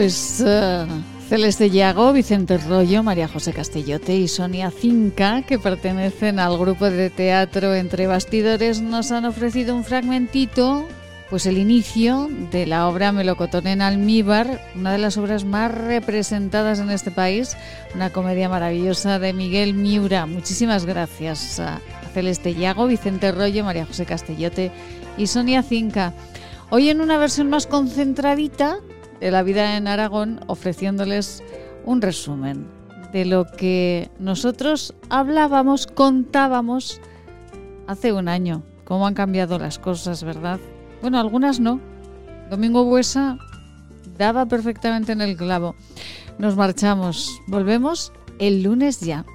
Pues 0.01 0.43
eh, 0.43 0.87
Celeste 1.29 1.69
Llago, 1.69 2.11
Vicente 2.11 2.57
Rollo, 2.57 3.03
María 3.03 3.27
José 3.27 3.53
Castellote 3.53 4.15
y 4.15 4.27
Sonia 4.27 4.71
Cinca, 4.71 5.43
que 5.43 5.59
pertenecen 5.59 6.39
al 6.39 6.57
grupo 6.57 6.89
de 6.89 7.11
teatro 7.11 7.75
Entre 7.75 8.07
Bastidores, 8.07 8.81
nos 8.81 9.11
han 9.11 9.25
ofrecido 9.25 9.75
un 9.75 9.83
fragmentito, 9.83 10.87
pues 11.29 11.45
el 11.45 11.59
inicio 11.59 12.31
de 12.49 12.65
la 12.65 12.87
obra 12.87 13.11
Melocotón 13.11 13.67
en 13.67 13.83
almíbar, 13.83 14.59
una 14.73 14.91
de 14.91 14.97
las 14.97 15.17
obras 15.17 15.45
más 15.45 15.71
representadas 15.71 16.79
en 16.79 16.89
este 16.89 17.11
país, 17.11 17.55
una 17.93 18.09
comedia 18.09 18.49
maravillosa 18.49 19.19
de 19.19 19.33
Miguel 19.33 19.75
Miura. 19.75 20.25
Muchísimas 20.25 20.85
gracias 20.85 21.59
a 21.59 21.79
Celeste 22.15 22.55
Llago, 22.55 22.87
Vicente 22.87 23.31
Rollo, 23.31 23.63
María 23.63 23.85
José 23.85 24.07
Castellote 24.07 24.71
y 25.15 25.27
Sonia 25.27 25.61
Cinca. 25.61 26.15
Hoy 26.71 26.89
en 26.89 27.01
una 27.01 27.19
versión 27.19 27.51
más 27.51 27.67
concentradita 27.67 28.79
de 29.21 29.31
la 29.31 29.43
vida 29.43 29.77
en 29.77 29.87
Aragón, 29.87 30.41
ofreciéndoles 30.47 31.43
un 31.85 32.01
resumen 32.01 32.67
de 33.13 33.25
lo 33.25 33.45
que 33.45 34.09
nosotros 34.19 34.93
hablábamos, 35.09 35.85
contábamos 35.87 36.99
hace 37.87 38.13
un 38.13 38.27
año. 38.27 38.63
Cómo 38.83 39.07
han 39.07 39.13
cambiado 39.13 39.59
las 39.59 39.79
cosas, 39.79 40.23
¿verdad? 40.23 40.59
Bueno, 41.01 41.19
algunas 41.19 41.59
no. 41.59 41.79
Domingo 42.49 42.83
Buesa 42.83 43.37
daba 44.17 44.45
perfectamente 44.45 45.11
en 45.11 45.21
el 45.21 45.37
clavo. 45.37 45.75
Nos 46.37 46.55
marchamos. 46.55 47.29
Volvemos 47.47 48.11
el 48.39 48.63
lunes 48.63 48.99
ya. 49.01 49.25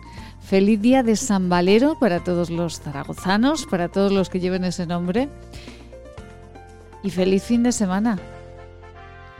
Feliz 0.40 0.80
día 0.80 1.02
de 1.02 1.16
San 1.16 1.48
Valero 1.48 1.98
para 1.98 2.22
todos 2.22 2.50
los 2.50 2.80
zaragozanos, 2.80 3.66
para 3.66 3.88
todos 3.88 4.12
los 4.12 4.30
que 4.30 4.40
lleven 4.40 4.64
ese 4.64 4.86
nombre. 4.86 5.28
Y 7.02 7.10
feliz 7.10 7.44
fin 7.44 7.62
de 7.62 7.72
semana. 7.72 8.18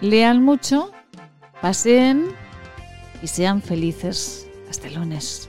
Lean 0.01 0.43
mucho, 0.43 0.93
paseen 1.61 2.27
y 3.23 3.27
sean 3.29 3.63
felices. 3.63 4.49
Hasta 4.69 4.89
el 4.89 4.95
lunes. 4.95 5.49